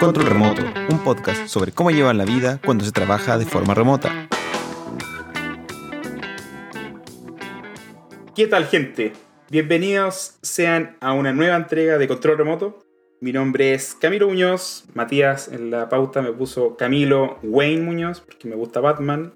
Control 0.00 0.26
Remoto, 0.26 0.62
un 0.90 1.04
podcast 1.04 1.46
sobre 1.46 1.70
cómo 1.70 1.92
llevar 1.92 2.16
la 2.16 2.24
vida 2.24 2.60
cuando 2.64 2.84
se 2.84 2.90
trabaja 2.90 3.38
de 3.38 3.46
forma 3.46 3.74
remota. 3.74 4.28
¿Qué 8.34 8.48
tal 8.48 8.66
gente? 8.66 9.12
Bienvenidos 9.48 10.36
sean 10.42 10.96
a 11.00 11.12
una 11.12 11.32
nueva 11.32 11.54
entrega 11.54 11.96
de 11.96 12.08
Control 12.08 12.38
Remoto. 12.38 12.80
Mi 13.20 13.30
nombre 13.30 13.72
es 13.72 13.94
Camilo 13.94 14.26
Muñoz. 14.26 14.86
Matías 14.94 15.46
en 15.46 15.70
la 15.70 15.88
pauta 15.88 16.22
me 16.22 16.32
puso 16.32 16.76
Camilo 16.76 17.38
Wayne 17.44 17.82
Muñoz 17.82 18.20
porque 18.20 18.48
me 18.48 18.56
gusta 18.56 18.80
Batman. 18.80 19.34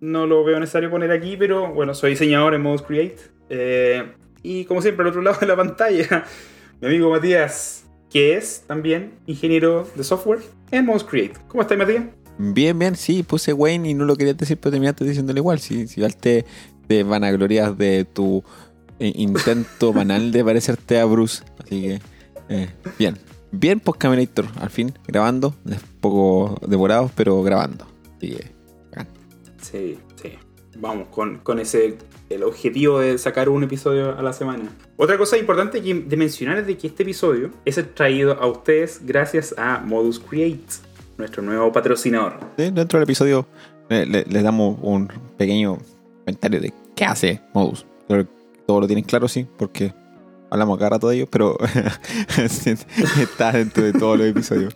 No 0.00 0.26
lo 0.26 0.44
veo 0.44 0.58
necesario 0.58 0.90
poner 0.90 1.10
aquí, 1.10 1.36
pero 1.36 1.74
bueno, 1.74 1.92
soy 1.92 2.12
diseñador 2.12 2.54
en 2.54 2.62
Modus 2.62 2.80
Create. 2.80 3.18
Eh, 3.50 4.14
y 4.42 4.64
como 4.64 4.80
siempre, 4.80 5.02
al 5.02 5.08
otro 5.08 5.20
lado 5.20 5.40
de 5.40 5.46
la 5.46 5.56
pantalla, 5.56 6.24
mi 6.80 6.88
amigo 6.88 7.10
Matías, 7.10 7.83
que 8.14 8.36
es 8.36 8.62
también 8.68 9.10
ingeniero 9.26 9.88
de 9.96 10.04
software 10.04 10.38
en 10.70 10.86
Modus 10.86 11.02
Create. 11.02 11.34
¿Cómo 11.48 11.62
estás, 11.62 11.76
Matías? 11.76 12.04
Bien, 12.38 12.78
bien, 12.78 12.94
sí, 12.94 13.24
puse 13.24 13.52
Wayne 13.52 13.90
y 13.90 13.94
no 13.94 14.04
lo 14.04 14.14
quería 14.14 14.34
decir, 14.34 14.56
pero 14.56 14.70
terminaste 14.70 15.04
diciéndole 15.04 15.40
igual. 15.40 15.58
Si, 15.58 15.88
si 15.88 16.00
te, 16.20 16.44
te 16.86 17.02
vanaglorias 17.02 17.76
de 17.76 18.04
tu 18.04 18.44
eh, 19.00 19.12
intento 19.16 19.92
banal 19.92 20.30
de 20.30 20.44
parecerte 20.44 21.00
a 21.00 21.06
Bruce. 21.06 21.42
Así 21.58 21.82
que, 21.82 22.00
eh, 22.50 22.68
bien. 23.00 23.18
Bien, 23.50 23.80
post 23.80 23.98
Caminator, 23.98 24.46
al 24.60 24.70
fin, 24.70 24.96
grabando. 25.08 25.56
Un 25.64 25.76
poco 26.00 26.56
demorados, 26.68 27.10
pero 27.16 27.42
grabando. 27.42 27.84
Así 28.16 28.30
que, 28.30 28.52
bacán. 28.90 29.08
Sí. 29.60 29.98
Vamos 30.76 31.08
con, 31.08 31.38
con 31.38 31.58
ese 31.60 31.96
el 32.30 32.42
objetivo 32.42 32.98
de 33.00 33.16
sacar 33.18 33.48
un 33.48 33.62
episodio 33.62 34.16
a 34.18 34.22
la 34.22 34.32
semana. 34.32 34.64
Otra 34.96 35.16
cosa 35.18 35.36
importante 35.38 35.80
de 35.80 36.16
mencionar 36.16 36.58
es 36.58 36.66
de 36.66 36.76
que 36.76 36.88
este 36.88 37.02
episodio 37.04 37.50
es 37.64 37.80
traído 37.94 38.32
a 38.40 38.46
ustedes 38.46 39.00
gracias 39.04 39.54
a 39.56 39.80
Modus 39.80 40.18
Create, 40.18 40.60
nuestro 41.18 41.42
nuevo 41.42 41.70
patrocinador. 41.72 42.34
Dentro 42.56 42.98
del 42.98 43.04
episodio 43.04 43.46
le- 43.88 44.06
le- 44.06 44.24
les 44.24 44.42
damos 44.42 44.78
un 44.82 45.08
pequeño 45.36 45.78
comentario 46.24 46.60
de 46.60 46.72
qué 46.96 47.04
hace 47.04 47.40
Modus. 47.52 47.86
Creo 48.08 48.24
que 48.24 48.30
todos 48.66 48.80
lo 48.80 48.86
tienen 48.86 49.04
claro, 49.04 49.28
sí, 49.28 49.46
porque 49.58 49.92
hablamos 50.50 50.78
cada 50.78 50.90
rato 50.90 51.08
de 51.08 51.16
ellos, 51.16 51.28
pero 51.30 51.56
está 53.20 53.52
dentro 53.52 53.84
de 53.84 53.92
todos 53.92 54.18
los 54.18 54.26
episodios. 54.26 54.74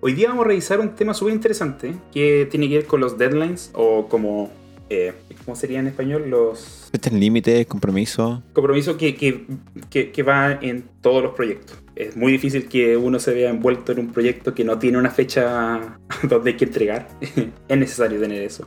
Hoy 0.00 0.12
día 0.12 0.28
vamos 0.28 0.44
a 0.44 0.48
revisar 0.48 0.80
un 0.80 0.90
tema 0.94 1.14
súper 1.14 1.32
interesante 1.34 1.94
que 2.12 2.46
tiene 2.50 2.68
que 2.68 2.76
ver 2.78 2.86
con 2.86 3.00
los 3.00 3.16
deadlines 3.18 3.70
o 3.74 4.06
como... 4.08 4.50
eh, 4.94 5.14
¿Cómo 5.44 5.56
sería 5.56 5.78
en 5.80 5.86
español? 5.86 6.28
Los 6.30 6.88
Este 6.92 7.08
es 7.10 7.14
límite, 7.14 7.66
compromiso. 7.66 8.42
compromisos 8.52 8.96
que, 8.96 9.14
que, 9.14 9.46
que, 9.90 10.10
que 10.12 10.22
va 10.22 10.52
en 10.52 10.84
todos 11.00 11.22
los 11.22 11.34
proyectos. 11.34 11.76
Es 11.96 12.16
muy 12.16 12.32
difícil 12.32 12.68
que 12.68 12.96
uno 12.96 13.18
se 13.18 13.32
vea 13.34 13.50
envuelto 13.50 13.92
en 13.92 14.00
un 14.00 14.12
proyecto 14.12 14.54
que 14.54 14.64
no 14.64 14.78
tiene 14.78 14.98
una 14.98 15.10
fecha 15.10 15.98
donde 16.22 16.50
hay 16.50 16.56
que 16.56 16.64
entregar. 16.64 17.08
es 17.68 17.78
necesario 17.78 18.20
tener 18.20 18.42
eso. 18.42 18.64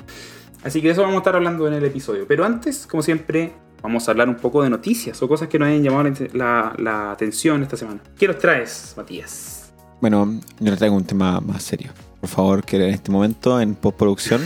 Así 0.63 0.81
que 0.81 0.87
de 0.87 0.93
eso 0.93 1.01
vamos 1.01 1.15
a 1.15 1.19
estar 1.19 1.35
hablando 1.35 1.67
en 1.67 1.73
el 1.73 1.83
episodio. 1.85 2.25
Pero 2.27 2.45
antes, 2.45 2.87
como 2.87 3.03
siempre, 3.03 3.53
vamos 3.81 4.07
a 4.07 4.11
hablar 4.11 4.27
un 4.29 4.35
poco 4.37 4.63
de 4.63 4.69
noticias 4.69 5.21
o 5.21 5.27
cosas 5.27 5.47
que 5.47 5.59
nos 5.59 5.67
hayan 5.67 5.83
llamado 5.83 6.11
la, 6.33 6.73
la 6.77 7.11
atención 7.11 7.63
esta 7.63 7.77
semana. 7.77 8.01
¿Qué 8.17 8.27
nos 8.27 8.37
traes, 8.39 8.93
Matías? 8.97 9.71
Bueno, 10.01 10.39
yo 10.59 10.71
le 10.71 10.77
traigo 10.77 10.95
un 10.95 11.05
tema 11.05 11.39
más 11.39 11.63
serio. 11.63 11.91
Por 12.19 12.29
favor, 12.29 12.63
que 12.63 12.77
en 12.77 12.93
este 12.93 13.11
momento, 13.11 13.59
en 13.61 13.75
postproducción, 13.75 14.41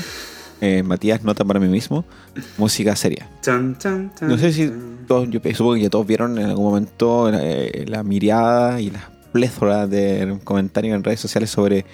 eh, 0.62 0.84
Matías 0.84 1.24
nota 1.24 1.44
para 1.44 1.60
mí 1.60 1.68
mismo 1.68 2.06
música 2.58 2.96
seria. 2.96 3.28
No 4.28 4.38
sé 4.38 4.54
si 4.54 4.72
todos, 5.08 5.30
yo 5.30 5.40
supongo 5.54 5.74
que 5.74 5.82
ya 5.82 5.90
todos 5.90 6.06
vieron 6.06 6.38
en 6.38 6.46
algún 6.46 6.66
momento 6.66 7.32
eh, 7.34 7.86
la 7.88 8.04
mirada 8.04 8.80
y 8.80 8.92
la 8.92 9.10
pléthora 9.32 9.88
de 9.88 10.38
comentarios 10.44 10.96
en 10.96 11.04
redes 11.04 11.20
sociales 11.20 11.50
sobre 11.50 11.86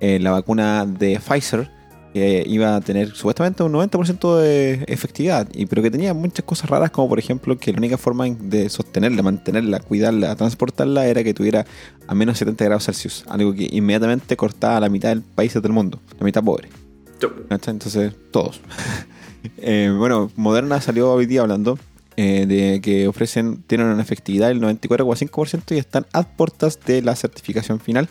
eh, 0.00 0.18
la 0.20 0.30
vacuna 0.30 0.86
de 0.86 1.20
Pfizer 1.20 1.70
que 2.14 2.44
iba 2.46 2.76
a 2.76 2.80
tener 2.80 3.10
supuestamente 3.10 3.64
un 3.64 3.72
90% 3.72 4.38
de 4.38 4.84
efectividad, 4.86 5.48
y 5.52 5.66
pero 5.66 5.82
que 5.82 5.90
tenía 5.90 6.14
muchas 6.14 6.44
cosas 6.44 6.70
raras 6.70 6.92
como 6.92 7.08
por 7.08 7.18
ejemplo 7.18 7.58
que 7.58 7.72
la 7.72 7.78
única 7.78 7.98
forma 7.98 8.26
de 8.26 8.68
sostenerla, 8.68 9.20
mantenerla, 9.24 9.80
cuidarla, 9.80 10.36
transportarla 10.36 11.06
era 11.06 11.24
que 11.24 11.34
tuviera 11.34 11.66
a 12.06 12.14
menos 12.14 12.38
70 12.38 12.64
grados 12.66 12.84
Celsius, 12.84 13.24
algo 13.28 13.52
que 13.52 13.68
inmediatamente 13.68 14.36
cortaba 14.36 14.76
a 14.76 14.80
la 14.80 14.88
mitad 14.88 15.08
del 15.08 15.22
países 15.22 15.60
del 15.60 15.72
mundo, 15.72 15.98
la 16.16 16.24
mitad 16.24 16.42
pobre. 16.42 16.68
Entonces, 17.50 18.12
todos. 18.30 18.60
Eh, 19.58 19.94
bueno, 19.94 20.30
Moderna 20.36 20.80
salió 20.80 21.12
hoy 21.12 21.26
día 21.26 21.42
hablando 21.42 21.78
eh, 22.16 22.46
de 22.46 22.80
que 22.80 23.06
ofrecen, 23.08 23.62
tienen 23.66 23.88
una 23.88 24.00
efectividad 24.00 24.48
del 24.48 24.58
94,5% 24.62 25.74
y 25.74 25.78
están 25.78 26.06
a 26.14 26.22
puertas 26.22 26.80
de 26.86 27.02
la 27.02 27.14
certificación 27.14 27.78
final 27.78 28.08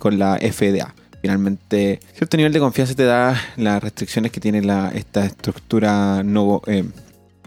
con 0.00 0.18
la 0.18 0.38
FDA. 0.38 0.94
Finalmente, 1.20 2.00
cierto 2.14 2.38
nivel 2.38 2.54
de 2.54 2.60
confianza 2.60 2.94
te 2.94 3.04
da 3.04 3.38
las 3.58 3.82
restricciones 3.82 4.32
que 4.32 4.40
tiene 4.40 4.62
la, 4.62 4.88
esta 4.94 5.26
estructura 5.26 6.22
no, 6.22 6.62
eh, 6.66 6.84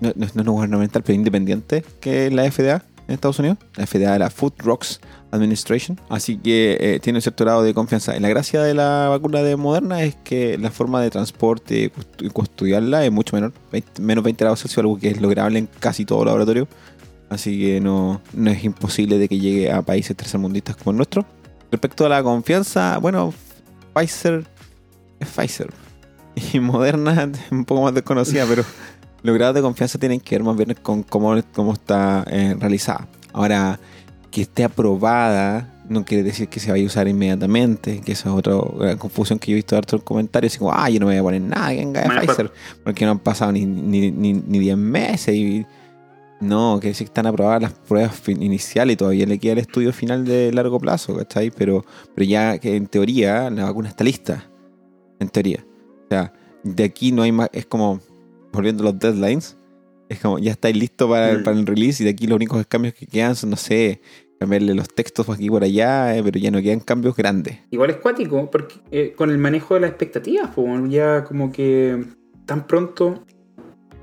no, 0.01 0.12
no- 0.16 0.44
no 0.44 0.51
gubernamental, 0.51 1.01
pero 1.01 1.16
independiente 1.16 1.84
que 2.00 2.28
es 2.28 2.34
la 2.34 2.44
FDA 2.51 2.84
en 3.07 3.16
Estados 3.16 3.39
Unidos. 3.39 3.57
La 3.75 3.88
FDA 3.88 4.13
de 4.13 4.19
la 4.19 4.29
Food 4.29 4.53
Drugs 4.63 5.00
Administration. 5.31 6.00
Así 6.09 6.38
que 6.38 6.78
eh, 6.79 7.00
tiene 7.00 7.17
un 7.17 7.22
cierto 7.22 7.44
grado 7.44 7.62
de 7.63 7.73
confianza. 7.73 8.19
La 8.19 8.29
gracia 8.29 8.62
de 8.63 8.73
la 8.73 9.07
vacuna 9.09 9.41
de 9.44 9.56
Moderna 9.56 10.01
es 10.03 10.16
que 10.23 10.57
la 10.57 10.72
forma 10.72 11.01
de 11.01 11.09
transporte 11.09 11.79
y 11.84 11.88
cust- 11.90 12.25
y 12.25 12.29
custodiarla 12.29 13.06
es 13.06 13.12
mucho 13.12 13.35
menor. 13.35 13.53
20 13.72 14.01
menos 14.01 14.23
20 14.23 14.44
grados 14.44 14.62
Celsius, 14.62 14.79
algo 14.79 14.97
que 14.97 15.09
es 15.09 15.22
lograble 15.22 15.59
en 15.59 15.69
casi 15.79 16.06
todo 16.06 16.25
laboratorio. 16.25 16.68
Así 17.29 17.59
que 17.59 17.79
no, 17.79 18.22
no 18.34 18.50
es 18.50 18.63
imposible 18.63 19.19
de 19.19 19.28
que 19.29 19.38
llegue 19.39 19.72
a 19.72 19.81
países 19.84 20.18
tercermundistas 20.18 20.75
como 20.75 20.91
el 20.91 20.97
nuestro. 20.97 21.25
Respecto 21.72 22.06
a 22.06 22.09
la 22.09 22.23
confianza, 22.23 22.97
bueno, 22.97 23.31
Pfizer 23.94 24.45
es 25.19 25.28
Pfizer. 25.28 25.72
Y 26.53 26.59
Moderna 26.59 27.23
es 27.45 27.51
un 27.51 27.66
poco 27.66 27.84
más 27.84 27.94
desconocida, 27.94 28.45
pero 28.50 28.63
los 29.22 29.35
grados 29.35 29.53
de 29.56 29.62
confianza 29.62 30.00
tienen 30.00 30.19
que 30.19 30.35
ver 30.35 30.44
más 30.44 30.56
bien 30.57 30.75
con 30.81 31.03
cómo, 31.03 31.39
cómo 31.53 31.73
está 31.73 32.25
eh, 32.31 32.56
realizada. 32.57 33.07
Ahora, 33.34 33.79
que 34.29 34.41
esté 34.41 34.63
aprobada 34.63 35.79
no 35.90 36.06
quiere 36.06 36.23
decir 36.23 36.47
que 36.47 36.59
se 36.59 36.72
vaya 36.72 36.84
a 36.84 36.88
usar 36.88 37.07
inmediatamente, 37.07 38.00
que 38.01 38.12
esa 38.12 38.29
es 38.29 38.35
otra 38.35 38.95
confusión 38.97 39.40
que 39.40 39.51
yo 39.51 39.53
he 39.53 39.56
visto 39.56 39.75
de 39.75 39.79
hartos 39.79 40.03
comentarios, 40.03 40.53
así 40.53 40.59
como, 40.59 40.72
ah, 40.72 40.90
yo 40.90 41.00
no 41.00 41.07
me 41.07 41.13
voy 41.13 41.19
a 41.19 41.23
poner 41.23 41.41
nada 41.41 41.72
que 41.72 41.78
venga 41.78 42.01
de 42.01 42.28
Pfizer, 42.28 42.51
porque 42.84 43.06
no 43.06 43.12
han 43.12 43.19
pasado 43.19 43.51
ni, 43.51 43.66
ni, 43.66 44.12
ni, 44.12 44.34
ni 44.34 44.59
10 44.59 44.78
meses 44.78 45.35
y... 45.35 45.66
No, 46.41 46.78
quiere 46.79 46.91
decir 46.91 47.07
que 47.07 47.09
están 47.09 47.28
aprobadas 47.28 47.62
las 47.62 47.73
pruebas 47.73 48.22
iniciales 48.29 48.94
y 48.94 48.95
todavía 48.95 49.25
le 49.25 49.39
queda 49.39 49.53
el 49.53 49.57
estudio 49.57 49.91
final 49.91 50.23
de 50.23 50.53
largo 50.53 50.79
plazo, 50.79 51.18
¿cachai? 51.18 51.51
Pero, 51.51 51.84
pero 52.16 52.25
ya 52.25 52.57
que 52.59 52.78
en 52.78 52.88
teoría 52.88 53.50
la 53.50 53.66
vacuna 53.66 53.89
está 53.89 54.06
lista. 54.06 54.50
En 55.19 55.28
teoría. 55.28 55.66
O 56.06 56.07
sea, 56.07 56.31
de 56.63 56.85
aquí 56.85 57.12
no 57.12 57.23
hay 57.23 57.34
más. 57.34 57.50
Es 57.51 57.66
como, 57.66 58.00
volviendo 58.53 58.84
a 58.84 58.85
los 58.85 59.00
deadlines, 59.00 59.57
es 60.09 60.19
como 60.19 60.39
ya 60.39 60.51
estáis 60.51 60.75
listo 60.75 61.07
para, 61.09 61.37
Mm. 61.37 61.43
para 61.43 61.57
el 61.57 61.65
release 61.65 62.03
y 62.03 62.05
de 62.05 62.11
aquí 62.11 62.27
los 62.27 62.35
únicos 62.35 62.65
cambios 62.67 62.93
que 62.95 63.05
quedan 63.07 63.35
son, 63.35 63.51
no 63.51 63.55
sé, 63.57 64.01
cambiarle 64.39 64.73
los 64.73 64.87
textos 64.87 65.25
por 65.25 65.35
aquí 65.35 65.45
y 65.45 65.49
por 65.49 65.63
allá, 65.63 66.15
eh, 66.17 66.21
pero 66.23 66.39
ya 66.39 66.49
no 66.51 66.61
quedan 66.61 66.79
cambios 66.79 67.15
grandes. 67.15 67.59
Igual 67.71 67.89
es 67.91 67.97
cuático, 67.97 68.49
porque 68.51 68.75
eh, 68.91 69.13
con 69.15 69.29
el 69.31 69.37
manejo 69.37 69.73
de 69.75 69.81
las 69.81 69.89
expectativas, 69.89 70.49
pues, 70.55 70.89
ya 70.89 71.23
como 71.25 71.51
que 71.51 72.03
tan 72.45 72.65
pronto 72.65 73.23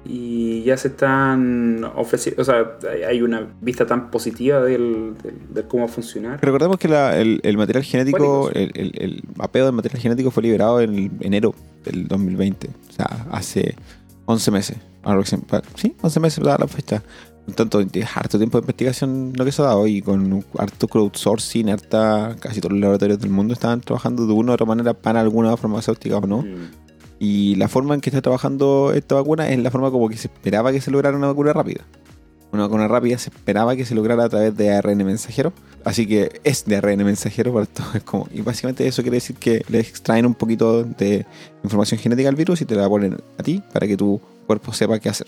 y 0.09 0.63
ya 0.63 0.77
se 0.77 0.89
están 0.89 1.83
ofreciendo, 1.97 2.43
o 2.43 2.45
sea, 2.45 2.79
hay- 3.09 3.23
una 3.23 3.49
vista 3.61 3.87
tan 3.87 4.11
positiva 4.11 4.63
del, 4.63 5.15
del- 5.23 5.53
de 5.53 5.63
cómo 5.67 5.85
va 5.85 5.91
a 5.91 5.93
funcionar. 5.93 6.39
Recordemos 6.41 6.79
que 6.79 6.87
la- 6.87 7.19
el, 7.19 7.41
el 7.43 7.57
material 7.57 7.83
genético, 7.83 8.51
el, 8.53 8.71
el, 8.75 8.93
el 9.03 9.23
mapeo 9.37 9.65
del 9.65 9.75
material 9.75 10.01
genético 10.01 10.31
fue 10.31 10.45
liberado 10.45 10.81
en 10.81 11.11
enero 11.21 11.55
del 11.85 12.07
2020. 12.07 12.69
O 12.89 12.93
sea, 12.93 13.27
hace 13.33 13.75
11 14.27 14.51
meses. 14.53 14.77
Sí, 15.75 15.95
11 16.01 16.21
meses 16.21 16.45
da 16.45 16.59
la 16.59 16.67
fecha. 16.67 17.03
Por 17.47 17.55
tanto, 17.55 17.81
es 17.81 18.17
harto 18.17 18.39
tiempo 18.39 18.59
de 18.59 18.63
investigación 18.63 19.33
lo 19.37 19.45
que 19.45 19.53
se 19.53 19.63
ha 19.63 19.67
dado 19.67 19.87
y 19.87 20.03
con 20.03 20.45
harto 20.59 20.89
crowdsourcing, 20.89 21.71
harta, 21.71 22.35
casi 22.41 22.61
todos 22.61 22.73
los 22.73 22.81
laboratorios 22.81 23.21
del 23.21 23.31
mundo 23.31 23.55
estaban 23.55 23.81
trabajando 23.81 24.27
de 24.27 24.33
una 24.33 24.51
u 24.51 24.55
otra 24.55 24.67
manera 24.67 24.95
para 24.95 25.21
alguna 25.21 25.57
farmacéutica 25.57 26.17
o 26.19 26.27
no. 26.27 26.43
Mm. 26.43 26.71
Y 27.21 27.55
la 27.55 27.69
forma 27.69 27.95
en 27.95 28.01
que 28.01 28.11
está 28.11 28.21
trabajando 28.21 28.93
esta 28.95 29.15
vacuna 29.15 29.49
es 29.49 29.59
la 29.61 29.71
forma 29.71 29.93
como 29.93 30.09
que 30.09 30.17
se 30.17 30.27
esperaba 30.27 30.73
que 30.73 30.81
se 30.81 30.91
lograra 30.91 31.17
una 31.17 31.29
vacuna 31.29 31.53
rápida. 31.53 31.85
Una 32.53 32.65
vacuna 32.65 32.89
rápida 32.89 33.17
se 33.19 33.31
esperaba 33.31 33.77
que 33.77 33.85
se 33.85 33.95
lograra 33.95 34.25
a 34.25 34.29
través 34.29 34.57
de 34.57 34.73
ARN 34.73 34.99
mensajero. 35.05 35.53
Así 35.85 36.07
que 36.07 36.41
es 36.43 36.65
de 36.65 36.77
ARN 36.77 37.05
mensajero 37.05 37.53
para 37.53 37.63
esto. 37.63 37.85
Es 37.95 38.03
como, 38.03 38.29
y 38.33 38.41
básicamente 38.41 38.87
eso 38.89 39.03
quiere 39.03 39.19
decir 39.19 39.37
que 39.37 39.65
le 39.69 39.79
extraen 39.79 40.27
un 40.27 40.35
poquito 40.35 40.83
de 40.83 41.27
información 41.63 42.01
genética 42.01 42.29
al 42.29 42.35
virus 42.37 42.61
y 42.61 42.65
te 42.65 42.75
la 42.75 42.89
ponen 42.89 43.17
a 43.39 43.43
ti 43.45 43.63
para 43.73 43.87
que 43.87 43.97
tu 43.97 44.21
cuerpo 44.47 44.73
sepa 44.73 44.99
qué 44.99 45.09
hacer. 45.09 45.27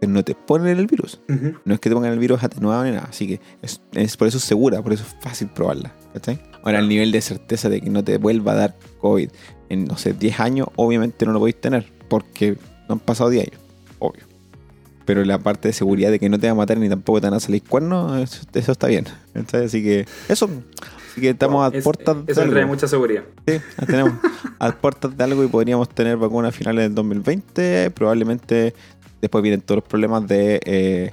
Pero 0.00 0.12
no 0.12 0.22
te 0.22 0.34
ponen 0.34 0.78
el 0.78 0.86
virus. 0.86 1.20
No 1.64 1.74
es 1.74 1.80
que 1.80 1.88
te 1.88 1.94
pongan 1.94 2.12
el 2.12 2.18
virus 2.18 2.42
atenuado 2.42 2.84
ni 2.84 2.92
nada. 2.92 3.08
Así 3.10 3.26
que 3.26 3.40
es, 3.62 3.80
es 3.92 4.16
por 4.16 4.28
eso 4.28 4.38
es 4.38 4.44
segura, 4.44 4.80
por 4.82 4.92
eso 4.92 5.04
es 5.04 5.16
fácil 5.20 5.48
probarla. 5.48 5.92
¿cachai? 6.14 6.40
Ahora, 6.62 6.78
el 6.80 6.88
nivel 6.88 7.12
de 7.12 7.20
certeza 7.20 7.68
de 7.68 7.80
que 7.80 7.90
no 7.90 8.04
te 8.04 8.18
vuelva 8.18 8.52
a 8.52 8.56
dar 8.56 8.76
COVID 9.00 9.30
en, 9.68 9.84
no 9.84 9.96
sé, 9.96 10.12
10 10.12 10.40
años, 10.40 10.68
obviamente 10.76 11.26
no 11.26 11.32
lo 11.32 11.40
podéis 11.40 11.60
tener, 11.60 11.92
porque 12.08 12.56
no 12.88 12.94
han 12.94 13.00
pasado 13.00 13.30
10 13.30 13.48
años, 13.48 13.60
obvio. 13.98 14.22
Pero 15.04 15.24
la 15.24 15.38
parte 15.38 15.68
de 15.68 15.72
seguridad 15.72 16.10
de 16.10 16.18
que 16.18 16.28
no 16.28 16.38
te 16.38 16.46
va 16.46 16.52
a 16.52 16.56
matar 16.56 16.78
ni 16.78 16.88
tampoco 16.88 17.20
te 17.20 17.26
van 17.26 17.34
a 17.34 17.40
salir 17.40 17.62
cuernos, 17.62 18.20
eso, 18.20 18.42
eso 18.52 18.72
está 18.72 18.88
bien. 18.88 19.06
¿cachai? 19.32 19.64
Así 19.64 19.82
que, 19.82 20.06
eso. 20.28 20.48
Así 21.18 21.26
que 21.26 21.30
estamos 21.30 21.72
a 21.72 21.76
Es- 21.76 21.82
puertas 21.84 22.16
Eso 22.26 22.40
de 22.42 22.46
trae 22.48 22.62
algo. 22.62 22.74
mucha 22.74 22.86
seguridad. 22.88 23.24
Sí, 23.46 23.60
tenemos 23.86 24.12
a 24.60 24.72
puertas 24.72 25.16
de 25.16 25.24
algo 25.24 25.42
y 25.44 25.48
podríamos 25.48 25.88
tener 25.88 26.16
vacunas 26.16 26.54
finales 26.54 26.84
del 26.84 26.94
2020. 26.94 27.90
Probablemente 27.90 28.72
después 29.20 29.42
vienen 29.42 29.60
todos 29.60 29.78
los 29.82 29.88
problemas 29.88 30.26
de 30.28 30.60
eh, 30.64 31.12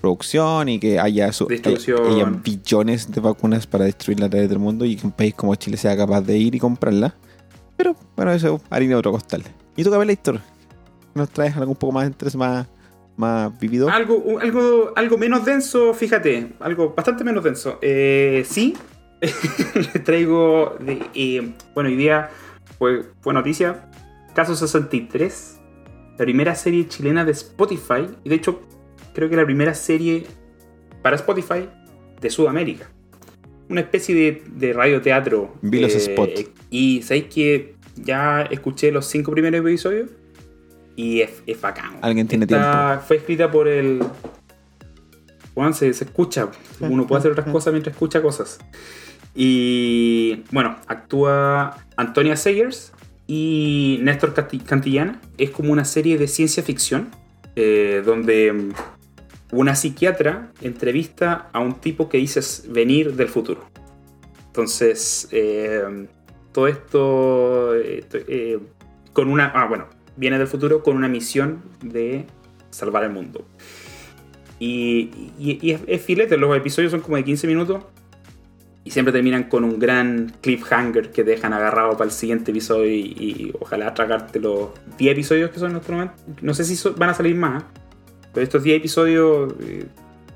producción 0.00 0.68
y 0.68 0.78
que 0.78 0.98
haya, 1.00 1.32
su- 1.32 1.46
Distribución. 1.46 2.00
haya- 2.06 2.26
haya 2.26 2.40
billones 2.44 3.10
de 3.10 3.20
vacunas 3.20 3.66
para 3.66 3.84
destruir 3.86 4.20
la 4.20 4.28
red 4.28 4.48
del 4.48 4.58
mundo 4.58 4.84
y 4.84 4.96
que 4.96 5.06
un 5.06 5.12
país 5.12 5.34
como 5.34 5.54
Chile 5.54 5.76
sea 5.76 5.96
capaz 5.96 6.20
de 6.20 6.36
ir 6.36 6.54
y 6.54 6.58
comprarla. 6.58 7.14
Pero 7.76 7.96
bueno, 8.16 8.32
eso 8.32 8.56
es 8.56 8.62
harina 8.70 8.90
de 8.90 8.96
otro 8.96 9.12
costal. 9.12 9.42
¿Y 9.76 9.84
tú, 9.84 9.94
Héctor? 9.94 10.40
¿Nos 11.14 11.30
traes 11.30 11.56
algo 11.56 11.70
un 11.70 11.76
poco 11.76 11.92
más 11.92 12.06
interés, 12.06 12.36
más, 12.36 12.66
más 13.16 13.58
vivido? 13.58 13.88
Algo, 13.88 14.38
algo, 14.40 14.92
algo 14.96 15.18
menos 15.18 15.44
denso, 15.44 15.94
fíjate, 15.94 16.52
algo 16.60 16.92
bastante 16.94 17.24
menos 17.24 17.42
denso. 17.44 17.78
Eh, 17.82 18.44
sí, 18.46 18.74
les 19.74 20.04
traigo, 20.04 20.76
de- 20.80 21.02
eh, 21.14 21.54
bueno, 21.74 21.90
hoy 21.90 21.96
día 21.96 22.30
fue, 22.78 23.04
fue 23.20 23.32
noticia, 23.34 23.88
Caso 24.34 24.54
63, 24.54 25.58
la 26.18 26.24
primera 26.24 26.54
serie 26.54 26.86
chilena 26.88 27.24
de 27.24 27.32
Spotify, 27.32 28.06
y 28.24 28.28
de 28.28 28.34
hecho 28.34 28.60
creo 29.14 29.30
que 29.30 29.36
la 29.36 29.44
primera 29.46 29.74
serie 29.74 30.26
para 31.02 31.16
Spotify 31.16 31.68
de 32.20 32.30
Sudamérica. 32.30 32.90
Una 33.68 33.80
especie 33.80 34.14
de, 34.14 34.42
de 34.46 34.72
radioteatro. 34.72 35.54
Vi 35.62 35.80
los 35.80 35.92
spots. 35.92 36.44
Y 36.70 37.02
sabéis 37.02 37.24
que 37.34 37.74
ya 37.96 38.42
escuché 38.42 38.92
los 38.92 39.06
cinco 39.06 39.32
primeros 39.32 39.60
episodios 39.60 40.10
y 40.94 41.20
es, 41.22 41.42
es 41.46 41.60
bacán. 41.60 41.96
Alguien 42.02 42.28
tiene 42.28 42.44
Está- 42.44 43.02
Fue 43.06 43.16
escrita 43.16 43.50
por 43.50 43.66
el. 43.68 44.00
Bueno, 45.54 45.72
se, 45.72 45.92
se 45.94 46.04
escucha. 46.04 46.48
Uno 46.80 47.06
puede 47.06 47.20
hacer 47.20 47.32
otras 47.32 47.48
cosas 47.48 47.72
mientras 47.72 47.94
escucha 47.94 48.20
cosas. 48.22 48.58
Y 49.38 50.44
bueno, 50.50 50.76
actúa 50.86 51.76
Antonia 51.96 52.36
Sayers 52.36 52.92
y 53.26 53.98
Néstor 54.02 54.32
Canti- 54.34 54.60
Cantillana. 54.64 55.20
Es 55.36 55.50
como 55.50 55.72
una 55.72 55.84
serie 55.84 56.16
de 56.16 56.26
ciencia 56.26 56.62
ficción 56.62 57.08
eh, 57.54 58.02
donde 58.04 58.70
una 59.52 59.76
psiquiatra 59.76 60.50
entrevista 60.62 61.48
a 61.52 61.60
un 61.60 61.74
tipo 61.74 62.08
que 62.08 62.16
dice 62.18 62.40
venir 62.70 63.14
del 63.14 63.28
futuro. 63.28 63.68
Entonces, 64.46 65.28
eh, 65.32 66.06
todo 66.52 66.66
esto 66.66 67.74
eh, 67.76 68.58
con 69.12 69.28
una. 69.28 69.52
Ah, 69.54 69.66
bueno, 69.66 69.86
viene 70.16 70.38
del 70.38 70.46
futuro 70.46 70.82
con 70.82 70.96
una 70.96 71.08
misión 71.08 71.60
de 71.82 72.24
salvar 72.70 73.04
el 73.04 73.10
mundo. 73.10 73.46
Y, 74.58 75.10
y- 75.38 75.78
es 75.86 76.00
filete, 76.00 76.38
los 76.38 76.56
episodios 76.56 76.90
son 76.90 77.02
como 77.02 77.16
de 77.18 77.24
15 77.24 77.46
minutos 77.46 77.84
y 78.86 78.90
siempre 78.92 79.12
terminan 79.12 79.44
con 79.44 79.64
un 79.64 79.78
gran 79.80 80.32
cliffhanger 80.40 81.10
que 81.10 81.24
te 81.24 81.30
dejan 81.30 81.52
agarrado 81.52 81.92
para 81.92 82.04
el 82.04 82.12
siguiente 82.12 82.52
episodio 82.52 82.88
y, 82.88 83.00
y 83.00 83.52
ojalá 83.60 83.92
tragarte 83.92 84.38
los 84.40 84.68
10 84.96 85.12
episodios 85.12 85.50
que 85.50 85.58
son 85.58 85.72
en 85.72 85.78
este 85.78 85.90
momento. 85.92 86.14
No 86.40 86.54
sé 86.54 86.64
si 86.64 86.76
so- 86.76 86.94
van 86.94 87.10
a 87.10 87.14
salir 87.14 87.34
más, 87.34 87.64
pero 88.32 88.44
estos 88.44 88.62
10 88.62 88.78
episodios 88.78 89.52
eh, 89.60 89.86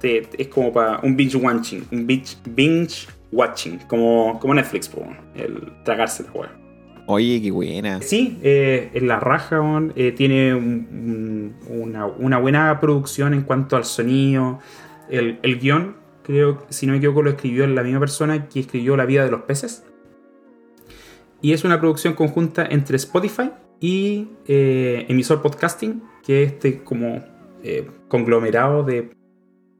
te- 0.00 0.28
es 0.36 0.48
como 0.48 0.72
para 0.72 0.98
un 1.04 1.16
binge 1.16 1.36
watching, 1.36 1.84
un 1.92 2.06
binge, 2.06 2.36
binge 2.44 3.06
watching, 3.30 3.78
como, 3.86 4.38
como 4.40 4.52
Netflix, 4.54 4.88
po, 4.88 5.06
el 5.36 5.72
tragarse 5.84 6.24
la 6.24 6.32
web. 6.32 6.50
Oye, 7.06 7.40
qué 7.40 7.50
buena. 7.52 8.02
Sí, 8.02 8.38
eh, 8.42 8.90
en 8.94 9.06
la 9.08 9.20
raja, 9.20 9.60
eh, 9.94 10.12
tiene 10.12 10.54
un- 10.54 11.54
un- 11.68 11.82
una, 11.82 12.06
una 12.06 12.38
buena 12.38 12.80
producción 12.80 13.32
en 13.32 13.42
cuanto 13.42 13.76
al 13.76 13.84
sonido. 13.84 14.58
El, 15.08 15.38
el 15.42 15.58
guion, 15.58 15.96
creo, 16.30 16.66
si 16.68 16.86
no 16.86 16.92
me 16.92 16.98
equivoco, 16.98 17.22
lo 17.22 17.30
escribió 17.30 17.66
la 17.66 17.82
misma 17.82 18.00
persona 18.00 18.48
que 18.48 18.60
escribió 18.60 18.96
La 18.96 19.06
vida 19.06 19.24
de 19.24 19.30
los 19.30 19.42
peces. 19.42 19.84
Y 21.42 21.52
es 21.52 21.64
una 21.64 21.80
producción 21.80 22.14
conjunta 22.14 22.66
entre 22.66 22.96
Spotify 22.96 23.50
y 23.80 24.28
eh, 24.46 25.06
Emisor 25.08 25.42
Podcasting, 25.42 26.02
que 26.22 26.42
es 26.42 26.52
este 26.52 26.82
como 26.82 27.24
eh, 27.62 27.86
conglomerado 28.08 28.82
de 28.82 29.10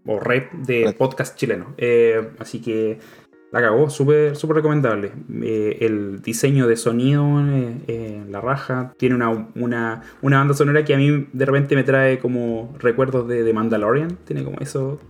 o 0.07 0.19
red 0.19 0.45
de 0.67 0.95
podcast 0.97 1.37
chileno. 1.37 1.75
Eh, 1.77 2.31
así 2.39 2.61
que 2.61 2.99
la 3.53 3.61
cagó, 3.61 3.91
súper 3.91 4.37
súper 4.37 4.57
recomendable. 4.57 5.13
Eh, 5.43 5.79
el 5.81 6.23
diseño 6.23 6.67
de 6.67 6.77
sonido, 6.77 7.27
eh, 7.89 8.25
la 8.29 8.41
raja, 8.41 8.95
tiene 8.97 9.17
una, 9.17 9.49
una, 9.55 10.03
una 10.23 10.39
banda 10.39 10.55
sonora 10.55 10.85
que 10.85 10.95
a 10.95 10.97
mí 10.97 11.29
de 11.33 11.45
repente 11.45 11.75
me 11.75 11.83
trae 11.83 12.19
como 12.19 12.75
recuerdos 12.79 13.27
de, 13.29 13.43
de 13.43 13.53
Mandalorian. 13.53 14.19
Tiene 14.25 14.45
como 14.45 14.59
eso. 14.61 15.01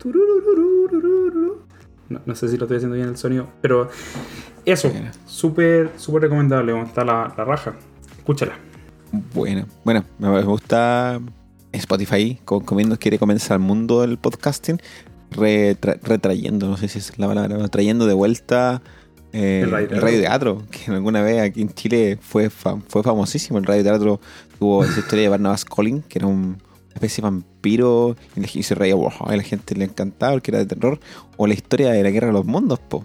No, 2.11 2.21
no 2.27 2.35
sé 2.35 2.49
si 2.49 2.57
lo 2.59 2.65
estoy 2.65 2.77
haciendo 2.77 2.97
bien 2.97 3.09
el 3.09 3.17
sonido, 3.17 3.49
pero 3.63 3.89
eso, 4.67 4.93
súper 5.27 5.93
súper 5.97 6.23
recomendable. 6.23 6.79
Está 6.83 7.05
la, 7.05 7.33
la 7.37 7.45
raja. 7.45 7.75
Escúchala. 8.19 8.53
Bueno, 9.35 9.67
bueno, 9.85 10.05
me 10.19 10.43
gusta 10.43 11.21
Spotify, 11.73 12.39
comiendo 12.45 12.99
quiere 12.99 13.19
comenzar 13.19 13.57
el 13.57 13.63
mundo 13.63 14.03
del 14.03 14.19
podcasting, 14.19 14.79
retra- 15.31 15.99
retrayendo, 16.03 16.69
no 16.69 16.77
sé 16.77 16.89
si 16.89 16.99
es 16.99 17.19
la 17.19 17.27
palabra, 17.27 17.69
trayendo 17.69 18.07
de 18.07 18.15
vuelta 18.15 18.83
eh, 19.33 19.61
El 19.63 19.65
el, 19.65 19.71
radioteatro. 19.71 20.01
radioteatro, 20.07 20.63
que 20.71 20.91
alguna 20.91 21.23
vez 21.23 21.41
aquí 21.41 21.63
en 21.63 21.73
Chile 21.73 22.19
fue, 22.21 22.51
fue 22.51 23.03
famosísimo. 23.03 23.59
El 23.59 23.65
radioteatro 23.65 24.21
tuvo 24.59 24.85
esa 24.85 24.99
historia 25.01 25.23
de 25.25 25.29
Barnabas 25.29 25.65
Collins, 25.65 26.05
que 26.07 26.19
era 26.19 26.27
un- 26.27 26.61
especie 26.95 27.23
de 27.23 27.31
vampiro 27.31 28.17
y, 28.37 28.63
se 28.63 28.75
reía, 28.75 28.95
wow, 28.95 29.13
a 29.27 29.37
la 29.37 29.43
gente 29.43 29.75
le 29.75 29.85
encantaba 29.85 30.33
porque 30.33 30.51
era 30.51 30.59
de 30.59 30.67
terror. 30.67 30.99
O 31.37 31.47
la 31.47 31.55
historia 31.55 31.91
de 31.93 32.03
la 32.03 32.11
guerra 32.11 32.29
de 32.29 32.33
los 32.35 32.47
mundos, 32.47 32.79
po. 32.79 33.05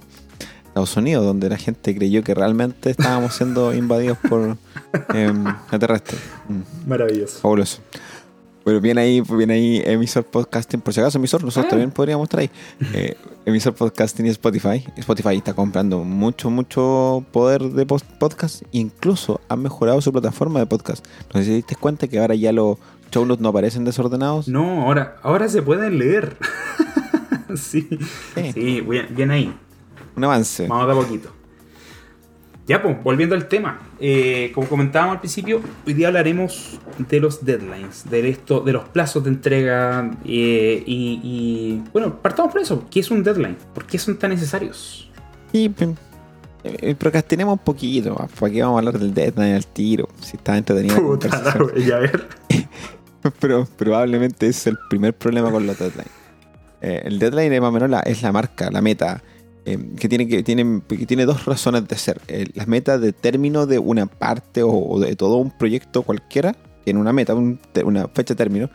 Estados 0.68 0.98
Unidos, 0.98 1.24
donde 1.26 1.48
la 1.48 1.58
gente 1.58 1.96
creyó 1.96 2.22
que 2.22 2.34
realmente 2.34 2.90
estábamos 2.90 3.34
siendo 3.36 3.74
invadidos 3.76 4.18
por 4.18 4.58
em, 5.14 5.48
extraterrestres. 5.48 6.20
Mm. 6.50 6.90
Maravilloso. 6.90 7.40
Fabuloso. 7.40 7.80
Bueno, 8.66 8.82
bien 8.82 8.98
ahí, 8.98 9.22
bien 9.22 9.52
ahí, 9.52 9.80
emisor 9.86 10.26
podcasting. 10.26 10.82
Por 10.82 10.92
si 10.92 11.00
acaso, 11.00 11.20
emisor, 11.20 11.44
nosotros 11.44 11.68
Ah. 11.68 11.70
también 11.70 11.92
podríamos 11.92 12.28
ahí. 12.34 12.50
Eh, 12.94 13.16
emisor 13.46 13.76
podcasting 13.76 14.26
y 14.26 14.30
Spotify. 14.30 14.84
Spotify 14.98 15.36
está 15.38 15.54
comprando 15.54 16.04
mucho, 16.04 16.50
mucho 16.50 17.24
poder 17.32 17.62
de 17.62 17.86
podcast. 17.86 18.64
Incluso 18.72 19.40
han 19.50 19.62
mejorado 19.62 20.02
su 20.02 20.12
plataforma 20.12 20.60
de 20.60 20.66
podcast. 20.66 21.06
No 21.32 21.40
sé 21.40 21.44
si 21.44 21.50
te 21.52 21.56
diste 21.58 21.76
cuenta 21.76 22.08
que 22.08 22.18
ahora 22.20 22.34
ya 22.34 22.52
los 22.52 22.80
show 23.16 23.26
notes 23.26 23.42
no 23.42 23.50
aparecen 23.50 23.86
desordenados. 23.86 24.48
No, 24.50 24.82
ahora, 24.84 25.16
ahora 25.24 25.48
se 25.48 25.62
pueden 25.62 25.98
leer. 25.98 26.36
sí, 27.56 27.88
Sí. 28.36 28.52
sí, 28.54 28.82
bien, 28.82 29.08
bien 29.12 29.32
ahí. 29.32 29.54
Un 30.18 30.24
avance. 30.26 30.68
Vamos 30.68 30.88
de 30.88 30.94
a 30.94 30.96
poquito. 30.96 31.30
Ya, 32.68 32.82
pues, 32.82 33.02
volviendo 33.04 33.36
al 33.36 33.48
tema. 33.48 33.80
Eh, 34.00 34.52
como 34.54 34.68
comentábamos 34.68 35.14
al 35.16 35.20
principio, 35.20 35.62
hoy 35.86 35.94
día 35.94 36.08
hablaremos 36.08 36.80
de 36.98 37.20
los 37.20 37.46
deadlines, 37.46 38.10
de 38.10 38.28
esto, 38.28 38.60
de 38.62 38.74
los 38.74 38.84
plazos 38.90 39.24
de 39.24 39.30
entrega. 39.30 40.12
eh, 40.26 40.84
y, 40.86 41.20
y, 41.24 41.84
bueno, 41.94 42.16
partamos 42.22 42.52
por 42.52 42.62
eso. 42.62 42.86
¿Qué 42.90 43.00
es 43.02 43.12
un 43.12 43.24
deadline? 43.24 43.56
¿Por 43.74 43.86
qué 43.86 43.98
son 44.00 44.18
tan 44.18 44.32
necesarios? 44.32 45.10
Y 45.54 45.70
pues, 45.70 45.92
eh, 46.64 46.96
procrastinemos 46.96 47.54
un 47.54 47.60
poquito. 47.60 48.16
¿Para 48.40 48.52
qué 48.52 48.62
vamos 48.64 48.78
a 48.78 48.80
hablar 48.80 49.00
del 49.00 49.14
deadline 49.14 49.54
al 49.56 49.68
tiro? 49.68 50.10
Si 50.22 50.36
está 50.36 50.58
entretenido. 50.58 50.96
la 50.96 51.02
conversación. 51.04 51.70
güey, 51.72 51.92
a 51.92 52.00
ver. 52.00 52.28
Pero 53.40 53.66
probablemente 53.78 54.48
es 54.48 54.68
el 54.68 54.78
primer 54.90 55.16
problema 55.16 55.52
con 55.52 55.66
los 55.66 55.78
deadlines. 55.78 56.12
Eh, 56.82 57.02
el 57.06 57.20
deadline 57.20 57.54
es 57.54 57.62
más 57.62 57.70
o 57.70 57.72
menos 57.72 57.90
la, 57.90 58.00
es 58.02 58.22
la 58.22 58.32
marca, 58.32 58.70
la 58.70 58.82
meta, 58.82 59.24
eh, 59.66 59.78
que, 60.00 60.08
tiene, 60.08 60.28
que, 60.28 60.44
tiene, 60.44 60.82
que 60.88 61.06
tiene 61.06 61.26
dos 61.26 61.46
razones 61.46 61.88
de 61.88 61.98
ser. 61.98 62.22
Eh, 62.28 62.48
la 62.54 62.66
meta 62.66 62.98
de 63.00 63.14
término 63.14 63.66
de 63.66 63.80
una 63.80 64.06
parte 64.06 64.62
o, 64.64 65.00
de 65.00 65.16
todo 65.16 65.38
un 65.38 65.52
proyecto 65.52 66.04
cualquiera, 66.04 66.56
tiene 66.84 67.00
una 67.00 67.14
meta, 67.14 67.34
una 67.34 68.08
fecha 68.10 68.34
de 68.34 68.38
término, 68.38 68.70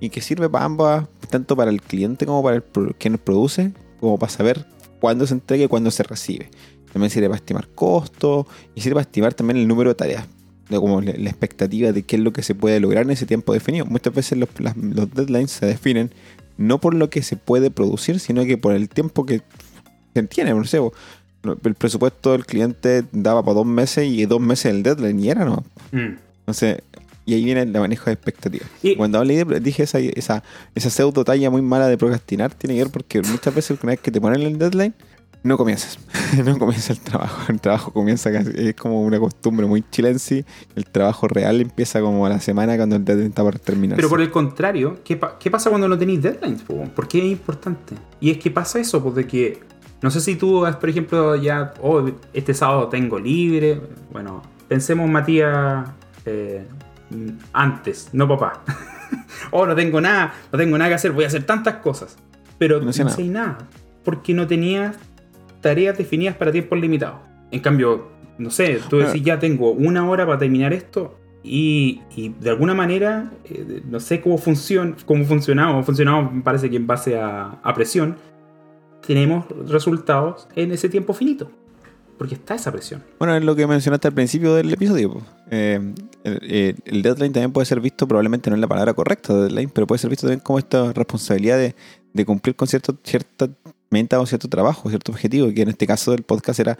y 0.00 0.10
que 0.10 0.20
sirve 0.20 0.50
para 0.50 0.66
ambas, 0.66 1.06
tanto 1.30 1.56
para 1.56 1.70
el 1.70 1.80
cliente 1.80 2.26
como 2.26 2.42
para 2.42 2.56
el 2.56 2.62
pro- 2.62 2.94
quien 2.98 3.16
produce, 3.16 3.72
como 4.00 4.18
para 4.18 4.30
saber 4.30 4.66
cuándo 5.00 5.26
se 5.26 5.34
entrega 5.34 5.64
y 5.64 5.68
cuándo 5.68 5.90
se 5.90 6.02
recibe. 6.02 6.50
También 6.92 7.10
sirve 7.10 7.28
para 7.28 7.38
estimar 7.38 7.68
costos 7.68 8.46
y 8.74 8.82
sirve 8.82 8.96
para 8.96 9.02
estimar 9.02 9.32
también 9.34 9.56
el 9.56 9.66
número 9.66 9.90
de 9.90 9.94
tareas 9.94 10.26
de 10.68 10.76
como 10.78 11.00
la, 11.00 11.12
la 11.16 11.30
expectativa 11.30 11.92
de 11.92 12.02
qué 12.02 12.16
es 12.16 12.22
lo 12.22 12.32
que 12.32 12.42
se 12.42 12.54
puede 12.54 12.80
lograr 12.80 13.04
en 13.04 13.10
ese 13.10 13.26
tiempo 13.26 13.52
definido. 13.52 13.84
Muchas 13.86 14.14
veces 14.14 14.38
los, 14.38 14.48
las- 14.58 14.76
los 14.76 15.10
deadlines 15.12 15.50
se 15.50 15.66
definen 15.66 16.10
no 16.56 16.80
por 16.80 16.94
lo 16.94 17.10
que 17.10 17.22
se 17.22 17.36
puede 17.36 17.70
producir, 17.70 18.20
sino 18.20 18.44
que 18.44 18.56
por 18.56 18.72
el 18.74 18.88
tiempo 18.88 19.26
que 19.26 19.42
se 20.14 20.22
tiene. 20.24 20.54
No 20.54 20.64
sé, 20.64 20.78
el 21.64 21.74
presupuesto 21.74 22.32
del 22.32 22.46
cliente 22.46 23.04
daba 23.12 23.42
para 23.42 23.54
dos 23.56 23.66
meses 23.66 24.06
y 24.08 24.24
dos 24.26 24.40
meses 24.40 24.66
el 24.66 24.82
deadline 24.82 25.18
y 25.20 25.28
era, 25.30 25.44
¿no? 25.44 25.64
Mm. 25.92 26.16
Entonces, 26.40 26.78
y 27.26 27.34
ahí 27.34 27.44
viene 27.44 27.62
el 27.62 27.70
manejo 27.72 28.06
de 28.06 28.12
expectativas. 28.12 28.68
Y- 28.82 28.96
Cuando 28.96 29.18
hablé 29.18 29.44
dije 29.60 29.82
esa, 29.82 29.98
esa, 29.98 30.42
esa 30.74 30.90
pseudo 30.90 31.24
talla 31.24 31.50
muy 31.50 31.62
mala 31.62 31.88
de 31.88 31.98
procrastinar, 31.98 32.54
tiene 32.54 32.74
que 32.76 32.84
ver 32.84 32.92
porque 32.92 33.20
muchas 33.22 33.54
veces 33.54 33.78
una 33.82 33.92
vez 33.92 34.00
que 34.00 34.10
te 34.10 34.20
ponen 34.20 34.42
el 34.42 34.58
deadline, 34.58 34.94
no 35.44 35.56
comienzas. 35.58 35.98
no 36.44 36.58
comienza 36.58 36.94
el 36.94 37.00
trabajo. 37.00 37.52
El 37.52 37.60
trabajo 37.60 37.92
comienza 37.92 38.32
casi, 38.32 38.50
es 38.56 38.74
como 38.74 39.02
una 39.02 39.20
costumbre 39.20 39.66
muy 39.66 39.84
chilense. 39.90 40.44
El 40.74 40.86
trabajo 40.86 41.28
real 41.28 41.60
empieza 41.60 42.00
como 42.00 42.24
a 42.26 42.30
la 42.30 42.40
semana 42.40 42.76
cuando 42.76 42.96
el 42.96 43.04
deadline 43.04 43.28
está 43.28 43.42
por 43.42 43.58
terminar. 43.58 43.96
Pero 43.96 44.08
por 44.08 44.20
el 44.22 44.30
contrario, 44.30 44.98
¿qué, 45.04 45.16
pa- 45.16 45.38
qué 45.38 45.50
pasa 45.50 45.68
cuando 45.70 45.86
no 45.86 45.96
tenéis 45.98 46.22
deadlines? 46.22 46.62
po? 46.62 46.82
¿Por 46.96 47.06
qué 47.06 47.18
es 47.18 47.26
importante? 47.30 47.94
Y 48.20 48.30
es 48.30 48.38
que 48.38 48.50
pasa 48.50 48.80
eso, 48.80 49.02
pues 49.02 49.14
de 49.14 49.26
que 49.26 49.60
No 50.02 50.10
sé 50.10 50.20
si 50.20 50.36
tú, 50.36 50.66
por 50.80 50.88
ejemplo, 50.88 51.36
ya, 51.36 51.74
oh, 51.82 52.02
este 52.32 52.54
sábado 52.54 52.88
tengo 52.88 53.18
libre. 53.18 53.80
Bueno, 54.10 54.42
pensemos, 54.66 55.08
Matías, 55.08 55.88
eh, 56.24 56.66
antes, 57.52 58.08
no 58.12 58.26
papá. 58.26 58.62
oh, 59.50 59.66
no 59.66 59.74
tengo 59.74 60.00
nada, 60.00 60.32
no 60.50 60.58
tengo 60.58 60.78
nada 60.78 60.88
que 60.88 60.94
hacer, 60.94 61.12
voy 61.12 61.24
a 61.24 61.26
hacer 61.26 61.44
tantas 61.44 61.76
cosas. 61.76 62.16
Pero 62.58 62.80
no, 62.80 62.92
sé 62.94 63.04
nada. 63.24 63.58
Porque 64.04 64.32
no 64.32 64.46
tenías 64.46 64.96
tareas 65.64 65.96
definidas 65.96 66.36
para 66.36 66.52
tiempos 66.52 66.78
limitados. 66.78 67.20
En 67.50 67.60
cambio, 67.60 68.08
no 68.36 68.50
sé, 68.50 68.80
tú 68.90 68.98
decís, 68.98 69.22
ya 69.22 69.38
tengo 69.38 69.70
una 69.70 70.06
hora 70.06 70.26
para 70.26 70.38
terminar 70.38 70.74
esto. 70.74 71.18
Y, 71.42 72.02
de 72.38 72.50
alguna 72.50 72.74
manera, 72.74 73.32
eh, 73.46 73.82
no 73.88 73.98
sé 73.98 74.20
cómo 74.20 74.36
funciona, 74.36 74.94
cómo 75.06 75.24
funcionamos, 75.24 75.84
funcionamos 75.86 76.32
me 76.32 76.42
parece 76.42 76.68
que 76.68 76.76
en 76.76 76.86
base 76.86 77.18
a, 77.18 77.60
a 77.62 77.74
presión, 77.74 78.16
tenemos 79.06 79.46
resultados 79.66 80.48
en 80.54 80.70
ese 80.72 80.90
tiempo 80.90 81.14
finito. 81.14 81.50
Porque 82.18 82.34
está 82.34 82.54
esa 82.54 82.70
presión. 82.70 83.02
Bueno, 83.18 83.34
es 83.34 83.42
lo 83.42 83.56
que 83.56 83.66
mencionaste 83.66 84.08
al 84.08 84.14
principio 84.14 84.54
del 84.54 84.72
episodio. 84.72 85.20
Eh, 85.50 85.94
el, 86.22 87.02
deadline 87.02 87.32
también 87.32 87.52
puede 87.52 87.64
ser 87.64 87.80
visto, 87.80 88.06
probablemente 88.06 88.50
no 88.50 88.56
es 88.56 88.60
la 88.60 88.68
palabra 88.68 88.92
correcta, 88.92 89.34
deadline, 89.34 89.70
pero 89.70 89.86
puede 89.86 89.98
ser 89.98 90.10
visto 90.10 90.26
también 90.26 90.40
como 90.40 90.58
esta 90.58 90.92
responsabilidad 90.92 91.58
de, 91.58 92.24
cumplir 92.24 92.54
con 92.54 92.68
cierto, 92.68 92.96
cierta 93.02 93.48
meta 93.94 94.20
o 94.20 94.26
cierto 94.26 94.48
trabajo, 94.48 94.88
cierto 94.88 95.12
objetivo, 95.12 95.52
que 95.54 95.62
en 95.62 95.68
este 95.68 95.86
caso 95.86 96.10
del 96.10 96.22
podcast 96.22 96.58
era 96.58 96.76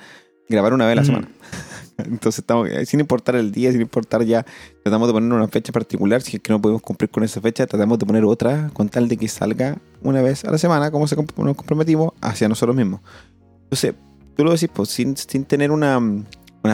grabar 0.49 0.73
una 0.75 0.85
vez 0.87 0.93
a 0.93 0.97
la 0.97 1.03
mm. 1.03 1.07
semana. 1.07 1.29
Entonces 1.99 2.41
estamos, 2.41 2.69
eh, 2.69 2.85
sin 2.87 2.99
importar 3.01 3.37
el 3.37 3.53
día, 3.53 3.71
sin 3.71 3.81
importar 3.81 4.25
ya, 4.25 4.45
tratamos 4.83 5.07
de 5.09 5.15
poner 5.15 5.33
una 5.33 5.47
fecha 5.47 5.73
particular, 5.73 6.23
si 6.23 6.37
es 6.37 6.43
que 6.43 6.53
no 6.53 6.61
podemos 6.61 6.83
cumplir 6.83 7.09
con 7.09 7.23
esa 7.23 7.41
fecha, 7.41 7.67
tratamos 7.67 7.99
de 8.01 8.07
poner 8.07 8.25
otra 8.25 8.69
con 8.73 8.89
tal 8.89 9.07
de 9.07 9.17
que 9.17 9.29
salga 9.29 9.79
una 10.03 10.21
vez 10.21 10.45
a 10.45 10.51
la 10.51 10.59
semana, 10.59 10.91
como 10.91 11.07
se 11.07 11.15
nos 11.15 11.57
comprometimos, 11.57 12.13
hacia 12.21 12.49
nosotros 12.49 12.75
mismos. 12.75 13.01
Entonces, 13.65 13.95
tú 14.37 14.45
lo 14.45 14.53
decís, 14.53 14.69
pues 14.75 14.89
sin, 14.91 15.15
tener 15.45 15.71
una, 15.71 16.01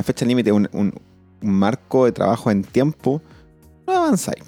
fecha 0.03 0.25
límite, 0.25 0.53
un, 0.53 0.95
marco 1.43 2.07
de 2.07 2.13
trabajo 2.13 2.51
en 2.51 2.65
tiempo, 2.65 3.23
no 3.87 3.97
avanzáis. 3.97 4.45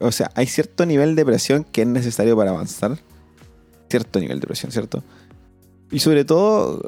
O 0.00 0.10
sea, 0.10 0.30
hay 0.34 0.46
cierto 0.46 0.84
nivel 0.86 1.14
de 1.14 1.24
presión 1.24 1.64
que 1.64 1.82
es 1.82 1.88
necesario 1.88 2.36
para 2.36 2.50
avanzar. 2.50 2.98
Cierto 3.92 4.20
nivel 4.20 4.40
de 4.40 4.46
presión, 4.46 4.72
¿cierto? 4.72 5.04
Y 5.90 5.98
sobre 5.98 6.24
todo, 6.24 6.82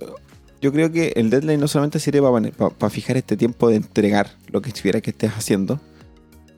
yo 0.63 0.73
creo 0.73 0.91
que 0.91 1.13
el 1.17 1.29
deadline 1.29 1.61
no 1.61 1.69
solamente 1.69 1.99
sirve 1.99 2.23
para, 2.23 2.89
fijar 2.89 3.19
este 3.19 3.37
tiempo 3.37 3.69
de 3.69 3.77
entregar 3.77 4.31
lo 4.49 4.63
que 4.63 4.71
estuviera 4.71 5.03
que 5.03 5.11
estés 5.11 5.31
haciendo, 5.33 5.79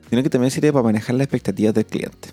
sino 0.09 0.23
que 0.23 0.29
también 0.29 0.49
sirve 0.49 0.71
para 0.71 0.83
manejar 0.83 1.15
las 1.15 1.25
expectativas 1.25 1.73
del 1.73 1.85
cliente. 1.85 2.29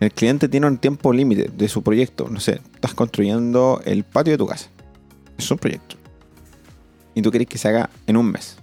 El 0.00 0.10
cliente 0.10 0.48
tiene 0.48 0.66
un 0.66 0.78
tiempo 0.78 1.12
límite 1.12 1.52
de 1.56 1.68
su 1.68 1.84
proyecto. 1.84 2.26
No 2.28 2.40
sé, 2.40 2.60
estás 2.74 2.94
construyendo 2.94 3.80
el 3.84 4.02
patio 4.02 4.32
de 4.32 4.38
tu 4.38 4.48
casa. 4.48 4.68
Es 5.38 5.48
un 5.52 5.58
proyecto. 5.58 5.94
Y 7.14 7.22
tú 7.22 7.30
quieres 7.30 7.46
que 7.46 7.58
se 7.58 7.68
haga 7.68 7.90
en 8.08 8.16
un 8.16 8.28
mes. 8.28 8.56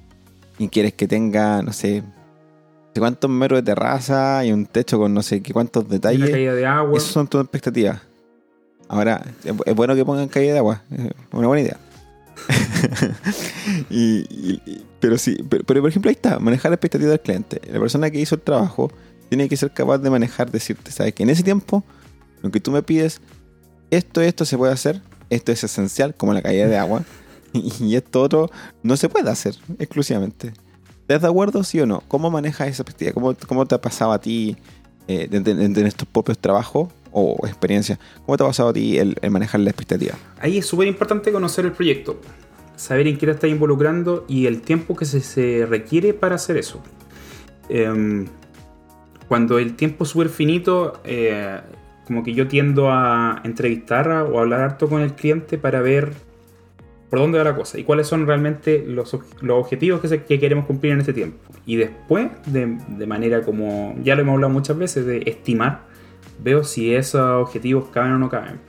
Y 0.60 0.68
quieres 0.68 0.94
que 0.94 1.08
tenga, 1.08 1.62
no 1.62 1.72
sé, 1.72 2.02
no 2.02 2.92
sé 2.94 3.00
cuántos 3.00 3.30
metros 3.30 3.60
de 3.60 3.64
terraza 3.64 4.44
y 4.44 4.52
un 4.52 4.66
techo 4.66 4.98
con 4.98 5.14
no 5.14 5.22
sé 5.22 5.42
qué 5.42 5.54
cuántos 5.54 5.88
detalles. 5.88 6.24
Una 6.24 6.32
caída 6.32 6.54
de 6.54 6.66
agua. 6.66 6.98
Esas 6.98 7.12
son 7.12 7.30
tus 7.30 7.40
expectativas. 7.40 8.02
Ahora, 8.88 9.26
es 9.44 9.76
bueno 9.76 9.96
que 9.96 10.06
pongan 10.06 10.28
caída 10.28 10.54
de 10.54 10.60
agua. 10.60 10.84
Una 11.32 11.48
buena 11.48 11.62
idea. 11.62 11.78
pero 15.00 15.18
sí, 15.18 15.38
pero, 15.50 15.64
por 15.64 15.88
ejemplo 15.88 16.10
ahí 16.10 16.16
está, 16.16 16.40
manejar 16.40 16.72
la 16.72 16.76
expectativa 16.76 17.10
del 17.10 17.20
cliente. 17.20 17.62
La 17.72 17.80
persona 17.80 18.12
que 18.12 18.20
hizo 18.20 18.36
el 18.36 18.42
trabajo 18.42 18.92
tiene 19.30 19.50
que 19.50 19.58
ser 19.58 19.72
capaz 19.72 19.98
de 20.00 20.10
manejar, 20.10 20.52
decirte, 20.52 20.92
sabes 20.92 21.14
que 21.14 21.24
en 21.24 21.30
ese 21.30 21.44
tiempo, 21.44 21.84
lo 22.42 22.52
que 22.52 22.60
tú 22.60 22.72
me 22.72 22.84
pides, 22.84 23.22
esto, 23.90 24.22
esto 24.22 24.46
se 24.46 24.58
puede 24.58 24.74
hacer, 24.74 25.02
esto 25.30 25.52
es 25.52 25.64
esencial, 25.64 26.16
como 26.16 26.34
la 26.34 26.42
caída 26.42 26.68
de 26.68 26.78
agua, 26.78 27.04
y, 27.54 27.96
esto 27.96 28.22
otro 28.22 28.52
no 28.84 28.98
se 28.98 29.10
puede 29.10 29.30
hacer 29.30 29.56
exclusivamente. 29.80 30.54
¿Estás 31.02 31.22
de 31.22 31.28
acuerdo, 31.28 31.64
sí 31.64 31.80
o 31.80 31.86
no? 31.86 32.02
¿Cómo 32.08 32.32
manejas 32.32 32.68
esa 32.68 32.84
expectativa? 32.84 33.14
¿Cómo, 33.14 33.36
cómo 33.48 33.66
te 33.66 33.76
ha 33.76 33.82
pasado 33.82 34.12
a 34.12 34.20
ti 34.20 34.58
eh, 35.08 35.30
en 35.32 35.88
estos 35.88 36.08
propios 36.08 36.40
trabajos 36.40 36.90
o 37.18 37.48
experiencia. 37.48 37.98
¿Cómo 38.26 38.38
te 38.38 38.44
ha 38.44 38.48
pasado 38.48 38.70
a 38.70 38.74
ti 38.74 38.98
el, 38.98 39.16
manejar 39.32 39.62
la 39.62 39.70
expectativa? 39.70 40.16
Ahí 40.40 40.58
es 40.58 40.66
súper 40.66 40.88
importante 40.88 41.32
conocer 41.32 41.66
el 41.66 41.72
proyecto, 41.72 42.20
saber 42.76 43.08
en 43.08 43.18
qué 43.18 43.26
te 43.26 43.32
estás 43.32 43.50
involucrando 43.50 44.26
y 44.28 44.48
el 44.48 44.62
tiempo 44.62 44.98
que 44.98 45.06
se, 45.06 45.66
requiere 45.66 46.14
para 46.14 46.36
hacer 46.36 46.58
eso. 46.58 46.84
Em, 47.70 48.26
cuando 49.30 49.58
el 49.60 49.78
tiempo 49.78 50.04
es 50.04 50.10
súper 50.10 50.28
finito, 50.28 51.00
eh, 51.06 51.62
como 52.06 52.22
que 52.22 52.34
yo 52.34 52.50
tiendo 52.50 52.92
a 52.92 53.42
entrevistar 53.46 54.10
o 54.10 54.38
hablar 54.38 54.60
harto 54.60 54.90
con 54.90 55.02
el 55.02 55.14
cliente 55.14 55.58
para 55.58 55.80
ver 55.80 56.12
por 57.10 57.20
dónde 57.20 57.38
va 57.38 57.46
la 57.46 57.56
cosa 57.56 57.80
y 57.80 57.86
cuáles 57.86 58.08
son 58.08 58.28
realmente 58.28 58.84
los, 58.86 59.18
objetivos 59.50 60.02
que, 60.02 60.24
que, 60.24 60.38
queremos 60.38 60.66
cumplir 60.66 60.92
en 60.92 61.00
este 61.00 61.14
tiempo. 61.14 61.38
Y 61.66 61.78
después, 61.78 62.28
de, 62.48 62.78
de, 62.90 63.06
manera 63.08 63.42
como 63.42 63.96
ya 64.04 64.16
lo 64.16 64.22
hemos 64.22 64.34
hablado 64.34 64.52
muchas 64.52 64.78
veces, 64.78 65.06
de 65.06 65.24
estimar 65.26 65.95
veo 66.40 66.64
si 66.64 66.94
esos 66.94 67.22
objetivos 67.22 67.90
caben 67.90 68.14
o 68.14 68.18
no 68.18 68.30
caben. 68.30 68.60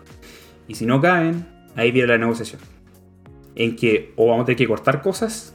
Y 0.68 0.74
si 0.74 0.86
no 0.86 1.00
caben, 1.00 1.46
ahí 1.76 1.90
viene 1.90 2.08
la 2.08 2.18
negociación. 2.18 2.60
En 3.54 3.76
que 3.76 4.12
o 4.16 4.26
vamos 4.26 4.42
a 4.42 4.46
tener 4.46 4.58
que 4.58 4.66
cortar 4.66 5.02
cosas 5.02 5.54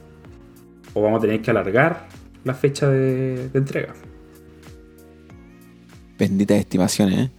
o 0.94 1.02
vamos 1.02 1.18
a 1.18 1.22
tener 1.22 1.42
que 1.42 1.50
alargar 1.50 2.08
la 2.44 2.54
fecha 2.54 2.88
de, 2.88 3.50
entrega. 3.54 3.94
Benditas 6.18 6.58
estimaciones, 6.58 7.18
¿eh? 7.18 7.30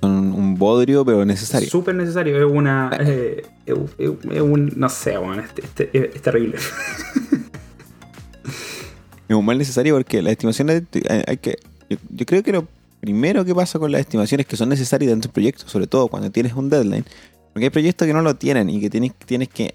Son 0.00 0.32
un 0.32 0.56
bodrio, 0.56 1.04
pero 1.04 1.24
necesario. 1.24 1.70
Súper 1.70 1.94
necesario. 1.94 2.36
Es 2.36 2.52
una. 2.52 2.90
Ah. 2.90 2.98
Eh, 3.00 3.46
es, 3.64 4.40
un. 4.40 4.72
No 4.76 4.88
sé, 4.90 5.16
bueno, 5.16 5.42
es, 5.42 6.22
terrible. 6.22 6.56
es 9.28 9.34
un 9.34 9.44
mal 9.44 9.56
necesario 9.56 9.94
porque 9.94 10.20
las 10.20 10.32
estimaciones 10.32 10.82
hay 11.26 11.38
que. 11.38 11.58
Yo, 11.88 11.96
yo 12.10 12.26
creo 12.26 12.42
que 12.42 12.52
lo 12.52 12.68
primero 13.00 13.44
que 13.44 13.54
pasa 13.54 13.78
con 13.78 13.92
las 13.92 14.00
estimaciones 14.00 14.46
que 14.46 14.56
son 14.56 14.68
necesarias 14.68 15.10
dentro 15.10 15.28
del 15.28 15.34
proyecto, 15.34 15.68
sobre 15.68 15.86
todo 15.86 16.08
cuando 16.08 16.30
tienes 16.30 16.54
un 16.54 16.68
deadline, 16.68 17.04
porque 17.52 17.66
hay 17.66 17.70
proyectos 17.70 18.06
que 18.06 18.12
no 18.12 18.22
lo 18.22 18.36
tienen 18.36 18.68
y 18.70 18.80
que 18.80 18.90
tienes, 18.90 19.14
tienes 19.14 19.48
que 19.48 19.74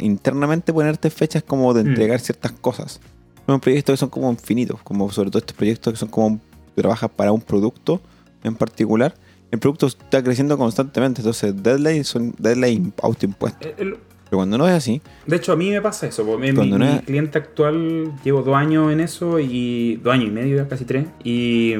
internamente 0.00 0.72
ponerte 0.72 1.10
fechas 1.10 1.42
como 1.42 1.72
de 1.72 1.84
mm. 1.84 1.88
entregar 1.88 2.20
ciertas 2.20 2.52
cosas. 2.52 3.00
Son 3.46 3.60
proyectos 3.60 3.94
que 3.94 3.96
son 3.96 4.10
como 4.10 4.30
infinitos, 4.30 4.80
como 4.82 5.10
sobre 5.10 5.30
todo 5.30 5.38
estos 5.38 5.56
proyectos 5.56 5.92
que 5.92 5.98
son 5.98 6.08
como 6.08 6.40
trabajas 6.74 7.10
para 7.10 7.32
un 7.32 7.40
producto 7.40 8.00
en 8.44 8.54
particular. 8.54 9.14
El 9.50 9.58
producto 9.58 9.86
está 9.86 10.22
creciendo 10.22 10.58
constantemente, 10.58 11.20
entonces 11.22 11.54
deadlines 11.62 12.06
son 12.06 12.34
deadlines 12.38 12.92
autoimpuestos. 13.02 13.66
Eh, 13.66 13.74
Pero 13.76 13.96
cuando 14.30 14.58
no 14.58 14.68
es 14.68 14.74
así. 14.74 15.00
De 15.26 15.36
hecho, 15.36 15.52
a 15.52 15.56
mí 15.56 15.70
me 15.70 15.80
pasa 15.80 16.06
eso. 16.06 16.24
Mi, 16.38 16.52
mi, 16.52 16.98
cliente 17.00 17.38
actual 17.38 18.12
llevo 18.22 18.42
dos 18.42 18.54
años 18.54 18.92
en 18.92 19.00
eso 19.00 19.38
y 19.38 19.96
dos 19.96 20.12
años 20.12 20.28
y 20.28 20.32
medio, 20.32 20.68
casi 20.68 20.84
tres. 20.84 21.06
Y 21.24 21.76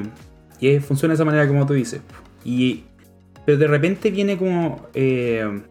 y 0.60 0.78
funciona 0.80 1.12
de 1.12 1.16
esa 1.16 1.24
manera 1.24 1.46
como 1.46 1.66
tú 1.66 1.74
dices. 1.74 2.00
Y, 2.44 2.84
pero 3.44 3.58
de 3.58 3.66
repente 3.66 4.10
viene 4.10 4.36
como... 4.36 4.86
Eh, 4.94 5.62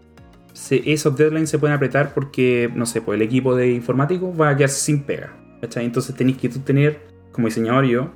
esos 0.70 1.16
deadlines 1.16 1.52
se 1.52 1.60
pueden 1.60 1.76
apretar 1.76 2.16
porque, 2.16 2.70
no 2.74 2.88
sé, 2.88 3.02
pues 3.02 3.18
el 3.18 3.22
equipo 3.22 3.56
de 3.56 3.72
informáticos 3.72 4.40
va 4.40 4.50
a 4.50 4.58
quedarse 4.58 4.80
sin 4.80 5.04
pega. 5.04 5.32
Entonces 5.62 6.16
tenéis 6.16 6.38
que 6.38 6.50
tener, 6.50 7.00
como 7.32 7.48
diseñador 7.48 7.86
yo, 7.86 8.12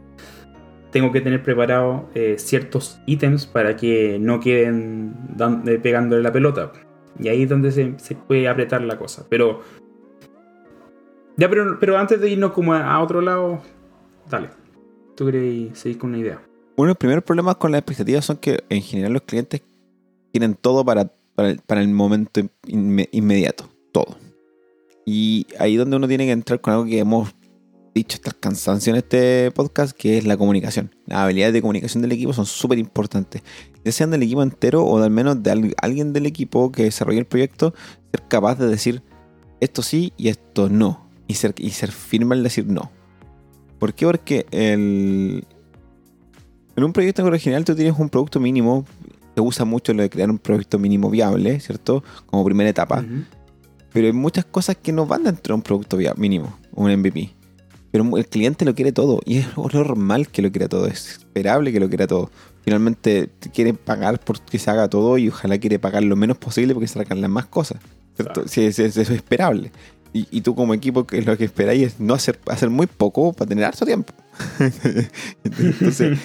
tengo 0.92 1.12
que 1.12 1.22
tener 1.22 1.42
preparados 1.44 2.04
eh, 2.13 2.36
ciertos 2.38 3.00
ítems 3.06 3.46
para 3.46 3.75
que 3.75 4.18
no 4.20 4.40
queden 4.40 5.16
eh, 5.66 5.80
pegándole 5.82 6.22
la 6.22 6.32
pelota. 6.32 6.72
Y 7.20 7.30
ahí 7.30 7.44
es 7.44 7.50
donde 7.50 7.72
se, 7.72 8.16
puede 8.16 8.48
apretar 8.48 8.82
la 8.82 8.98
cosa. 8.98 9.25
Pero. 9.30 9.62
Ya, 11.38 11.50
pero, 11.50 11.78
pero 11.80 11.98
antes 11.98 12.20
de 12.20 12.30
irnos 12.30 12.51
como 12.51 12.74
a, 12.74 13.00
otro 13.00 13.22
lado, 13.22 13.62
dale. 14.30 14.50
¿Tú 15.16 15.25
querés 15.25 15.78
seguir 15.78 15.98
con 15.98 16.10
una 16.10 16.20
idea? 16.20 16.42
Uno 16.81 16.88
de 16.88 16.93
los 16.93 16.97
primeros 16.97 17.23
problemas 17.23 17.57
con 17.57 17.71
las 17.71 17.79
expectativas 17.79 18.25
son 18.25 18.38
que 18.38 18.63
en 18.69 18.81
general 18.81 19.13
los 19.13 19.21
clientes 19.21 19.61
quieren 20.31 20.55
todo 20.55 20.83
para, 20.83 21.11
para, 21.35 21.81
el, 21.81 21.89
momento 21.89 22.41
inmediato, 22.67 23.69
todo. 23.91 24.17
Y 25.05 25.45
ahí 25.59 25.73
es 25.73 25.79
donde 25.79 25.97
uno 25.97 26.07
tiene 26.07 26.25
que 26.25 26.31
entrar 26.31 26.59
con 26.59 26.73
algo 26.73 26.85
que 26.85 27.00
hemos 27.00 27.33
dicho 27.93 28.15
hasta 28.15 28.31
cansancio 28.31 28.91
en 28.91 28.97
este 28.97 29.51
podcast, 29.51 29.95
que 29.95 30.17
es 30.17 30.25
la 30.25 30.38
comunicación. 30.38 30.95
Las 31.05 31.19
habilidades 31.19 31.53
de 31.53 31.61
comunicación 31.61 32.01
del 32.01 32.13
equipo 32.13 32.33
son 32.33 32.45
súper 32.45 32.79
importantes. 32.79 33.43
Ya 33.83 33.91
sean 33.91 34.09
del 34.09 34.23
equipo 34.23 34.41
entero 34.41 34.83
o 34.83 35.01
al 35.01 35.11
menos 35.11 35.43
de 35.43 35.75
alguien 35.81 36.13
del 36.13 36.25
equipo 36.25 36.71
que 36.71 36.83
desarrolla 36.83 37.19
el 37.19 37.25
proyecto, 37.25 37.75
ser 38.11 38.27
capaz 38.27 38.55
de 38.55 38.67
decir 38.67 39.03
esto 39.59 39.83
sí 39.83 40.13
y 40.17 40.29
esto 40.29 40.69
no. 40.69 41.09
Y 41.27 41.35
ser, 41.35 41.53
y 41.57 41.69
ser 41.69 41.91
firme 41.91 42.35
al 42.35 42.43
decir 42.43 42.65
no. 42.65 42.91
¿Por 43.79 43.93
qué? 43.93 44.05
Porque 44.05 44.45
el, 44.51 45.45
en 46.75 46.84
un 46.84 46.94
proyecto 46.94 47.24
original 47.24 47.66
tú 47.66 47.75
tienes 47.75 47.98
un 47.98 48.10
producto 48.10 48.40
mínimo, 48.40 48.86
se 49.36 49.42
usa 49.42 49.66
mucho 49.66 49.94
lo 49.94 50.01
de 50.04 50.10
crear 50.10 50.30
un 50.30 50.38
proyecto 50.40 50.78
mínimo 50.80 51.10
viable, 51.10 51.60
¿cierto? 51.60 52.04
Como 52.25 52.44
primera 52.46 52.70
etapa. 52.70 53.04
Pero 53.94 54.08
hay 54.08 54.13
muchas 54.13 54.46
cosas 54.46 54.78
que 54.82 54.92
no 54.94 55.06
van 55.06 55.24
dentro 55.24 55.54
de 55.54 55.56
un 55.58 55.62
producto 55.63 55.98
mínimo, 56.16 56.58
un 56.74 56.92
MVP. 56.92 57.34
Pero 57.92 58.16
el 58.18 58.25
cliente 58.28 58.63
lo 58.63 58.74
quiere 58.74 58.94
todo 58.94 59.20
y 59.25 59.40
es 59.40 59.48
normal 59.58 60.30
que 60.30 60.42
lo 60.42 60.50
quiera 60.51 60.70
todo, 60.70 60.88
es 60.88 61.10
esperable 61.20 61.74
que 61.74 61.80
lo 61.80 61.90
quiera 61.90 62.08
todo. 62.08 62.30
finalmente 62.63 63.30
quiere 63.54 63.74
pagar 63.74 64.20
porque 64.20 64.60
se 64.60 64.70
haga 64.70 64.88
todo 64.88 65.18
y 65.18 65.28
ojalá 65.30 65.58
quiere 65.58 65.80
pagar 65.80 66.04
lo 66.04 66.16
menos 66.16 66.38
posible 66.38 66.74
porque 66.75 66.88
se 66.88 67.00
hagan 67.00 67.20
las 67.20 67.30
más 67.30 67.48
cosas. 67.48 67.82
¿cierto? 68.16 68.34
Claro. 68.34 68.48
Sí, 68.48 68.62
es- 68.63 68.78
es- 68.80 68.96
eso 68.98 69.12
es 69.13 69.18
esperable. 69.18 69.72
Y, 70.13 70.28
y 70.30 70.42
tú 70.42 70.54
como 70.56 70.74
equipo, 70.75 71.08
que 71.08 71.22
lo 71.24 71.36
que 71.38 71.46
esperáis 71.46 71.82
es 71.88 72.00
no 72.00 72.13
hacer, 72.13 72.40
hacer 72.48 72.70
muy 72.70 72.86
poco 72.86 73.34
para 73.34 73.50
tener 73.50 73.66
harto 73.66 73.84
tiempo. 73.86 74.13
Entonces, 75.43 76.17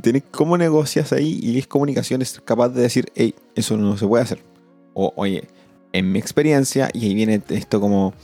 tienes 0.00 0.22
cómo 0.30 0.56
negocias 0.58 1.12
ahí 1.12 1.38
y 1.42 1.58
es 1.58 1.66
comunicación, 1.66 2.22
es 2.22 2.40
capaz 2.44 2.70
de 2.70 2.82
decir, 2.82 3.10
hey, 3.14 3.34
eso 3.54 3.76
no 3.76 3.96
se 3.96 4.06
puede 4.06 4.24
hacer. 4.24 4.42
O, 4.94 5.12
oye, 5.16 5.44
en 5.92 6.12
mi 6.12 6.18
experiencia, 6.18 6.88
y 6.92 7.06
ahí 7.06 7.14
viene 7.14 7.42
esto 7.50 7.80
como 7.80 8.14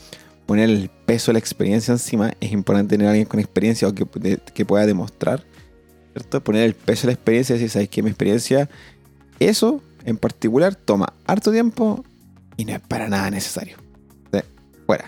poner 0.47 0.69
el 0.71 0.91
peso 1.07 1.31
de 1.31 1.35
la 1.35 1.39
experiencia 1.39 1.93
encima, 1.93 2.33
es 2.41 2.53
importante 2.53 2.91
tener 2.97 3.07
a 3.07 3.11
alguien 3.11 3.27
con 3.27 3.39
experiencia 3.41 3.87
o 3.89 3.95
que, 3.95 4.05
de- 4.19 4.39
que 4.53 4.65
pueda 4.65 4.87
demostrar, 4.87 5.45
¿cierto? 6.13 6.43
Poner 6.43 6.65
el 6.65 6.75
peso 6.75 7.03
de 7.03 7.09
la 7.09 7.13
experiencia 7.15 7.55
y 7.55 7.59
decir, 7.59 7.71
¿sabes 7.71 7.89
qué? 7.89 8.03
Mi 8.03 8.11
experiencia, 8.11 8.69
eso 9.39 9.81
en 10.05 10.17
particular 10.17 10.75
toma 10.75 11.13
harto 11.27 11.53
tiempo 11.53 12.05
y 12.57 12.65
no 12.65 12.73
es 12.73 12.81
para 12.81 13.09
nada 13.09 13.31
necesario. 13.31 13.77
O 14.27 14.31
sea, 14.33 14.45
fuera. 14.87 15.05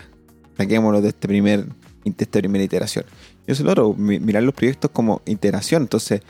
Saquémoslo 0.57 1.01
de 1.01 1.09
este 1.09 1.27
primer 1.27 1.65
de 2.05 2.25
esta 2.25 2.39
primera 2.41 2.65
iteración. 2.65 3.05
Eso 3.47 3.63
es 3.63 3.67
lo 3.67 3.71
otro, 3.73 3.95
mi- 3.95 4.21
mirar 4.21 4.43
los 4.43 4.55
proyectos 4.55 4.91
como 4.93 5.21
iteración. 5.27 5.83
Entonces, 5.83 6.23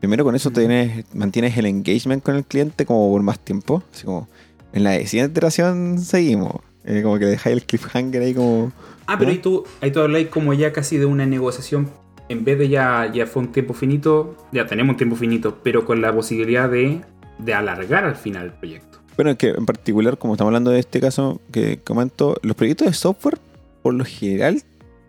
primero 0.00 0.24
con 0.24 0.34
eso 0.34 0.50
Ujú. 0.50 0.58
tienes, 0.60 1.04
mantienes 1.14 1.56
el 1.56 1.66
engagement 1.66 2.22
con 2.22 2.36
el 2.36 2.44
cliente 2.44 2.84
como 2.86 3.10
por 3.10 3.22
más 3.22 3.38
tiempo. 3.38 3.82
Así 3.92 4.04
como, 4.04 4.28
en 4.72 4.84
la 4.84 4.94
siguiente 5.06 5.32
iteración 5.32 5.98
seguimos. 5.98 6.52
Eh, 6.84 7.02
como 7.02 7.18
que 7.18 7.26
dejáis 7.26 7.56
el 7.56 7.64
cliffhanger 7.64 8.22
ahí 8.22 8.34
como... 8.34 8.72
Ah, 9.06 9.16
pero 9.18 9.30
ahí 9.30 9.38
tú, 9.38 9.64
ahí 9.80 9.90
tú 9.90 10.00
habláis 10.00 10.28
como 10.28 10.52
ya 10.54 10.72
casi 10.72 10.98
de 10.98 11.06
una 11.06 11.24
negociación. 11.26 11.88
En 12.28 12.44
vez 12.44 12.58
de 12.58 12.68
ya, 12.68 13.10
ya 13.12 13.26
fue 13.26 13.42
un 13.42 13.52
tiempo 13.52 13.72
finito, 13.72 14.36
ya 14.52 14.66
tenemos 14.66 14.92
un 14.94 14.96
tiempo 14.98 15.16
finito, 15.16 15.58
pero 15.62 15.86
con 15.86 16.02
la 16.02 16.14
posibilidad 16.14 16.68
de, 16.68 17.00
de 17.38 17.54
alargar 17.54 18.04
al 18.04 18.16
final 18.16 18.44
el 18.46 18.52
proyecto. 18.52 18.98
Bueno, 19.16 19.36
que 19.38 19.48
en 19.48 19.64
particular, 19.66 20.18
como 20.18 20.34
estamos 20.34 20.50
hablando 20.50 20.70
de 20.70 20.78
este 20.80 21.00
caso 21.00 21.40
que 21.50 21.78
comento, 21.78 22.36
los 22.42 22.54
proyectos 22.54 22.86
de 22.88 22.92
software, 22.92 23.38
por 23.82 23.94
lo 23.94 24.04
general, 24.04 24.62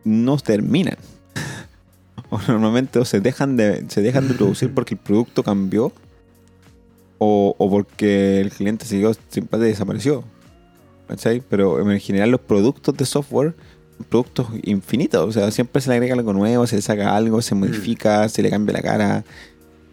no 0.06 0.38
terminan. 0.38 0.96
O 2.30 2.40
normalmente 2.48 3.00
o 3.00 3.06
se 3.06 3.20
dejan 3.22 3.58
de, 3.58 3.86
se 3.90 4.02
dejan 4.02 4.28
de 4.28 4.34
producir 4.34 4.74
porque 4.74 4.96
el 4.96 5.00
producto 5.00 5.44
cambió 5.44 5.92
o, 7.18 7.56
o 7.58 7.70
porque 7.70 8.40
el 8.42 8.52
cliente 8.52 8.86
siguió 8.86 9.14
simplemente 9.30 9.70
desapareció. 9.70 10.24
¿Cachai? 11.08 11.42
Pero 11.42 11.90
en 11.92 12.00
general 12.00 12.30
los 12.32 12.40
productos 12.42 12.96
de 12.96 13.06
software 13.06 13.56
son 13.98 14.06
productos 14.06 14.48
infinitos. 14.64 15.28
O 15.28 15.32
sea, 15.32 15.50
siempre 15.52 15.82
se 15.82 15.90
le 15.90 15.96
agrega 15.96 16.14
algo 16.14 16.34
nuevo, 16.34 16.68
se 16.68 16.76
le 16.76 16.82
saca 16.84 17.16
algo, 17.16 17.42
se 17.42 17.56
modifica, 17.56 18.30
se 18.30 18.44
le 18.44 18.50
cambia 18.50 18.74
la 18.74 18.82
cara. 18.82 19.24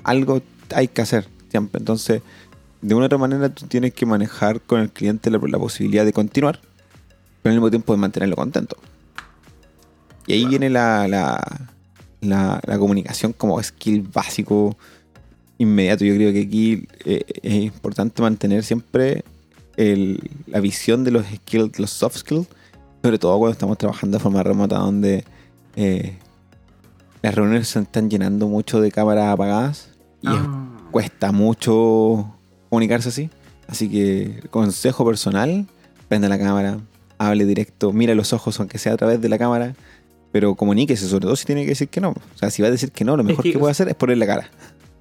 Algo 0.05 0.43
hay 0.75 0.89
que 0.89 1.01
hacer 1.03 1.27
siempre. 1.51 1.79
Entonces, 1.79 2.21
de 2.83 2.95
una 2.95 3.05
u 3.05 3.07
otra 3.07 3.19
manera 3.19 3.49
tú 3.49 3.67
tienes 3.67 3.95
que 3.95 4.05
manejar 4.05 4.61
con 4.61 4.81
el 4.81 4.91
cliente 4.91 5.31
la, 5.31 5.39
la 5.39 5.59
posibilidad 5.59 6.05
de 6.05 6.13
continuar, 6.13 6.61
pero 7.43 7.53
al 7.53 7.57
mismo 7.59 7.71
tiempo 7.71 7.95
de 7.95 7.99
mantenerlo 7.99 8.37
contento. 8.37 8.77
Y 10.27 10.35
ahí 10.35 10.41
Claro. 10.41 10.51
viene 10.51 10.71
la, 10.71 11.09
la, 11.09 11.71
la- 12.27 12.61
la 12.67 12.79
comunicación 12.79 13.33
como 13.33 13.63
skill 13.63 14.03
básico 14.13 14.77
inmediato. 15.59 16.05
Yo 16.05 16.15
creo 16.15 16.33
que 16.33 16.43
aquí 16.43 16.87
eh, 17.05 17.25
es 17.43 17.55
importante 17.55 18.21
mantener 18.23 18.63
siempre 18.65 19.25
el- 19.77 20.31
la 20.47 20.61
visión 20.61 21.05
de 21.05 21.11
los 21.11 21.27
skills, 21.27 21.79
los 21.79 21.91
soft 21.91 22.17
skills, 22.19 22.47
sobre 23.03 23.19
todo 23.19 23.39
cuando 23.39 23.53
estamos 23.53 23.79
trabajando 23.79 24.19
de 24.19 24.23
forma 24.23 24.43
remota, 24.43 24.79
donde 24.79 25.25
eh, 25.77 26.17
las 27.23 27.35
reuniones 27.35 27.69
se 27.69 27.81
están 27.81 28.09
llenando 28.11 28.49
mucho 28.49 28.81
de 28.81 28.91
cámaras 28.91 29.33
apagadas 29.33 29.89
y 30.23 30.29
es 30.29 30.35
Ah. 30.39 30.69
cuesta 30.91 31.33
mucho 31.33 32.35
comunicarse 32.71 33.09
así. 33.11 33.31
Así 33.69 33.89
que, 33.91 34.43
consejo 34.51 35.05
personal, 35.05 35.67
prenda 36.09 36.29
la 36.29 36.39
cámara, 36.39 36.79
hable 37.19 37.45
directo, 37.47 37.93
mira 37.93 38.15
los 38.15 38.33
ojos 38.33 38.59
aunque 38.61 38.79
sea 38.79 38.93
a 38.93 38.97
través 38.97 39.21
de 39.21 39.29
la 39.29 39.39
cámara, 39.39 39.75
pero 40.37 40.55
comuníquese, 40.55 41.07
sobre 41.09 41.23
todo 41.25 41.35
si 41.35 41.47
tiene 41.47 41.63
que 41.63 41.69
decir 41.71 41.89
que 41.89 41.99
no. 41.99 42.11
O 42.11 42.39
sea, 42.39 42.51
si 42.51 42.61
va 42.61 42.69
a 42.69 42.71
decir 42.71 42.93
que 42.93 43.07
no, 43.07 43.17
lo 43.17 43.25
mejor 43.25 43.43
que- 43.43 43.53
que, 43.53 43.59
puede 43.59 43.71
hacer 43.71 43.89
es 43.89 43.95
ponerle 43.95 44.27
la 44.27 44.35
cara. 44.35 44.51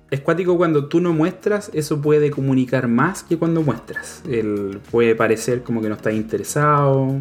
Es 0.10 0.22
cuático 0.22 0.56
cuando 0.56 0.86
tú 0.88 1.02
no 1.02 1.12
muestras, 1.12 1.70
eso 1.74 2.00
puede 2.00 2.32
comunicar 2.32 2.88
más 2.88 3.22
que 3.22 3.36
cuando 3.38 3.62
muestras. 3.62 4.22
El, 4.32 4.80
puede 4.92 5.14
parecer 5.14 5.62
como 5.64 5.82
que 5.82 5.90
no 5.90 5.96
estás 5.96 6.14
interesado. 6.14 7.18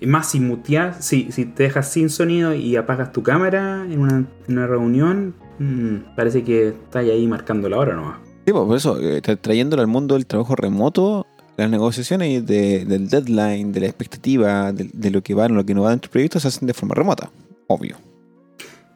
Y 0.00 0.06
más 0.06 0.30
si 0.30 0.38
muteas, 0.38 1.04
si, 1.04 1.32
si 1.32 1.44
te 1.44 1.64
dejas 1.64 1.90
sin 1.90 2.08
sonido 2.08 2.54
y 2.54 2.76
apagas 2.76 3.10
tu 3.12 3.24
cámara 3.24 3.84
en 3.90 3.98
una, 3.98 4.14
en 4.46 4.52
una 4.58 4.68
reunión, 4.68 5.34
mm, 5.58 6.14
parece 6.14 6.44
que 6.44 6.68
estás 6.68 7.02
ahí 7.04 7.26
marcando 7.26 7.68
la 7.68 7.78
hora 7.78 7.96
nomás. 7.96 8.18
Sí, 8.46 8.52
pues, 8.52 8.64
por 8.64 8.76
eso, 8.76 9.00
eh, 9.00 9.20
tra- 9.22 9.36
trayéndolo 9.40 9.82
al 9.82 9.88
mundo 9.88 10.14
del 10.14 10.26
trabajo 10.26 10.54
remoto, 10.54 11.26
las 11.56 11.68
negociaciones 11.68 12.46
de- 12.46 12.84
del 12.84 13.08
deadline, 13.08 13.72
de 13.72 13.80
la 13.80 13.86
expectativa, 13.86 14.72
de, 14.72 14.88
de 14.92 15.10
lo 15.10 15.20
que 15.22 15.34
va, 15.34 15.48
lo 15.48 15.64
que 15.64 15.74
no 15.74 15.82
va 15.82 15.90
dentro 15.90 16.08
del 16.08 16.12
proyecto, 16.12 16.38
se 16.38 16.46
hacen 16.48 16.68
de 16.68 16.74
forma 16.74 16.94
remota, 16.94 17.30
obvio. 17.66 17.96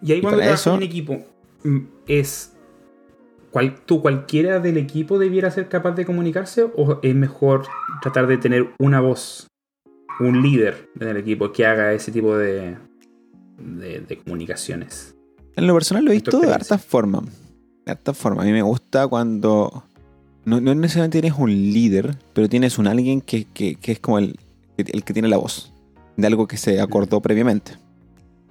Y 0.02 0.12
ahí 0.12 0.18
Y 0.18 0.20
cuando 0.22 0.38
trabajas 0.38 0.60
eso- 0.60 0.74
en 0.76 0.82
equipo, 0.82 1.18
mm, 1.64 1.78
es. 2.06 2.52
Cual, 3.50 3.80
¿Tú 3.84 4.00
cualquiera 4.00 4.60
del 4.60 4.76
equipo 4.76 5.18
debiera 5.18 5.50
ser 5.50 5.68
capaz 5.68 5.92
de 5.92 6.06
comunicarse? 6.06 6.62
¿O 6.76 7.00
es 7.02 7.14
mejor 7.16 7.64
tratar 8.00 8.28
de 8.28 8.38
tener 8.38 8.70
una 8.78 9.00
voz, 9.00 9.48
un 10.20 10.40
líder 10.40 10.88
en 11.00 11.08
el 11.08 11.16
equipo 11.16 11.50
que 11.52 11.66
haga 11.66 11.92
ese 11.92 12.12
tipo 12.12 12.36
de, 12.36 12.76
de, 13.58 14.00
de 14.02 14.18
comunicaciones? 14.18 15.16
En 15.56 15.66
lo 15.66 15.74
personal 15.74 16.04
lo 16.04 16.12
he 16.12 16.14
visto 16.14 16.38
de 16.38 16.52
hartas 16.52 16.84
formas. 16.84 17.24
De 17.84 17.90
hartas 17.90 18.16
formas. 18.16 18.44
A 18.44 18.46
mí 18.46 18.52
me 18.52 18.62
gusta 18.62 19.08
cuando. 19.08 19.82
No, 20.44 20.60
no 20.60 20.72
necesariamente 20.74 21.20
tienes 21.20 21.38
un 21.38 21.50
líder, 21.50 22.16
pero 22.32 22.48
tienes 22.48 22.78
un 22.78 22.86
alguien 22.86 23.20
que, 23.20 23.46
que- 23.46 23.74
que 23.74 23.92
es 23.92 23.98
como 24.00 24.18
el, 24.18 24.38
el 24.76 25.02
que 25.04 25.12
tiene 25.12 25.28
la 25.28 25.36
voz. 25.38 25.72
De 26.16 26.26
algo 26.26 26.46
que 26.46 26.56
se 26.56 26.80
acordó 26.80 27.20
previamente. 27.20 27.72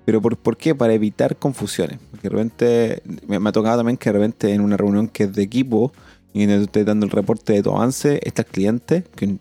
Pero 0.10 0.22
¿por, 0.24 0.38
por 0.38 0.58
qué? 0.58 0.74
Para 0.74 0.94
evitar 0.94 1.36
confusiones. 1.38 2.00
Porque 2.10 2.30
de 2.30 2.36
repente. 2.36 3.04
Me, 3.28 3.38
me 3.38 3.50
ha 3.50 3.52
tocado 3.52 3.78
también 3.78 3.96
que 3.96 4.10
de 4.10 4.14
repente 4.18 4.52
en 4.52 4.62
una 4.62 4.76
reunión 4.76 5.08
que 5.08 5.26
es 5.26 5.34
de 5.34 5.44
equipo 5.44 5.94
y 6.34 6.48
donde 6.48 6.64
estoy 6.66 6.84
dando 6.84 7.06
el 7.06 7.12
reporte 7.12 7.54
de 7.54 7.62
tu 7.62 7.70
avance, 7.76 8.20
está 8.24 8.42
el 8.42 8.48
cliente, 8.48 9.04
que 9.16 9.38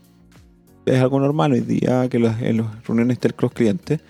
es 0.85 1.00
algo 1.00 1.20
normal 1.20 1.52
hoy 1.52 1.61
día 1.61 2.07
que 2.11 2.18
los- 2.18 2.38
en 2.42 2.59
las 2.59 2.85
reuniones 2.87 3.14
está 3.16 3.28
el 3.28 3.35
cross 3.35 3.52
cliente, 3.52 4.00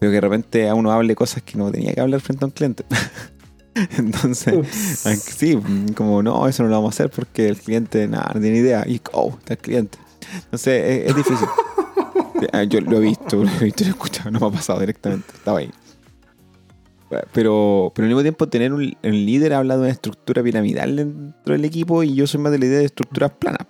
pero 0.00 0.10
que 0.10 0.14
de 0.16 0.20
repente 0.20 0.68
a 0.68 0.74
uno 0.74 0.90
hable 0.90 1.14
cosas 1.14 1.42
que 1.44 1.56
no 1.56 1.70
tenía 1.70 1.92
que 1.94 2.00
hablar 2.00 2.20
frente 2.20 2.44
a 2.44 2.46
un 2.46 2.52
cliente. 2.52 2.84
Entonces, 3.96 4.54
Ups. 4.54 5.06
ah, 5.06 5.14
sí, 5.14 5.56
como 5.96 6.20
no, 6.22 6.48
eso 6.48 6.62
no 6.64 6.68
lo 6.68 6.76
vamos 6.76 6.94
a 6.94 6.94
hacer 6.96 7.10
porque 7.10 7.48
el 7.48 7.56
cliente 7.58 8.08
nada, 8.08 8.32
no 8.34 8.40
tiene 8.40 8.58
idea. 8.58 8.84
Y 8.88 9.00
oh, 9.12 9.34
está 9.38 9.54
el 9.54 9.58
cliente. 9.60 9.98
Entonces, 10.46 10.84
es, 10.84 11.10
es 11.10 11.16
difícil. 11.16 11.46
Ah, 12.52 12.62
Yo 12.62 12.80
lo 12.80 12.98
he 12.98 13.00
visto, 13.00 13.34
lo 13.42 13.50
he 13.60 13.64
visto, 13.64 13.82
lo 13.82 13.88
he 13.88 13.90
escuchado, 13.90 14.30
no 14.30 14.38
me 14.38 14.46
ha 14.46 14.50
pasado 14.50 14.78
directamente, 14.78 15.26
estaba 15.34 15.58
ahí. 15.58 15.70
Pero, 17.32 17.90
pero 17.94 18.04
al 18.04 18.08
mismo 18.08 18.22
tiempo 18.22 18.48
tener 18.48 18.72
un, 18.72 18.82
un 18.82 19.12
líder 19.12 19.54
habla 19.54 19.74
de 19.76 19.80
una 19.82 19.90
estructura 19.90 20.42
piramidal 20.42 20.96
dentro 20.96 21.52
del 21.54 21.64
equipo 21.64 22.02
y 22.02 22.14
yo 22.14 22.26
soy 22.26 22.40
más 22.40 22.52
de 22.52 22.58
la 22.58 22.66
idea 22.66 22.78
de 22.80 22.84
estructuras 22.84 23.30
planas. 23.32 23.66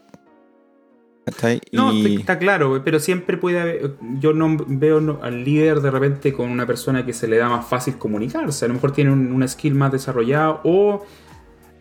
¿Cachai? 1.24 1.60
No, 1.72 1.92
está 1.92 2.38
claro, 2.38 2.80
pero 2.84 2.98
siempre 2.98 3.36
puede 3.36 3.60
haber. 3.60 3.96
Yo 4.18 4.32
no 4.32 4.56
veo 4.66 5.20
al 5.22 5.44
líder 5.44 5.80
de 5.82 5.90
repente 5.90 6.32
con 6.32 6.50
una 6.50 6.66
persona 6.66 7.04
que 7.04 7.12
se 7.12 7.28
le 7.28 7.36
da 7.36 7.50
más 7.50 7.66
fácil 7.66 7.98
comunicarse. 7.98 8.64
A 8.64 8.68
lo 8.68 8.74
mejor 8.74 8.92
tiene 8.92 9.12
un- 9.12 9.30
una 9.32 9.46
skill 9.46 9.74
más 9.74 9.92
desarrollada 9.92 10.60
o. 10.64 11.04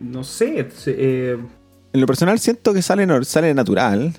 No 0.00 0.22
sé. 0.22 0.68
eh, 0.86 1.38
En 1.94 2.00
lo 2.00 2.06
personal 2.06 2.38
siento 2.38 2.74
que 2.74 2.82
sale, 2.82 3.06
sale 3.24 3.54
natural. 3.54 4.12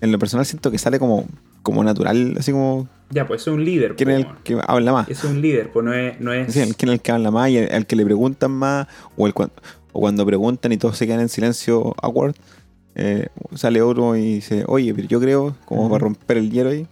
En 0.00 0.12
lo 0.12 0.18
personal 0.20 0.46
siento 0.46 0.70
que 0.70 0.78
sale 0.78 0.98
como, 1.00 1.26
como 1.66 1.84
natural, 1.84 2.34
así 2.38 2.52
como 2.52 2.88
ya, 3.10 3.26
pues 3.26 3.42
es 3.42 3.48
un 3.48 3.64
líder. 3.64 3.94
quién 3.96 4.10
es 4.10 4.18
el 4.20 4.26
que 4.42 4.58
habla 4.66 4.92
más. 4.92 5.08
Es 5.08 5.22
un 5.24 5.40
líder, 5.42 5.70
pues 5.72 5.84
no 5.84 5.92
es. 5.92 6.20
No 6.20 6.32
es 6.32 6.52
Sí, 6.52 6.60
el- 6.60 6.74
quién 6.76 6.88
es 6.90 6.94
el 6.94 7.00
que 7.00 7.12
habla 7.12 7.30
más 7.30 7.50
y 7.50 7.58
el, 7.58 7.70
el 7.72 7.86
que 7.86 7.94
le 7.96 8.04
preguntan 8.04 8.50
más, 8.50 8.86
o, 9.16 9.26
el, 9.26 9.34
o 9.36 10.00
cuando 10.00 10.24
preguntan 10.26 10.72
y 10.72 10.76
todos 10.76 10.96
se 10.98 11.06
quedan 11.06 11.20
en 11.20 11.28
silencio 11.28 11.94
awkward, 12.02 12.34
eh, 12.94 13.26
sale 13.54 13.82
otro 13.82 14.16
y 14.16 14.36
dice, 14.36 14.64
oye, 14.66 14.94
pero 14.94 15.06
yo 15.08 15.20
creo, 15.20 15.56
como 15.66 15.82
Ujú. 15.82 15.90
para 15.90 16.02
romper 16.04 16.36
el 16.38 16.50
hielo 16.50 16.70
ahí, 16.70 16.86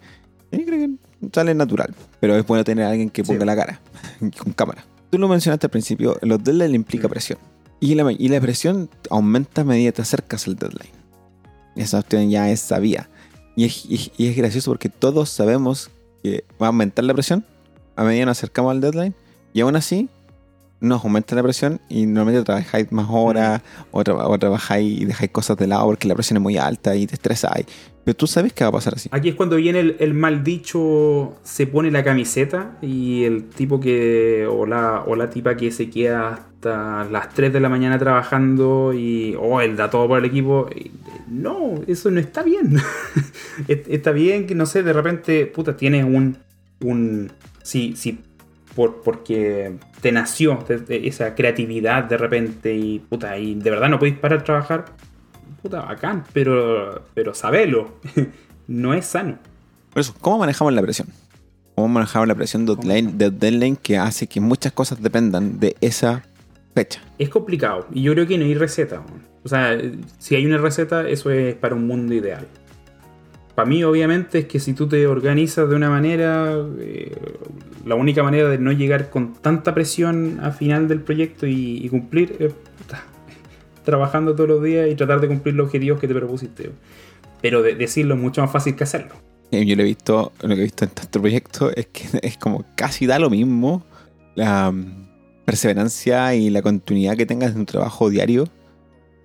yo 0.52 0.64
creo 0.66 0.78
que 0.88 0.90
sale 1.32 1.54
natural, 1.54 1.94
pero 2.20 2.36
es 2.36 2.46
bueno 2.46 2.62
tener 2.64 2.84
a 2.84 2.90
alguien 2.90 3.10
que 3.10 3.24
ponga 3.24 3.40
Sí. 3.40 3.46
la 3.46 3.56
cara, 3.56 3.80
con 4.42 4.52
cámara. 4.52 4.84
Tú 5.10 5.18
lo 5.18 5.28
mencionaste 5.28 5.66
al 5.66 5.70
principio, 5.70 6.16
los 6.22 6.42
deadlines 6.44 6.74
implica 6.74 7.08
Mm. 7.08 7.10
presión. 7.10 7.38
Y 7.80 7.94
la, 7.96 8.12
y 8.12 8.28
la 8.28 8.40
presión 8.40 8.88
aumenta 9.10 9.62
a 9.62 9.64
medida 9.64 9.90
que 9.90 9.96
te 9.96 10.02
acercas 10.02 10.46
al 10.46 10.54
deadline. 10.56 10.92
Esa 11.76 11.98
opción 11.98 12.30
ya 12.30 12.50
es 12.50 12.60
sabía. 12.60 13.08
Y 13.56 13.64
es, 13.64 13.84
y- 13.88 14.26
es 14.28 14.36
gracioso 14.36 14.70
porque 14.70 14.88
todos 14.88 15.28
sabemos 15.30 15.90
que 16.22 16.44
va 16.60 16.66
a 16.66 16.68
aumentar 16.68 17.04
la 17.04 17.14
presión 17.14 17.44
a 17.96 18.02
medida 18.04 18.22
que 18.22 18.26
nos 18.26 18.38
acercamos 18.38 18.70
al 18.72 18.80
deadline. 18.80 19.14
Y 19.52 19.60
aún 19.60 19.76
así, 19.76 20.08
nos 20.80 21.02
aumenta 21.04 21.34
la 21.36 21.42
presión 21.42 21.80
y 21.88 22.04
normalmente 22.06 22.44
trabajáis 22.44 22.90
más 22.92 23.06
horas 23.08 23.62
o, 23.90 24.02
tra- 24.02 24.26
o 24.28 24.38
trabajáis 24.38 25.00
y 25.00 25.04
dejáis 25.04 25.30
cosas 25.30 25.56
de 25.56 25.66
lado 25.68 25.86
porque 25.86 26.08
la 26.08 26.14
presión 26.14 26.36
es 26.38 26.42
muy 26.42 26.58
alta 26.58 26.94
y 26.96 27.06
te 27.06 27.14
estresáis. 27.14 27.64
Pero 28.04 28.16
tú 28.16 28.26
sabes 28.26 28.52
que 28.52 28.64
va 28.64 28.68
a 28.68 28.72
pasar 28.72 28.94
así. 28.94 29.08
Aquí 29.12 29.30
es 29.30 29.34
cuando 29.34 29.56
viene 29.56 29.80
el, 29.80 29.96
el 29.98 30.12
mal 30.12 30.44
dicho, 30.44 31.36
se 31.42 31.66
pone 31.66 31.90
la 31.90 32.04
camiseta 32.04 32.76
y 32.82 33.24
el 33.24 33.48
tipo 33.48 33.80
que, 33.80 34.46
o 34.50 34.66
la, 34.66 35.04
o 35.06 35.16
la 35.16 35.30
tipa 35.30 35.56
que 35.56 35.70
se 35.70 35.88
queda 35.88 36.34
hasta 36.34 37.04
las 37.10 37.32
3 37.32 37.52
de 37.52 37.60
la 37.60 37.70
mañana 37.70 37.98
trabajando 37.98 38.92
y, 38.92 39.34
oh, 39.40 39.60
él 39.62 39.76
da 39.76 39.88
todo 39.88 40.06
por 40.08 40.18
el 40.18 40.24
equipo. 40.26 40.68
No, 41.28 41.80
eso 41.86 42.10
no 42.10 42.20
está 42.20 42.42
bien. 42.42 42.76
Es- 43.68 43.88
está 43.88 44.10
bien 44.12 44.46
que, 44.46 44.54
no 44.54 44.66
sé, 44.66 44.82
de 44.82 44.92
repente, 44.92 45.46
puta, 45.46 45.76
tienes 45.76 46.04
un, 46.04 46.36
un, 46.80 47.32
sí, 47.62 47.94
sí, 47.96 48.20
por, 48.74 49.00
porque 49.02 49.76
te 50.00 50.10
nació 50.12 50.64
esa 50.88 51.34
creatividad 51.34 52.04
de 52.04 52.16
repente 52.18 52.74
y, 52.74 52.98
puta, 52.98 53.38
y 53.38 53.54
de 53.54 53.70
verdad 53.70 53.88
no 53.88 53.98
podéis 53.98 54.18
parar 54.18 54.40
de 54.40 54.44
trabajar. 54.44 54.84
Puta, 55.62 55.80
bacán, 55.82 56.24
pero, 56.32 57.04
pero 57.14 57.32
sabelo. 57.34 57.94
no 58.66 58.92
es 58.92 59.06
sano. 59.06 59.38
Por 59.92 60.00
eso, 60.00 60.14
¿cómo 60.20 60.38
manejamos 60.38 60.72
la 60.74 60.82
presión? 60.82 61.08
¿Cómo 61.74 61.88
manejamos 61.88 62.28
la 62.28 62.34
presión 62.34 62.66
de 62.66 62.74
deadline, 62.76 63.16
de 63.18 63.30
deadline 63.30 63.76
que 63.76 63.96
hace 63.96 64.26
que 64.26 64.40
muchas 64.40 64.72
cosas 64.72 65.00
dependan 65.02 65.58
de 65.58 65.76
esa 65.80 66.22
fecha? 66.74 67.00
Es 67.18 67.28
complicado 67.28 67.86
y 67.92 68.02
yo 68.02 68.12
creo 68.12 68.26
que 68.26 68.36
no 68.36 68.44
hay 68.44 68.54
receta. 68.54 69.02
O 69.44 69.48
sea, 69.48 69.78
si 70.18 70.34
hay 70.36 70.46
una 70.46 70.58
receta, 70.58 71.08
eso 71.08 71.30
es 71.30 71.54
para 71.54 71.74
un 71.74 71.86
mundo 71.86 72.14
ideal. 72.14 72.46
Para 73.54 73.68
mí, 73.68 73.84
obviamente, 73.84 74.40
es 74.40 74.44
que 74.46 74.58
si 74.58 74.72
tú 74.72 74.88
te 74.88 75.06
organizas 75.06 75.68
de 75.68 75.76
una 75.76 75.88
manera, 75.90 76.56
eh, 76.80 77.14
la 77.86 77.94
única 77.94 78.22
manera 78.22 78.48
de 78.48 78.58
no 78.58 78.72
llegar 78.72 79.10
con 79.10 79.34
tanta 79.34 79.74
presión 79.74 80.40
al 80.42 80.52
final 80.54 80.88
del 80.88 81.00
proyecto 81.00 81.46
y, 81.46 81.86
cumplir 81.88 82.36
es 82.40 82.52
trabajando 83.84 84.34
todos 84.34 84.48
los 84.48 84.62
días 84.62 84.88
y 84.90 84.94
tratar 84.94 85.20
de 85.20 85.28
cumplir 85.28 85.54
los 85.54 85.66
objetivos 85.66 86.00
que 86.00 86.08
te 86.08 86.14
propusiste. 86.14 86.70
Pero 87.42 87.62
de- 87.62 87.74
decirlo 87.74 88.14
es 88.14 88.20
mucho 88.20 88.40
más 88.40 88.50
fácil 88.50 88.74
que 88.74 88.84
hacerlo. 88.84 89.14
Eh, 89.50 89.64
Yo 89.66 89.76
lo 89.76 89.82
he 89.82 89.86
visto, 89.86 90.32
lo 90.42 90.48
que 90.48 90.60
he 90.62 90.64
visto 90.64 90.84
en 90.84 90.90
tantos 90.90 91.20
proyectos 91.20 91.72
es 91.76 91.86
que 91.86 92.04
es 92.22 92.36
como 92.38 92.64
casi 92.76 93.06
da 93.06 93.18
lo 93.18 93.30
mismo 93.30 93.84
la 94.34 94.72
mm, 94.72 95.06
perseverancia 95.44 96.34
y 96.34 96.50
la 96.50 96.62
continuidad 96.62 97.16
que 97.16 97.26
tengas 97.26 97.52
en 97.52 97.58
un 97.60 97.66
trabajo 97.66 98.10
diario, 98.10 98.48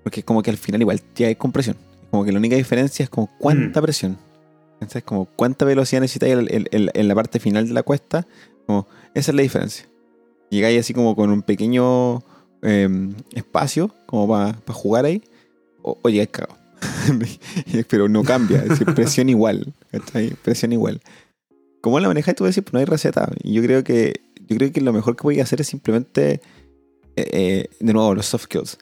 porque 0.09 0.21
es 0.21 0.25
como 0.25 0.41
que 0.41 0.49
al 0.49 0.57
final 0.57 0.81
igual 0.81 0.99
ya 1.13 1.27
hay 1.27 1.35
compresión. 1.35 1.77
Como 2.09 2.25
que 2.25 2.31
la 2.31 2.39
única 2.39 2.55
diferencia 2.55 3.03
es 3.03 3.11
como 3.11 3.29
cuánta 3.37 3.79
Mm. 3.79 3.83
presión. 3.83 4.17
Entonces, 4.73 5.03
como 5.03 5.25
cuánta 5.25 5.65
velocidad 5.65 6.01
necesitáis 6.01 6.35
en, 6.49 7.07
la 7.07 7.13
parte 7.13 7.39
final 7.39 7.67
de 7.67 7.75
la 7.75 7.83
cuesta, 7.83 8.25
como 8.65 8.87
esa 9.13 9.29
es 9.29 9.35
la 9.35 9.43
diferencia. 9.43 9.87
Llegáis 10.49 10.79
así 10.79 10.95
como 10.95 11.15
con 11.15 11.29
un 11.29 11.43
pequeño 11.43 12.23
em, 12.63 13.13
espacio, 13.35 13.93
como 14.07 14.27
para 14.27 14.57
jugar 14.73 15.05
ahí, 15.05 15.21
o, 15.83 15.99
o 16.01 16.09
llegáis 16.09 16.29
cagado. 16.29 16.57
Pero 17.87 18.09
no 18.09 18.23
cambia, 18.23 18.63
es 18.63 18.69
decir, 18.69 18.87
presión 18.95 19.29
igual. 19.29 19.75
¿cachai? 19.91 20.31
Presión 20.43 20.73
igual. 20.73 21.01
¿Cómo 21.81 21.99
la 21.99 22.07
manejas? 22.07 22.33
Tú 22.33 22.45
decir, 22.45 22.63
pues 22.63 22.73
no 22.73 22.79
hay 22.79 22.85
receta. 22.85 23.29
Y 23.43 23.53
yo 23.53 23.61
creo 23.61 23.83
que, 23.83 24.21
yo 24.47 24.57
creo 24.57 24.71
que 24.71 24.81
lo 24.81 24.91
mejor 24.91 25.15
que 25.15 25.21
voy 25.21 25.39
a 25.39 25.43
hacer 25.43 25.61
es 25.61 25.67
simplemente, 25.67 26.41
eh, 27.15 27.29
eh, 27.31 27.69
de 27.79 27.93
nuevo, 27.93 28.15
los 28.15 28.25
soft 28.25 28.45
skills. 28.45 28.79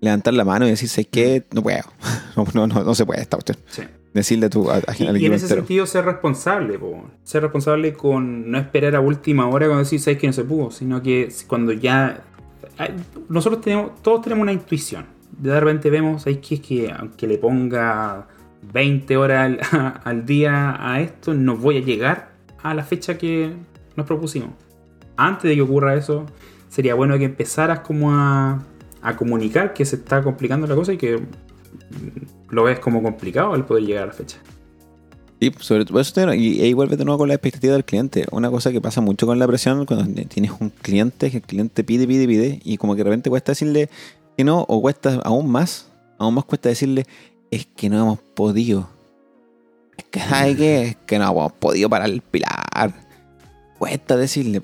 Levantar 0.00 0.34
la 0.34 0.44
mano 0.44 0.66
y 0.66 0.70
decir, 0.70 0.88
¿sabes 0.88 1.08
qué? 1.10 1.44
No 1.52 1.62
puedo. 1.62 1.82
No, 2.54 2.66
no, 2.66 2.84
no, 2.84 2.94
se 2.94 3.06
puede 3.06 3.22
esta 3.22 3.38
cuestión. 3.38 3.56
Sí. 3.68 3.82
Decirle 4.12 4.46
a 4.46 4.50
tu 4.50 4.70
a, 4.70 4.76
a- 4.76 4.82
Y, 4.98 5.06
al 5.06 5.16
y 5.20 5.24
en 5.26 5.32
ese 5.32 5.44
entero. 5.46 5.62
sentido 5.62 5.86
ser 5.86 6.04
responsable, 6.04 6.78
po. 6.78 7.04
ser 7.24 7.42
responsable 7.42 7.94
con 7.94 8.50
no 8.50 8.58
esperar 8.58 8.94
a 8.94 9.00
última 9.00 9.48
hora 9.48 9.66
cuando 9.66 9.84
decís 9.84 10.02
sabes 10.04 10.18
que 10.18 10.26
no 10.26 10.32
se 10.34 10.44
pudo, 10.44 10.70
sino 10.70 11.02
que 11.02 11.28
cuando 11.46 11.72
ya 11.72 12.22
nosotros 13.28 13.62
tenemos, 13.62 14.02
todos 14.02 14.22
tenemos 14.22 14.42
una 14.42 14.52
intuición. 14.52 15.06
De 15.38 15.58
repente 15.58 15.90
vemos, 15.90 16.22
¿sabes 16.22 16.38
qué? 16.46 16.54
Es 16.56 16.60
que 16.60 16.92
aunque 16.92 17.26
le 17.26 17.38
ponga 17.38 18.26
20 18.72 19.16
horas 19.16 19.58
al, 19.72 20.00
al 20.04 20.26
día 20.26 20.76
a 20.78 21.00
esto, 21.00 21.34
no 21.34 21.56
voy 21.56 21.78
a 21.78 21.80
llegar 21.80 22.32
a 22.62 22.74
la 22.74 22.84
fecha 22.84 23.16
que 23.18 23.52
nos 23.96 24.06
propusimos. 24.06 24.50
Antes 25.16 25.48
de 25.48 25.54
que 25.54 25.62
ocurra 25.62 25.94
eso, 25.94 26.26
sería 26.68 26.94
bueno 26.94 27.16
que 27.18 27.24
empezaras 27.24 27.80
como 27.80 28.12
a, 28.12 28.62
a 29.06 29.16
comunicar 29.16 29.72
que 29.72 29.84
se 29.84 29.94
está 29.94 30.20
complicando 30.20 30.66
la 30.66 30.74
cosa 30.74 30.92
y 30.92 30.96
que 30.96 31.20
lo 32.50 32.64
ves 32.64 32.80
como 32.80 33.04
complicado 33.04 33.54
el 33.54 33.64
poder 33.64 33.84
llegar 33.84 34.02
a 34.02 34.06
la 34.06 34.12
fecha. 34.12 34.38
Sí, 35.40 35.52
sobre 35.60 35.84
todo 35.84 36.00
eso, 36.00 36.34
y 36.34 36.60
ahí 36.60 36.72
vuelve 36.72 36.96
de 36.96 37.04
nuevo 37.04 37.18
con 37.18 37.28
la 37.28 37.34
expectativa 37.34 37.74
del 37.74 37.84
cliente. 37.84 38.26
Una 38.32 38.50
cosa 38.50 38.72
que 38.72 38.80
pasa 38.80 39.00
mucho 39.00 39.24
con 39.24 39.38
la 39.38 39.46
presión 39.46 39.86
cuando 39.86 40.12
tienes 40.24 40.50
un 40.58 40.70
cliente, 40.70 41.30
que 41.30 41.36
el 41.36 41.42
cliente 41.44 41.84
pide, 41.84 42.08
pide, 42.08 42.26
pide, 42.26 42.60
y 42.64 42.78
como 42.78 42.94
que 42.96 42.98
de 42.98 43.04
repente 43.04 43.30
cuesta 43.30 43.52
decirle 43.52 43.90
que 44.36 44.42
no, 44.42 44.62
o 44.62 44.80
cuesta 44.80 45.20
aún 45.22 45.48
más, 45.48 45.88
aún 46.18 46.34
más 46.34 46.44
cuesta 46.44 46.68
decirle, 46.68 47.04
es 47.52 47.64
que 47.76 47.88
no 47.88 48.00
hemos 48.00 48.18
podido. 48.18 48.88
Es 49.96 50.04
que, 50.10 50.18
¿sabe 50.18 50.56
qué? 50.56 50.82
Es 50.82 50.96
que 51.06 51.20
no 51.20 51.30
hemos 51.30 51.52
podido 51.52 51.88
parar 51.88 52.10
el 52.10 52.22
pilar. 52.22 52.92
Cuesta 53.78 54.16
decirle, 54.16 54.60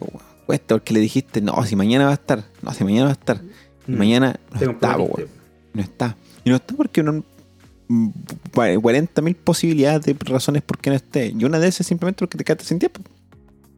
cuesta 0.46 0.74
porque 0.74 0.94
le 0.94 1.00
dijiste, 1.00 1.40
no, 1.40 1.64
si 1.64 1.76
mañana 1.76 2.06
va 2.06 2.10
a 2.10 2.14
estar, 2.14 2.42
no, 2.60 2.72
si 2.72 2.82
mañana 2.82 3.04
va 3.04 3.10
a 3.10 3.12
estar, 3.12 3.40
y 3.40 3.51
Mm. 3.86 3.96
mañana 3.98 4.40
no 4.60 4.70
está, 4.72 4.96
po, 4.96 5.04
weón. 5.04 5.28
no 5.74 5.82
está. 5.82 6.16
Y 6.44 6.50
no 6.50 6.56
está 6.56 6.74
porque 6.74 7.02
no, 7.02 7.22
40.000 8.52 9.36
posibilidades 9.36 10.02
de 10.06 10.16
razones 10.24 10.62
por 10.62 10.78
qué 10.78 10.90
no 10.90 10.96
esté. 10.96 11.28
Y 11.36 11.44
una 11.44 11.58
de 11.58 11.68
esas 11.68 11.82
es 11.82 11.86
simplemente 11.88 12.18
porque 12.20 12.38
te 12.38 12.44
quedaste 12.44 12.64
sin 12.64 12.78
tiempo. 12.78 13.00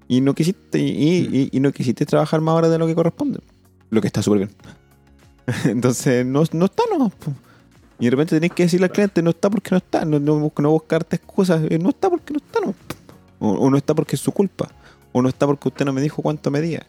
Y 0.08 0.20
no 0.20 0.34
quisiste, 0.34 0.78
y, 0.78 1.28
y- 1.32 1.48
y 1.52 1.60
no 1.60 1.72
quisiste 1.72 2.04
trabajar 2.06 2.40
más 2.40 2.54
horas 2.54 2.70
de 2.70 2.78
lo 2.78 2.86
que 2.86 2.94
corresponde. 2.94 3.40
Lo 3.90 4.00
que 4.00 4.06
está 4.08 4.22
súper 4.22 4.38
bien. 4.40 4.50
Entonces, 5.64 6.24
no, 6.26 6.42
no 6.52 6.64
está 6.66 6.82
nomás. 6.90 7.12
po. 7.14 7.32
Y 7.98 8.04
de 8.06 8.10
repente 8.10 8.34
tenés 8.36 8.52
que 8.52 8.64
decirle 8.64 8.86
al 8.86 8.92
cliente, 8.92 9.22
no 9.22 9.30
está 9.30 9.48
porque 9.50 9.70
no 9.70 9.76
está. 9.78 10.04
No, 10.04 10.18
no, 10.18 10.52
no 10.58 10.70
buscarte 10.70 11.16
excusas. 11.16 11.62
eh, 11.70 11.78
No 11.78 11.90
está 11.90 12.10
porque 12.10 12.32
no 12.32 12.38
está 12.38 12.60
nomás. 12.60 12.76
O, 13.38 13.50
o 13.50 13.70
no 13.70 13.76
está 13.76 13.94
porque 13.94 14.16
es 14.16 14.22
su 14.22 14.32
culpa. 14.32 14.70
O 15.12 15.22
no 15.22 15.28
está 15.28 15.46
porque 15.46 15.68
usted 15.68 15.84
no 15.84 15.92
me 15.92 16.00
dijo 16.02 16.20
cuánto 16.22 16.50
medía. 16.50 16.86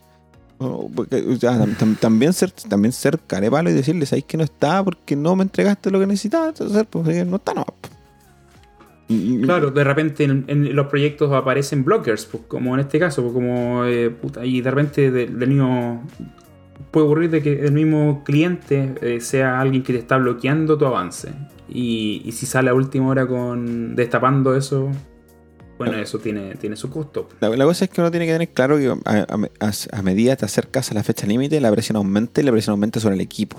También 1.99 2.33
ser 2.33 2.51
también 2.51 2.91
ser 2.91 3.19
carepalo 3.27 3.69
y 3.69 3.73
decirle, 3.73 4.05
¿sabes 4.05 4.23
que 4.25 4.37
no 4.37 4.43
está 4.43 4.83
porque 4.83 5.15
no 5.15 5.35
me 5.35 5.43
entregaste 5.43 5.91
lo 5.91 5.99
que 5.99 6.07
necesitabas 6.07 6.59
hacer? 6.61 6.85
Pues 6.85 7.25
no 7.25 7.35
está 7.37 7.53
nomás. 7.53 7.67
po. 7.81 7.89
Y- 9.07 9.35
y- 9.35 9.41
Claro, 9.41 9.69
de 9.71 9.83
repente 9.83 10.23
en, 10.23 10.75
los 10.75 10.87
proyectos 10.87 11.31
aparecen 11.31 11.83
blockers, 11.83 12.25
pues, 12.25 12.43
como 12.47 12.73
en 12.73 12.79
este 12.79 12.97
caso, 12.99 13.21
pues, 13.21 13.33
como 13.33 13.85
eh, 13.85 14.09
puta, 14.09 14.43
y 14.45 14.61
de 14.61 14.71
repente 14.71 15.11
de- 15.11 15.27
del 15.27 15.49
mismo 15.49 16.03
puede 16.91 17.05
ocurrir 17.05 17.29
de 17.29 17.41
que 17.41 17.65
el 17.65 17.71
mismo 17.73 18.23
cliente 18.23 18.95
eh, 19.01 19.19
sea 19.21 19.59
alguien 19.59 19.83
que 19.83 19.93
te 19.93 19.99
está 19.99 20.17
bloqueando 20.17 20.77
tu 20.77 20.85
avance. 20.85 21.29
Y, 21.69 22.21
y 22.25 22.31
si 22.31 22.45
sale 22.45 22.69
a 22.69 22.73
última 22.73 23.07
hora 23.07 23.27
con 23.27 23.95
destapando 23.95 24.55
eso, 24.55 24.89
bueno, 25.77 25.97
eso 25.97 26.19
tiene, 26.19 26.55
tiene 26.55 26.75
su 26.75 26.89
costo. 26.89 27.27
La, 27.41 27.49
la 27.49 27.65
cosa 27.65 27.85
es 27.85 27.91
que 27.91 28.01
uno 28.01 28.09
tiene 28.11 28.25
que 28.25 28.31
tener 28.33 28.49
claro 28.49 28.77
que 28.77 28.87
a, 28.87 28.95
a- 29.05 29.67
a- 29.67 29.97
a 29.97 30.01
medida 30.01 30.35
te 30.35 30.45
acercas 30.45 30.91
a 30.91 30.93
la 30.93 31.03
fecha 31.03 31.27
límite, 31.27 31.59
la 31.59 31.71
presión 31.71 31.97
aumenta 31.97 32.41
y 32.41 32.43
la 32.45 32.51
presión 32.51 32.71
aumenta 32.73 32.99
sobre 32.99 33.15
el 33.15 33.21
equipo. 33.21 33.57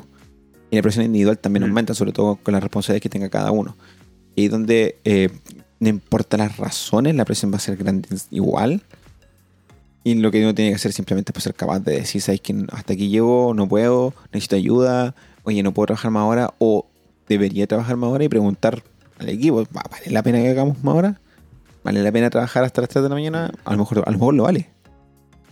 Y 0.70 0.76
la 0.76 0.82
presión 0.82 1.04
individual 1.04 1.38
también 1.38 1.64
Mm. 1.64 1.68
aumenta, 1.68 1.94
sobre 1.94 2.12
todo 2.12 2.36
con 2.42 2.52
las 2.52 2.62
responsabilidades 2.62 3.02
que 3.02 3.08
tenga 3.10 3.28
cada 3.28 3.50
uno. 3.52 3.76
Y 4.34 4.48
donde 4.48 4.96
eh, 5.04 5.30
no 5.78 5.88
importa 5.88 6.36
las 6.36 6.56
razones, 6.56 7.14
la 7.14 7.24
presión 7.24 7.52
va 7.52 7.56
a 7.56 7.60
ser 7.60 7.76
grande 7.76 8.08
igual. 8.30 8.82
Y 10.04 10.14
lo 10.14 10.30
que 10.30 10.40
uno 10.42 10.54
tiene 10.54 10.70
que 10.70 10.76
hacer 10.76 10.92
simplemente 10.92 11.30
es 11.30 11.34
pues, 11.34 11.44
ser 11.44 11.54
capaz 11.54 11.80
de 11.80 11.96
decir, 11.96 12.22
¿sabes 12.22 12.40
que 12.40 12.54
hasta 12.72 12.92
aquí 12.92 13.08
llego, 13.08 13.52
no 13.54 13.68
puedo, 13.68 14.14
necesito 14.32 14.56
ayuda, 14.56 15.14
oye, 15.42 15.62
no 15.62 15.72
puedo 15.74 15.86
trabajar 15.88 16.10
más 16.12 16.20
ahora, 16.22 16.54
o 16.58 16.86
debería 17.28 17.66
trabajar 17.66 17.96
más 17.96 18.08
ahora 18.08 18.22
y 18.24 18.28
preguntar 18.28 18.82
al 19.18 19.28
equipo, 19.28 19.64
¿va- 19.76 19.82
¿vale 19.90 20.10
la 20.10 20.22
pena 20.22 20.38
que 20.38 20.48
hagamos 20.48 20.82
más 20.84 20.94
ahora? 20.94 21.20
¿Vale 21.86 22.02
la 22.02 22.10
pena 22.10 22.30
trabajar 22.30 22.64
hasta 22.64 22.80
las 22.80 22.90
3 22.90 23.04
de 23.04 23.08
la 23.10 23.14
mañana? 23.14 23.52
A 23.64 23.70
lo 23.70 23.78
mejor, 23.78 24.02
a 24.04 24.10
lo, 24.10 24.18
mejor 24.18 24.34
lo 24.34 24.42
vale. 24.42 24.70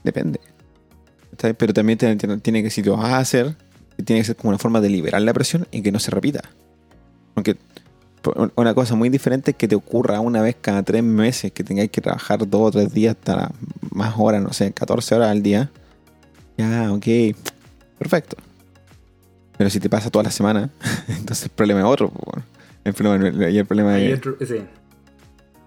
Depende. 0.02 0.40
Pero 1.56 1.72
también 1.72 1.96
tiene, 1.96 2.62
que, 2.64 2.70
si 2.70 2.82
lo 2.82 2.96
vas 2.96 3.12
a 3.12 3.18
hacer, 3.18 3.54
tiene 4.04 4.20
que 4.20 4.24
ser 4.26 4.34
como 4.34 4.48
una 4.48 4.58
forma 4.58 4.80
de 4.80 4.88
liberar 4.88 5.22
la 5.22 5.32
presión 5.32 5.68
y 5.70 5.80
que 5.82 5.92
no 5.92 6.00
se 6.00 6.10
repita. 6.10 6.42
Porque 7.34 7.56
por- 8.20 8.52
una 8.56 8.74
cosa 8.74 8.96
muy 8.96 9.10
diferente 9.10 9.52
es 9.52 9.56
que 9.56 9.68
te 9.68 9.76
ocurra 9.76 10.18
una 10.18 10.42
vez 10.42 10.56
cada 10.60 10.82
tres 10.82 11.04
meses 11.04 11.52
que 11.52 11.62
tengáis 11.62 11.90
que 11.90 12.00
trabajar 12.00 12.40
dos 12.48 12.62
o 12.62 12.70
tres 12.72 12.92
días 12.92 13.14
hasta 13.16 13.52
más 13.92 14.14
horas, 14.18 14.42
no 14.42 14.52
sé, 14.52 14.72
14 14.72 15.14
horas 15.14 15.28
al 15.30 15.40
día. 15.40 15.70
Ya, 16.58 16.92
ok, 16.92 17.06
perfecto. 17.96 18.36
Pero 19.56 19.70
si 19.70 19.78
te 19.78 19.88
pasa 19.88 20.10
toda 20.10 20.24
la 20.24 20.32
semana, 20.32 20.68
entonces 21.08 21.44
el 21.44 21.50
problema 21.50 21.78
es 21.78 21.86
otro. 21.86 22.12
El 22.82 22.92
problema, 22.92 23.48
y 23.50 23.56
el 23.56 23.66
problema, 23.66 23.96
otro- 24.16 24.36
sí. 24.44 24.64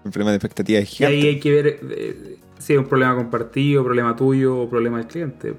El 0.08 0.12
problema 0.12 0.30
de 0.30 0.36
expectativa 0.36 0.78
es 0.80 1.00
Y 1.00 1.04
ahí 1.04 1.20
gigante. 1.20 1.28
hay 1.28 1.40
que 1.40 1.50
ver 1.50 1.80
eh, 1.90 2.36
si 2.58 2.72
es 2.72 2.78
un 2.78 2.86
problema 2.86 3.14
compartido, 3.14 3.84
problema 3.84 4.16
tuyo 4.16 4.58
o 4.58 4.68
problema 4.68 4.98
del 4.98 5.06
cliente. 5.06 5.54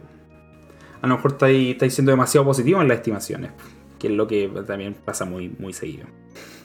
A 1.02 1.08
lo 1.08 1.16
mejor 1.16 1.32
estáis, 1.32 1.72
estáis 1.72 1.94
siendo 1.94 2.12
demasiado 2.12 2.46
positivo 2.46 2.82
en 2.82 2.88
las 2.88 2.98
estimaciones, 2.98 3.52
que 3.98 4.08
es 4.08 4.14
lo 4.14 4.28
que 4.28 4.52
también 4.68 4.94
pasa 4.94 5.26
muy, 5.26 5.50
muy 5.58 5.72
seguido. 5.74 6.06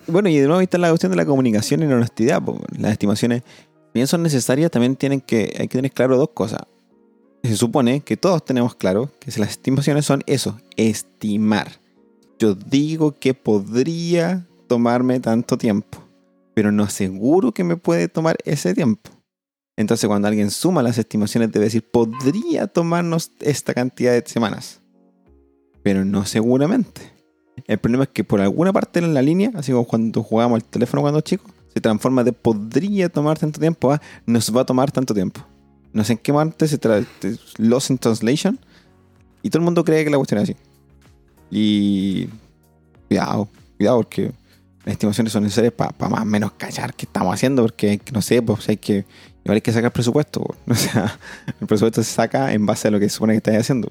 Bueno, 0.07 0.29
y 0.29 0.37
de 0.37 0.47
nuevo 0.47 0.61
está 0.61 0.77
la 0.77 0.89
cuestión 0.89 1.13
de 1.13 1.17
la 1.17 1.25
comunicación 1.25 1.83
y 1.83 1.87
la 1.87 1.97
honestidad. 1.97 2.43
Las 2.79 2.93
estimaciones, 2.93 3.43
si 3.47 3.91
bien 3.95 4.07
son 4.07 4.23
necesarias, 4.23 4.71
también 4.71 4.97
tienen 4.97 5.21
que, 5.21 5.55
hay 5.59 5.69
que 5.69 5.79
tener 5.79 5.93
claro 5.93 6.17
dos 6.17 6.31
cosas. 6.35 6.63
se 7.43 7.57
supone 7.57 8.01
que 8.01 8.17
todos 8.17 8.45
tenemos 8.45 8.75
claro 8.75 9.11
que 9.21 9.31
las 9.39 9.51
estimaciones 9.51 10.05
son 10.05 10.23
eso, 10.27 10.59
estimar. 10.77 11.69
Yo 12.39 12.55
digo 12.55 13.15
que 13.19 13.35
podría 13.35 14.47
tomarme 14.67 15.21
tanto 15.21 15.57
tiempo, 15.57 16.04
pero 16.55 16.73
no 16.73 16.85
aseguro 16.85 17.53
que 17.53 17.65
me 17.65 17.77
puede 17.77 18.09
tomar 18.09 18.37
ese 18.45 18.75
tiempo. 18.75 19.11
Entonces 19.77 20.07
cuando 20.07 20.29
alguien 20.29 20.51
suma 20.51 20.83
las 20.83 20.99
estimaciones 20.99 21.51
debe 21.51 21.67
decir, 21.67 21.85
podría 21.91 22.69
tomarnos 22.69 23.33
esta 23.41 23.75
cantidad 23.75 24.13
de 24.13 24.23
semanas, 24.27 24.81
pero 25.83 26.05
no 26.05 26.25
seguramente. 26.25 27.13
El 27.67 27.79
problema 27.79 28.05
es 28.05 28.11
que 28.11 28.25
por 28.25 28.41
alguna 28.41 28.73
parte 28.73 29.01
en 29.01 29.15
la 29.15 29.23
línea, 29.23 29.51
así 29.55 29.73
como 29.73 29.85
cuando 29.85 30.23
jugábamos 30.23 30.59
el 30.59 30.65
teléfono 30.65 31.03
cuando 31.03 31.21
chicos, 31.21 31.51
se 31.73 31.81
transforma 31.81 32.23
de 32.23 32.33
podría 32.33 33.09
tomar 33.09 33.39
tanto 33.39 33.61
tiempo 33.61 33.93
a 33.93 34.01
nos 34.27 34.55
va 34.55 34.61
a 34.61 34.65
tomar 34.65 34.93
tanto 34.93 35.13
tiempo. 35.13 35.45
No 35.93 36.05
sé 36.05 36.13
en 36.15 36.19
qué 36.19 36.33
parte 36.33 36.69
se 36.69 36.79
trae 36.79 37.05
Lost 37.59 37.91
in 37.91 37.99
Translation 37.99 38.59
y 39.43 39.51
todo 39.51 39.59
el 39.59 39.65
mundo 39.65 39.85
cree 39.85 40.05
que 40.05 40.11
la 40.11 40.17
cuestión 40.17 40.41
es 40.41 40.51
así. 40.51 40.57
Y 41.51 42.29
cuidado, 43.09 43.49
cuidado 43.77 43.99
porque 43.99 44.33
estimaciones 44.87 45.33
son 45.33 45.45
necesarias 45.45 45.73
para 45.73 46.09
más 46.09 46.23
o 46.23 46.25
menos 46.25 46.53
callar 46.53 46.95
qué 46.95 47.07
estamos 47.07 47.35
haciendo, 47.35 47.63
porque 47.63 48.01
no 48.13 48.23
sé, 48.23 48.43
pues 48.43 48.69
hay 48.69 48.77
que, 48.77 49.05
igual 49.45 49.57
hay 49.57 49.61
que 49.61 49.73
sacar 49.73 49.93
presupuesto. 49.93 50.45
O 50.69 50.75
sea, 50.75 51.19
el 51.61 51.67
presupuesto 51.67 52.03
se 52.03 52.13
saca 52.13 52.53
en 52.53 52.67
base 52.67 52.89
a 52.89 52.91
lo 52.91 52.99
que 52.99 53.09
se 53.09 53.17
supone 53.17 53.35
que 53.35 53.39
estáis 53.39 53.59
haciendo. 53.59 53.91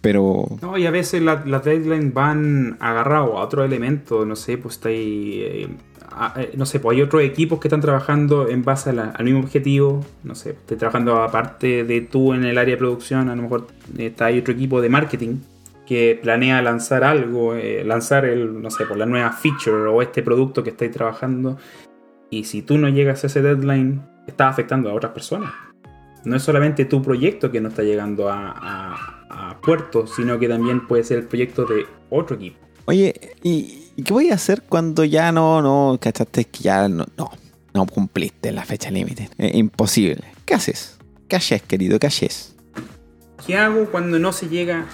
Pero. 0.00 0.46
No, 0.60 0.76
y 0.76 0.86
a 0.86 0.90
veces 0.90 1.22
las 1.22 1.64
deadlines 1.64 2.12
van 2.12 2.76
agarrados 2.78 3.30
a 3.36 3.42
otro 3.42 3.64
elemento, 3.64 4.26
no 4.26 4.36
sé, 4.36 4.58
pues 4.58 4.74
está 4.74 4.90
ahí. 4.90 5.40
Eh, 5.42 5.68
eh, 6.36 6.52
no 6.56 6.66
sé, 6.66 6.78
pues 6.78 6.96
hay 6.96 7.02
otros 7.02 7.22
equipos 7.22 7.58
que 7.58 7.68
están 7.68 7.80
trabajando 7.80 8.48
en 8.48 8.62
base 8.62 8.90
al 8.90 9.24
mismo 9.24 9.40
objetivo. 9.40 10.04
No 10.22 10.34
sé, 10.34 10.50
estoy 10.50 10.76
trabajando 10.76 11.22
aparte 11.22 11.84
de 11.84 12.02
tú 12.02 12.34
en 12.34 12.44
el 12.44 12.58
área 12.58 12.74
de 12.74 12.78
producción, 12.78 13.30
a 13.30 13.36
lo 13.36 13.42
mejor 13.42 13.68
está 13.96 14.26
ahí 14.26 14.38
otro 14.38 14.52
equipo 14.52 14.82
de 14.82 14.90
marketing 14.90 15.38
que 15.86 16.18
planea 16.20 16.62
lanzar 16.62 17.04
algo, 17.04 17.54
eh, 17.54 17.84
lanzar 17.84 18.24
el, 18.24 18.60
no 18.62 18.70
sé, 18.70 18.86
por 18.86 18.96
la 18.96 19.06
nueva 19.06 19.32
feature 19.32 19.88
o 19.88 20.02
este 20.02 20.22
producto 20.22 20.62
que 20.62 20.70
estáis 20.70 20.90
trabajando. 20.90 21.58
Y 22.30 22.44
si 22.44 22.62
tú 22.62 22.78
no 22.78 22.88
llegas 22.88 23.24
a 23.24 23.26
ese 23.26 23.42
deadline, 23.42 24.02
estás 24.26 24.52
afectando 24.52 24.90
a 24.90 24.94
otras 24.94 25.12
personas. 25.12 25.52
No 26.24 26.36
es 26.36 26.42
solamente 26.42 26.86
tu 26.86 27.02
proyecto 27.02 27.50
que 27.50 27.60
no 27.60 27.68
está 27.68 27.82
llegando 27.82 28.30
a 28.30 29.58
puerto, 29.62 30.06
sino 30.06 30.38
que 30.38 30.48
también 30.48 30.86
puede 30.86 31.04
ser 31.04 31.18
el 31.18 31.24
proyecto 31.24 31.64
de 31.64 31.86
otro 32.10 32.36
equipo. 32.36 32.58
Oye, 32.86 33.14
¿y, 33.42 33.92
qué 34.02 34.12
voy 34.12 34.30
a 34.30 34.34
hacer 34.34 34.62
cuando 34.68 35.04
ya 35.04 35.32
no, 35.32 35.62
no, 35.62 35.98
cachaste 36.00 36.44
que 36.44 36.62
ya 36.62 36.88
no, 36.88 37.06
no, 37.16 37.30
no 37.72 37.86
cumpliste 37.86 38.52
la 38.52 38.64
fecha 38.64 38.90
límite? 38.90 39.30
imposible. 39.38 40.22
¿Qué 40.44 40.54
haces? 40.54 40.98
¿Qué 41.28 41.36
haces, 41.36 41.62
querido? 41.62 41.98
¿Qué 41.98 42.08
haces? 42.08 42.54
¿Qué 43.46 43.56
hago 43.56 43.86
cuando 43.86 44.18
no 44.18 44.32
se 44.32 44.48
llega 44.48 44.86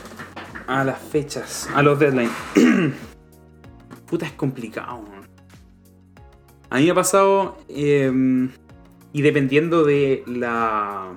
a 0.70 0.84
las 0.84 0.98
fechas, 0.98 1.68
a 1.74 1.82
los 1.82 1.98
deadlines? 1.98 2.30
Puta, 4.06 4.26
es 4.26 4.32
complicado. 4.32 5.04
A 6.70 6.76
mí 6.78 6.84
me 6.84 6.90
ha 6.90 6.94
pasado, 6.94 7.58
em, 7.68 8.50
y 9.12 9.22
dependiendo 9.22 9.84
de 9.84 10.22
la, 10.26 11.16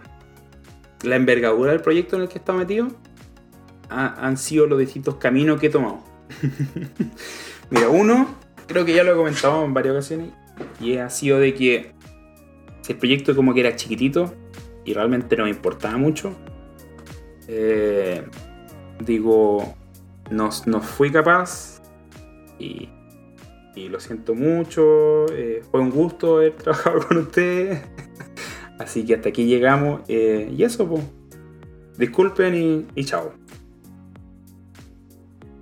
la 1.04 1.16
envergadura 1.16 1.72
del 1.72 1.82
proyecto 1.82 2.16
en 2.16 2.24
el 2.24 2.30
que 2.30 2.40
está 2.40 2.54
metido, 2.54 2.88
han 3.90 4.38
sido 4.38 4.66
los 4.66 4.80
distintos 4.80 5.18
caminos 5.18 5.60
que 5.60 5.68
he 5.68 5.70
tomado. 5.70 6.00
Mira, 7.70 7.90
uno, 7.90 8.28
creo 8.66 8.86
que 8.86 8.96
ya 8.96 9.04
lo 9.04 9.12
he 9.12 9.16
comentado 9.16 9.64
en 9.64 9.74
varias 9.76 9.94
ocasiones, 9.94 10.32
y 10.80 10.98
ha 10.98 11.12
sido 11.12 11.38
de 11.38 11.54
que 11.54 11.92
el 12.88 12.98
proyecto 12.98 13.36
como 13.36 13.54
que 13.54 13.60
era 13.60 13.76
chiquitito 13.76 14.34
y 14.84 14.94
realmente 14.94 15.38
no 15.38 15.44
me 15.44 15.52
importaba 15.52 15.96
mucho, 15.98 16.36
eh, 17.48 18.26
digo, 19.06 19.76
no, 20.30 20.50
no, 20.66 20.82
fui 20.82 21.12
capaz 21.12 21.82
y, 22.60 22.90
y 23.76 23.90
lo 23.90 24.00
siento 24.00 24.36
mucho, 24.36 25.26
eh, 25.34 25.64
fue 25.70 25.82
un 25.82 25.90
gusto 25.90 26.38
haber 26.38 26.54
trabajado 26.58 27.08
con 27.08 27.18
ustedes, 27.18 27.82
así 28.80 29.06
que 29.06 29.16
hasta 29.16 29.30
aquí 29.30 29.46
llegamos 29.46 30.02
eh, 30.08 30.52
y 30.56 30.64
eso, 30.64 30.88
pues, 30.88 31.04
disculpen 31.98 32.56
y, 32.56 32.86
y 32.96 33.06
chao. 33.06 33.34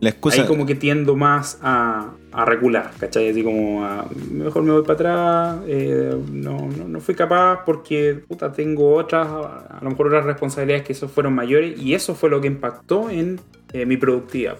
Ahí 0.03 0.47
como 0.47 0.65
que 0.65 0.73
tiendo 0.73 1.15
más 1.15 1.59
a, 1.61 2.13
a 2.31 2.45
regular, 2.45 2.91
¿cachai? 2.99 3.29
Así 3.29 3.43
como, 3.43 3.85
a, 3.85 4.07
mejor 4.31 4.63
me 4.63 4.71
voy 4.71 4.81
para 4.81 4.93
atrás, 4.93 5.63
eh, 5.67 6.17
no, 6.31 6.67
no, 6.69 6.99
fui 6.99 7.13
capaz 7.13 7.63
porque, 7.65 8.15
puta, 8.27 8.51
tengo 8.51 8.95
otras, 8.95 9.27
a 9.27 9.79
lo 9.79 9.91
mejor 9.91 10.07
otras 10.07 10.25
responsabilidades 10.25 10.85
que 10.85 10.93
eso 10.93 11.07
fueron 11.07 11.35
mayores 11.35 11.79
y 11.79 11.93
eso 11.93 12.15
fue 12.15 12.31
lo 12.31 12.41
que 12.41 12.47
impactó 12.47 13.11
en 13.11 13.39
eh, 13.73 13.85
mi 13.85 13.95
productividad. 13.95 14.57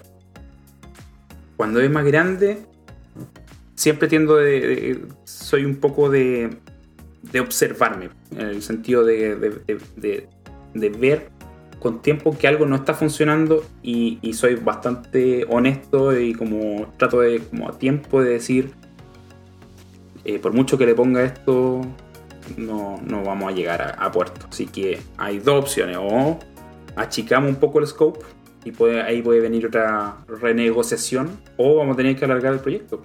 Cuando 1.58 1.80
es 1.80 1.90
más 1.90 2.06
grande, 2.06 2.60
siempre 3.74 4.08
tiendo 4.08 4.36
de, 4.36 5.02
soy 5.24 5.66
un 5.66 5.78
poco 5.78 6.12
de, 6.12 6.52
de 7.32 7.40
observarme, 7.40 8.10
en 8.36 8.46
el 8.46 8.62
sentido 8.62 9.04
de, 9.04 9.36
de, 9.36 10.28
de 10.76 10.90
ver 10.90 11.31
con 11.82 12.02
tiempo 12.04 12.38
que 12.38 12.48
algo 12.48 12.68
no 12.68 12.76
está 12.76 12.94
funcionando 12.94 13.64
y, 13.82 14.20
soy 14.34 14.56
bastante 14.56 15.46
honesto 15.50 16.18
y 16.18 16.34
como 16.34 16.86
trato 16.98 17.22
de 17.22 17.40
como 17.40 17.68
a 17.68 17.78
tiempo 17.78 18.22
de 18.22 18.34
decir 18.34 18.72
eh, 20.24 20.38
por 20.38 20.54
mucho 20.54 20.78
que 20.78 20.86
le 20.86 20.94
ponga 20.94 21.24
esto 21.24 21.82
no, 22.56 23.02
no 23.04 23.24
vamos 23.24 23.52
a 23.52 23.56
llegar 23.56 23.96
a, 23.98 24.12
puerto. 24.12 24.46
Así 24.50 24.68
que 24.68 25.02
hay 25.18 25.40
dos 25.40 25.64
opciones 25.64 25.98
o 26.00 26.38
achicamos 26.96 27.50
un 27.50 27.56
poco 27.56 27.80
el 27.80 27.88
scope 27.88 28.20
y 28.64 28.72
puede, 28.72 29.02
ahí 29.02 29.24
puede 29.24 29.40
venir 29.40 29.66
otra 29.66 30.18
renegociación 30.28 31.40
o 31.58 31.78
vamos 31.78 31.96
a 31.96 31.98
tener 31.98 32.16
que 32.16 32.26
alargar 32.26 32.54
el 32.54 32.60
proyecto. 32.60 33.02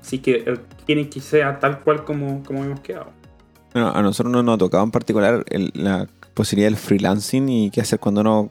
Así 0.00 0.20
que 0.20 0.60
tiene 0.84 1.08
que 1.08 1.20
ser 1.20 1.58
tal 1.58 1.80
cual 1.80 2.04
como, 2.04 2.44
como 2.44 2.64
hemos 2.64 2.80
quedado. 2.80 3.10
A 3.74 4.00
nosotros 4.00 4.32
no 4.32 4.42
nos 4.42 4.54
ha 4.54 4.58
tocado 4.58 4.84
en 4.84 4.90
particular 4.90 5.44
la 5.74 6.06
posibilidad 6.36 6.68
del 6.68 6.76
freelancing 6.76 7.48
y 7.48 7.70
qué 7.70 7.80
hacer 7.80 7.98
cuando 7.98 8.22
no 8.22 8.50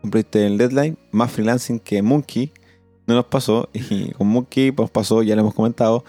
cumpliste 0.00 0.46
el 0.46 0.56
deadline. 0.56 0.96
Más 1.12 1.30
freelancing 1.30 1.78
que 1.78 2.02
Monkey 2.02 2.52
no 3.06 3.14
nos 3.14 3.26
pasó. 3.26 3.68
Y 3.74 4.10
con 4.12 4.26
Monkey 4.26 4.72
pues 4.72 4.90
pasó, 4.90 5.22
ya 5.22 5.36
lo 5.36 5.42
hemos 5.42 5.54
comentado, 5.54 6.02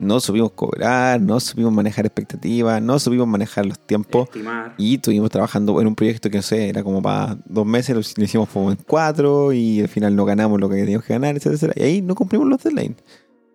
no 0.00 0.18
supimos 0.18 0.50
cobrar, 0.52 1.20
no 1.20 1.38
supimos 1.38 1.72
manejar 1.72 2.04
expectativas, 2.04 2.82
no 2.82 2.98
supimos 2.98 3.28
manejar 3.28 3.64
los 3.64 3.78
tiempos. 3.78 4.28
Y 4.76 4.96
estuvimos 4.96 5.30
trabajando 5.30 5.80
en 5.80 5.86
un 5.86 5.94
proyecto 5.94 6.28
que 6.28 6.38
no 6.38 6.42
sé, 6.42 6.68
era 6.68 6.82
como 6.82 7.00
para 7.00 7.38
dos 7.46 7.64
meses, 7.64 7.94
lo 8.18 8.24
hicimos 8.24 8.48
como 8.48 8.72
en 8.72 8.78
cuatro 8.84 9.52
y 9.52 9.80
al 9.80 9.88
final 9.88 10.16
no 10.16 10.24
ganamos 10.24 10.60
lo 10.60 10.68
que 10.68 10.76
teníamos 10.76 11.06
que 11.06 11.12
ganar, 11.12 11.36
etcétera, 11.36 11.72
Y 11.76 11.82
ahí 11.82 12.02
no 12.02 12.16
cumplimos 12.16 12.48
los 12.48 12.62
deadlines. 12.62 12.96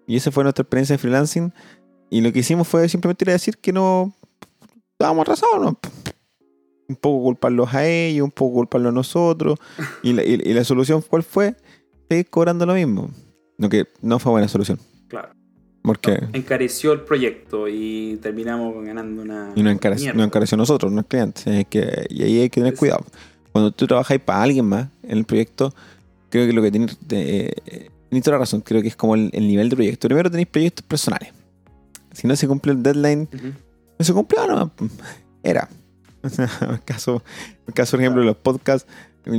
Y 0.08 0.16
esa 0.16 0.32
fue 0.32 0.44
nuestra 0.44 0.64
experiencia 0.64 0.94
de 0.94 1.00
freelancing. 1.00 1.54
Y 2.10 2.22
lo 2.22 2.32
que 2.32 2.40
hicimos 2.40 2.66
fue 2.66 2.88
simplemente 2.88 3.26
ir 3.26 3.30
a 3.32 3.34
decir 3.34 3.58
que 3.58 3.74
no 3.74 4.14
estábamos 4.94 5.24
atrasados, 5.24 5.62
¿no? 5.62 5.78
Un 6.88 6.96
poco 6.96 7.24
culparlos 7.24 7.74
a 7.74 7.86
ellos, 7.86 8.24
un 8.24 8.32
poco 8.32 8.56
culparlos 8.56 8.92
a 8.92 8.94
nosotros. 8.94 9.60
Y 10.04 10.14
la, 10.14 10.24
y, 10.24 10.38
la 10.54 10.64
solución, 10.64 11.04
¿cuál 11.08 11.24
fue? 11.24 11.56
Seguir 12.10 12.30
cobrando 12.30 12.66
lo 12.66 12.74
mismo. 12.74 13.10
Lo 13.58 13.70
que 13.70 13.88
no 14.02 14.20
fue 14.20 14.32
buena 14.32 14.48
solución. 14.48 14.80
Claro. 15.08 15.30
Porque 15.82 16.20
encareció 16.34 16.92
el 16.92 17.02
proyecto 17.02 17.68
y 17.70 18.20
terminamos 18.22 18.86
ganando 18.86 19.22
una. 19.22 19.54
Y 19.56 19.64
no 19.64 19.70
encareció, 19.70 20.14
no 20.14 20.24
encareció 20.24 20.56
a 20.56 20.58
nosotros, 20.58 20.92
no 20.92 21.02
es 21.02 21.08
cliente. 21.08 21.66
que, 21.70 22.08
y 22.10 22.24
ahí 22.24 22.42
hay 22.42 22.50
que 22.50 22.60
tener 22.60 22.76
cuidado. 22.76 23.06
Cuando 23.54 23.72
tú 23.72 23.88
trabajas 23.88 24.20
para 24.20 24.44
alguien 24.44 24.66
más 24.66 24.90
en 25.04 25.18
el 25.20 25.24
proyecto, 25.24 25.74
creo 26.30 26.46
que 26.46 26.54
lo 26.54 26.62
que 26.62 26.72
tienes. 26.72 26.98
Eh, 27.10 27.90
tienes 28.10 28.24
toda 28.24 28.36
la 28.36 28.40
razón, 28.40 28.62
creo 28.62 28.82
que 28.82 28.90
es 28.90 28.96
como 28.96 29.16
el, 29.16 29.32
nivel 29.32 29.70
de 29.70 29.76
proyecto. 29.76 30.08
Primero 30.08 30.30
tenéis 30.30 30.50
proyectos 30.50 30.86
personales. 30.86 31.34
Si 32.12 32.28
no 32.28 32.36
se 32.36 32.48
cumple 32.48 32.74
el 32.74 32.84
deadline, 32.84 33.30
no 33.98 34.06
se 34.06 34.14
cumplió, 34.14 34.46
no. 34.48 34.72
Era. 35.44 35.70
En 36.38 36.78
caso, 36.86 37.24
en 37.68 37.74
caso, 37.74 37.92
por 37.92 38.02
ejemplo, 38.02 38.22
de 38.22 38.28
los 38.28 38.38
podcasts, 38.38 38.88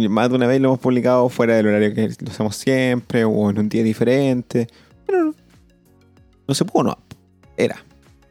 más 0.09 0.29
de 0.29 0.37
una 0.37 0.47
vez 0.47 0.61
lo 0.61 0.69
hemos 0.69 0.81
publicado 0.81 1.29
fuera 1.29 1.57
del 1.57 1.67
horario 1.67 1.95
que 1.95 2.09
lo 2.21 2.31
hacemos 2.31 2.57
siempre 2.57 3.25
o 3.25 3.51
en 3.51 3.59
un 3.59 3.69
día 3.69 3.83
diferente. 3.83 4.69
Pero 5.07 5.35
no 6.47 6.55
se 6.55 6.65
pudo, 6.65 6.85
no. 6.85 6.99
Era. 7.57 7.77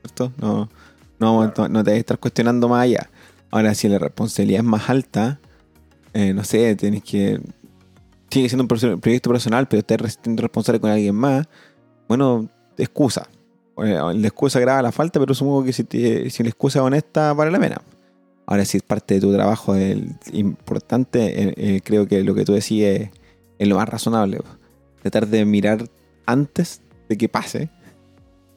¿Cierto? 0.02 0.32
No, 0.38 0.70
no, 1.20 1.46
no, 1.46 1.84
te 1.84 1.90
debes 1.90 2.00
estar 2.00 2.20
cuestionando 2.20 2.68
más 2.68 2.84
allá. 2.84 3.10
Ahora, 3.50 3.74
si 3.74 3.88
la 3.88 3.98
responsabilidad 3.98 4.62
es 4.62 4.66
más 4.66 4.90
alta, 4.90 5.40
eh, 6.14 6.34
no 6.34 6.44
sé, 6.44 6.76
tienes 6.76 7.04
que. 7.04 7.40
Sigue 8.30 8.50
siendo 8.50 8.64
un 8.64 9.00
proyecto 9.00 9.30
personal, 9.30 9.68
pero 9.68 9.80
estás 9.80 10.20
siendo 10.22 10.42
responsable 10.42 10.82
con 10.82 10.92
alguien 10.92 11.16
más. 11.16 11.48
Bueno, 12.08 12.50
excusa. 12.78 13.28
La 13.78 14.28
excusa 14.28 14.60
graba 14.60 14.82
la 14.82 14.92
falta, 14.92 15.20
pero 15.20 15.34
supongo 15.34 15.64
que 15.64 15.72
si, 15.72 15.86
si 16.30 16.44
la 16.44 16.50
excusa 16.50 16.80
es 16.80 16.84
honesta, 16.84 17.34
vale 17.34 17.52
la 17.52 17.60
pena. 17.60 17.82
Ahora, 18.50 18.64
si 18.66 18.78
es 18.78 18.84
parte 18.84 19.16
de 19.16 19.20
tu 19.22 19.34
trabajo 19.34 19.76
el 19.76 20.16
importante, 20.32 21.44
eh, 21.44 21.54
eh, 21.58 21.82
creo 21.84 22.08
que 22.08 22.24
lo 22.24 22.34
que 22.34 22.46
tú 22.46 22.54
decís 22.54 22.82
es, 22.84 23.10
lo 23.68 23.76
más 23.76 23.90
razonable. 23.90 24.40
Tratar 25.02 25.28
de 25.28 25.44
mirar 25.46 25.90
antes 26.26 26.82
de 27.10 27.18
que 27.18 27.28
pase, 27.28 27.70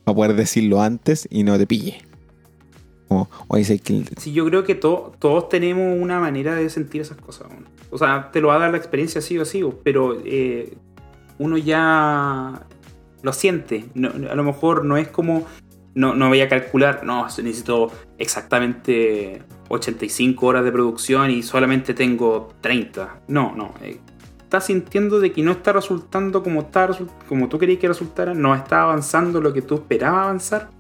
para 0.04 0.14
poder 0.14 0.34
decirlo 0.36 0.80
antes 0.80 1.26
y 1.30 1.42
no 1.42 1.58
te 1.58 1.66
pille. 1.66 1.98
Como, 3.08 3.28
que. 3.80 4.04
Sí, 4.20 4.32
yo 4.32 4.46
creo 4.46 4.62
que 4.62 4.76
to- 4.76 5.12
todos 5.18 5.48
tenemos 5.48 6.00
una 6.00 6.20
manera 6.20 6.54
de 6.54 6.70
sentir 6.70 7.00
esas 7.00 7.16
cosas. 7.16 7.48
weón. 7.50 7.66
O 7.90 7.98
sea, 7.98 8.30
te 8.30 8.40
lo 8.40 8.48
va 8.48 8.56
a 8.56 8.58
dar 8.60 8.70
la 8.70 8.76
experiencia 8.76 9.20
sí 9.20 9.36
o 9.38 9.44
sí, 9.44 9.64
pero 9.82 10.22
eh, 10.24 10.72
uno 11.38 11.58
ya 11.58 12.64
lo 13.22 13.32
siente. 13.32 13.86
No- 13.94 14.10
no- 14.10 14.30
a 14.30 14.34
lo 14.36 14.44
mejor 14.44 14.84
no 14.84 14.96
es 14.96 15.08
como. 15.08 15.44
No, 15.96 16.14
no 16.14 16.28
voy 16.28 16.40
a 16.40 16.48
calcular, 16.48 17.02
no, 17.04 17.24
necesito 17.42 17.90
exactamente 18.16 19.42
85 19.70 20.46
horas 20.46 20.64
de 20.64 20.72
producción 20.72 21.30
y 21.30 21.42
solamente 21.42 21.94
tengo 21.94 22.52
30. 22.60 23.20
No, 23.28 23.54
no. 23.54 23.72
eh, 23.82 23.98
estás 24.42 24.66
sintiendo 24.66 25.20
de 25.20 25.32
que 25.32 25.42
no 25.42 25.52
está 25.52 25.72
resultando 25.72 26.42
como, 26.42 26.62
está, 26.62 26.90
como 27.28 27.48
tú 27.48 27.58
querías 27.58 27.78
que 27.78 27.86
resultara, 27.88 28.34
no 28.34 28.54
está 28.54 28.82
avanzando 28.82 29.40
lo 29.40 29.52
que 29.52 29.62
tú 29.62 29.76
esperabas 29.76 30.24
avanzar. 30.24 30.70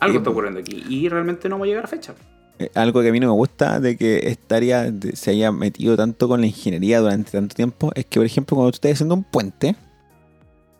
Algo 0.00 0.18
está 0.18 0.30
ocurriendo 0.30 0.60
aquí 0.60 0.84
y 0.86 1.08
realmente 1.08 1.48
no 1.48 1.58
va 1.58 1.64
a 1.64 1.68
llegar 1.68 1.84
a 1.84 1.88
fecha. 1.88 2.14
Eh, 2.58 2.70
Algo 2.74 3.00
que 3.00 3.08
a 3.08 3.12
mí 3.12 3.20
no 3.20 3.28
me 3.28 3.32
gusta 3.32 3.80
de 3.80 3.96
que 3.96 4.28
esta 4.28 4.56
área 4.56 4.92
se 5.14 5.30
haya 5.30 5.50
metido 5.50 5.96
tanto 5.96 6.28
con 6.28 6.40
la 6.42 6.46
ingeniería 6.46 7.00
durante 7.00 7.32
tanto 7.32 7.54
tiempo 7.54 7.90
es 7.94 8.04
que, 8.04 8.20
por 8.20 8.26
ejemplo, 8.26 8.54
cuando 8.56 8.72
tú 8.72 8.76
estás 8.76 8.92
haciendo 8.92 9.14
un 9.14 9.24
puente, 9.24 9.74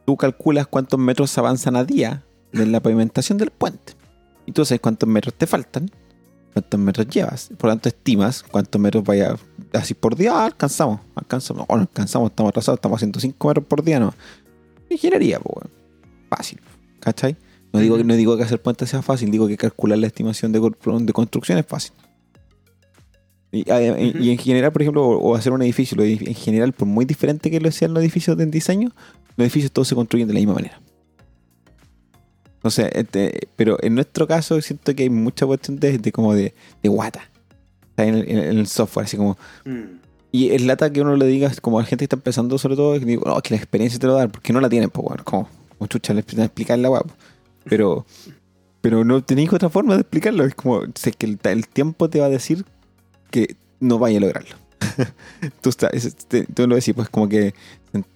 tú 0.04 0.16
calculas 0.18 0.66
cuántos 0.66 1.00
metros 1.00 1.36
avanzan 1.38 1.76
a 1.76 1.84
día 1.84 2.22
de 2.52 2.66
la 2.66 2.80
pavimentación 2.80 3.38
del 3.38 3.50
puente. 3.50 3.94
Y 4.44 4.52
tú 4.52 4.64
sabes 4.66 4.80
cuántos 4.82 5.08
metros 5.08 5.34
te 5.34 5.46
faltan, 5.46 5.90
cuántos 6.56 6.80
metros 6.80 7.06
llevas. 7.08 7.50
Por 7.58 7.68
lo 7.68 7.72
tanto, 7.72 7.90
estimas 7.90 8.42
cuántos 8.42 8.80
metros 8.80 9.04
vaya 9.04 9.36
así 9.74 9.92
por 9.92 10.16
día. 10.16 10.32
Ah, 10.34 10.46
alcanzamos, 10.46 11.00
alcanzamos. 11.14 11.66
O 11.68 11.76
no 11.76 11.82
alcanzamos, 11.82 12.30
estamos 12.30 12.48
atrasados, 12.48 12.78
estamos 12.78 12.96
haciendo 12.96 13.20
5 13.20 13.48
metros 13.48 13.66
por 13.66 13.84
día, 13.84 14.00
no. 14.00 14.14
Ingeniería, 14.88 15.38
pues. 15.38 15.66
Fácil, 16.30 16.58
¿cachai? 17.00 17.36
No 17.74 17.80
digo, 17.80 17.98
que- 17.98 18.04
no 18.04 18.14
digo 18.14 18.38
que 18.38 18.44
hacer 18.44 18.62
puentes 18.62 18.88
sea 18.88 19.02
fácil, 19.02 19.30
digo 19.30 19.46
que 19.46 19.58
calcular 19.58 19.98
la 19.98 20.06
estimación 20.06 20.50
de, 20.52 21.12
construcción 21.12 21.58
es 21.58 21.66
fácil. 21.66 21.92
Y, 23.52 23.70
ah, 23.70 23.80
y- 23.82 24.30
en 24.30 24.38
general, 24.38 24.72
por 24.72 24.80
ejemplo, 24.80 25.06
o, 25.06 25.34
hacer 25.34 25.52
un 25.52 25.60
edificio, 25.60 26.02
en 26.02 26.34
general, 26.34 26.72
por 26.72 26.88
muy 26.88 27.04
diferente 27.04 27.50
que 27.50 27.60
lo 27.60 27.70
sean 27.70 27.92
los 27.92 28.02
edificios 28.02 28.34
de 28.38 28.46
diseño, 28.46 28.92
los 29.36 29.44
edificios 29.44 29.72
todos 29.72 29.88
se 29.88 29.94
construyen 29.94 30.26
de 30.26 30.32
la 30.32 30.40
misma 30.40 30.54
manera. 30.54 30.80
O 32.62 32.70
sea, 32.70 32.86
este, 32.88 33.48
pero 33.56 33.76
en 33.82 33.94
nuestro 33.94 34.26
caso 34.26 34.60
siento 34.60 34.94
que 34.94 35.04
hay 35.04 35.10
mucha 35.10 35.46
cuestión 35.46 35.78
de, 35.78 35.98
de 35.98 36.12
como 36.12 36.34
de, 36.34 36.54
de 36.82 36.88
guata. 36.88 37.28
En 37.96 38.14
el, 38.14 38.28
en 38.28 38.38
el 38.58 38.66
software, 38.66 39.06
así 39.06 39.16
como, 39.16 39.38
Mm. 39.64 39.98
y 40.32 40.50
es 40.50 40.62
lata 40.62 40.90
que 40.92 41.00
uno 41.00 41.16
le 41.16 41.26
diga, 41.26 41.50
como 41.62 41.78
a 41.78 41.82
la 41.82 41.86
gente 41.88 42.02
que 42.02 42.06
está 42.06 42.16
empezando, 42.16 42.58
sobre 42.58 42.76
todo, 42.76 42.98
que 42.98 43.04
digo, 43.06 43.22
no, 43.26 43.40
que 43.40 43.54
la 43.54 43.56
experiencia 43.56 43.98
te 43.98 44.06
lo 44.06 44.14
da, 44.14 44.28
porque 44.28 44.52
no 44.52 44.60
la 44.60 44.68
tienen, 44.68 44.90
pues, 44.90 45.04
bueno, 45.06 45.24
como, 45.24 45.48
como 45.78 45.86
chucha, 45.88 46.12
le 46.12 46.20
explicar 46.20 46.78
la 46.78 46.88
guapa. 46.88 47.14
Pero, 47.64 48.04
pero 48.82 49.02
no 49.04 49.22
tenéis 49.24 49.52
otra 49.52 49.70
forma 49.70 49.94
de 49.94 50.00
explicarlo. 50.02 50.44
Es 50.44 50.54
como, 50.54 50.82
sé 50.94 51.12
que 51.12 51.26
el, 51.26 51.38
el 51.44 51.68
tiempo 51.68 52.10
te 52.10 52.20
va 52.20 52.26
a 52.26 52.30
decir 52.30 52.64
que 53.30 53.56
no 53.80 53.98
vaya 53.98 54.18
a 54.18 54.20
lograrlo. 54.20 54.56
tú, 55.62 55.70
estás, 55.70 55.92
es- 55.94 56.14
te- 56.16 56.44
tú 56.44 56.66
lo 56.68 56.74
decís, 56.74 56.94
pues, 56.94 57.08
como 57.08 57.28
que 57.28 57.54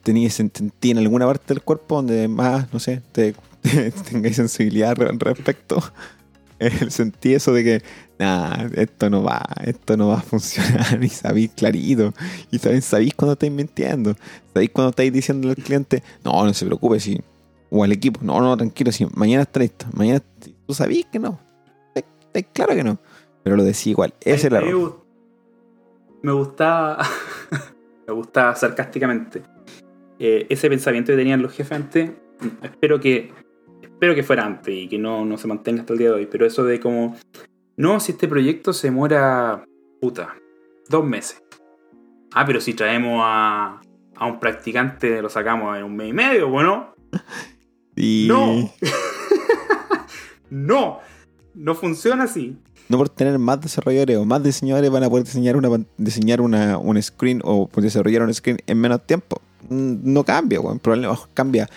tenías 0.03 0.35
sentí 0.35 0.91
en 0.91 0.99
alguna 0.99 1.27
parte 1.27 1.55
del 1.55 1.63
cuerpo 1.63 1.97
donde 1.97 2.29
más, 2.29 2.71
no 2.73 2.79
sé, 2.81 3.01
te, 3.13 3.35
te- 3.50 3.50
tengáis 4.11 4.37
sensibilidad 4.37 4.97
re- 4.97 5.11
respecto. 5.19 5.83
Eh, 6.59 6.91
sentí 6.91 7.33
eso 7.35 7.53
de 7.55 7.65
que, 7.65 7.83
nah, 8.19 8.67
esto 8.75 9.09
no 9.09 9.23
va, 9.23 9.43
esto 9.65 9.97
no 9.97 10.09
va 10.09 10.19
a 10.19 10.23
funcionar. 10.23 10.99
Y 11.03 11.09
sabéis 11.09 11.53
clarito. 11.57 12.13
Y 12.51 12.59
también 12.59 12.83
sabéis 12.83 13.15
cuando 13.15 13.33
estáis 13.33 13.53
mintiendo. 13.53 14.15
Sabéis 14.53 14.71
cuando 14.71 14.91
estáis 14.91 15.13
diciendo 15.13 15.49
al 15.49 15.57
cliente, 15.57 16.03
no, 16.25 16.45
no 16.45 16.53
se 16.53 16.67
preocupe, 16.67 17.01
si. 17.01 17.21
O 17.71 17.85
al 17.85 17.93
equipo, 17.93 18.21
no, 18.23 18.41
no, 18.41 18.57
tranquilo, 18.57 18.91
si 18.93 19.07
mañana 19.15 19.43
está 19.45 19.61
listo. 19.61 19.87
Mañana, 19.95 20.21
tú 20.67 20.75
sabéis 20.75 21.07
que 21.11 21.19
no. 21.19 21.39
Estáis- 21.95 22.47
claro 22.53 22.75
que 22.75 22.83
no. 22.85 22.99
Pero 23.43 23.57
lo 23.57 23.65
decís 23.65 23.87
igual. 23.87 24.13
Ese 24.21 24.35
es 24.35 24.45
el 24.45 24.55
error. 24.55 25.05
Me 26.23 26.33
gustaba, 26.33 26.99
me 28.07 28.13
gustaba 28.13 28.55
sarcásticamente 28.55 29.43
eh, 30.19 30.47
ese 30.51 30.69
pensamiento 30.69 31.13
que 31.13 31.17
tenían 31.17 31.41
los 31.41 31.53
jefes 31.53 31.73
antes. 31.73 32.11
mm, 32.41 32.65
Espero 32.65 33.01
que, 33.01 33.33
espero 34.01 34.15
que 34.15 34.23
fuera 34.23 34.47
antes 34.47 34.75
y 34.75 34.89
que 34.89 34.97
no, 34.97 35.27
no 35.27 35.37
se 35.37 35.47
mantenga 35.47 35.83
hasta 35.83 35.93
el 35.93 35.99
día 35.99 36.09
de 36.09 36.15
hoy. 36.15 36.27
Pero 36.27 36.47
eso 36.47 36.65
de 36.65 36.81
como, 36.81 37.19
no, 37.77 38.01
si 38.01 38.13
este 38.13 38.27
proyecto 38.29 38.73
se 38.73 38.87
demora, 38.87 39.63
puta, 40.01 40.37
dos 40.89 41.05
meses. 41.05 41.43
Ah, 42.33 42.47
pero 42.47 42.63
si 42.63 42.73
traemos 42.73 43.21
a, 43.23 43.79
a 44.17 44.27
un 44.27 44.41
practicante, 44.41 45.21
lo 45.21 45.29
sacamos 45.29 45.77
en 45.77 45.85
un 45.85 45.95
mes 45.97 46.09
y 46.09 46.13
medio, 46.15 46.49
bueno. 46.49 46.95
Y 47.95 48.27
No. 48.29 48.73
no. 50.51 51.01
No 51.55 51.75
funciona 51.75 52.25
así. 52.25 52.57
no 52.89 52.97
por 52.97 53.11
tener 53.11 53.39
más 53.39 53.61
desarrolladores 53.61 54.17
o 54.17 54.25
más 54.25 54.43
diseñadores 54.43 54.89
van 54.91 55.03
a 55.05 55.11
poder 55.11 55.25
diseñar 55.27 55.57
una 55.57 55.69
diseñar 55.99 56.41
una, 56.41 56.79
un 56.79 57.03
screen 57.03 57.43
o 57.45 57.69
pues, 57.69 57.85
desarrollar 57.85 58.23
un 58.23 58.33
screen 58.33 58.59
en 58.67 58.81
menos 58.81 59.07
tiempo. 59.07 59.43
Mm, 59.69 59.97
No 60.11 60.25
cambia, 60.25 60.59
weón. 60.61 60.79
Probablemente 60.79 61.21
cambia. 61.35 61.69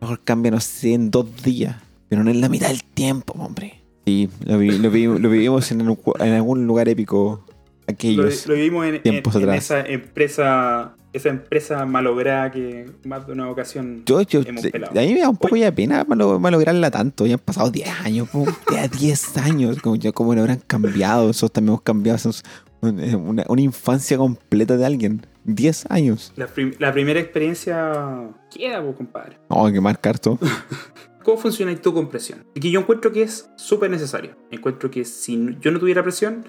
Mejor 0.00 0.20
cambia, 0.24 0.50
no 0.50 0.60
sé, 0.60 0.94
en 0.94 1.10
dos 1.10 1.42
días. 1.42 1.76
Pero 2.08 2.24
no 2.24 2.30
en 2.30 2.40
la 2.40 2.48
mitad 2.48 2.68
del 2.68 2.82
tiempo, 2.82 3.34
hombre. 3.38 3.80
Sí, 4.06 4.28
lo, 4.44 4.58
vi- 4.58 4.78
lo, 4.78 4.90
vi- 4.90 5.04
lo 5.06 5.28
vivimos 5.30 5.70
en, 5.70 5.82
algún 5.82 6.66
lugar 6.66 6.88
épico. 6.88 7.44
Lo, 7.46 7.92
Aquellos. 7.92 8.46
lo 8.46 8.54
vivimos 8.54 8.86
en, 8.86 9.02
tiempos 9.02 9.34
en 9.36 9.42
atrás. 9.42 9.64
esa 9.64 9.80
empresa 9.86 10.94
esa 11.12 11.28
empresa 11.28 11.84
malograda 11.86 12.52
que 12.52 12.88
más 13.04 13.26
de 13.26 13.32
una 13.32 13.50
ocasión 13.50 14.04
Yo, 14.06 14.20
yo, 14.22 14.42
hemos 14.46 14.64
pelado. 14.68 14.92
a 14.96 15.02
mí 15.02 15.12
me 15.12 15.18
da 15.18 15.28
un 15.28 15.36
poco 15.36 15.56
ya 15.56 15.64
de 15.64 15.72
pena 15.72 16.04
malo- 16.04 16.38
malograrla 16.38 16.88
tanto. 16.92 17.26
Ya 17.26 17.34
han 17.34 17.40
pasado 17.40 17.68
10 17.70 17.88
años, 18.04 18.28
po, 18.28 18.46
ya 18.72 18.86
10 19.00 19.36
años. 19.38 19.78
Como, 19.82 19.96
ya, 19.96 20.12
¿Cómo 20.12 20.34
lo 20.36 20.42
habrán 20.42 20.60
cambiado? 20.66 21.26
Nosotros 21.26 21.52
también 21.52 21.70
hemos 21.70 21.82
cambiado 21.82 22.16
esos- 22.16 22.44
una, 22.80 23.16
una- 23.16 23.44
una 23.48 23.60
infancia 23.60 24.16
completa 24.16 24.76
de 24.76 24.86
alguien. 24.86 25.26
10 25.44 25.86
años. 25.90 26.32
La, 26.36 26.46
prim- 26.46 26.74
la 26.78 26.92
primera 26.92 27.18
experiencia 27.18 28.28
queda, 28.50 28.82
pues, 28.82 28.96
compadre. 28.96 29.38
No, 29.48 29.66
hay 29.66 29.72
que 29.72 29.80
marcar 29.80 30.18
todo. 30.18 30.38
¿Cómo 31.24 31.36
funciona 31.38 31.74
tú 31.76 31.92
con 31.94 32.08
presión? 32.08 32.44
Que 32.54 32.70
yo 32.70 32.80
encuentro 32.80 33.12
que 33.12 33.22
es 33.22 33.48
súper 33.56 33.90
necesario. 33.90 34.36
Encuentro 34.50 34.90
que 34.90 35.04
si 35.04 35.56
yo 35.60 35.70
no 35.70 35.78
tuviera 35.78 36.02
presión, 36.02 36.44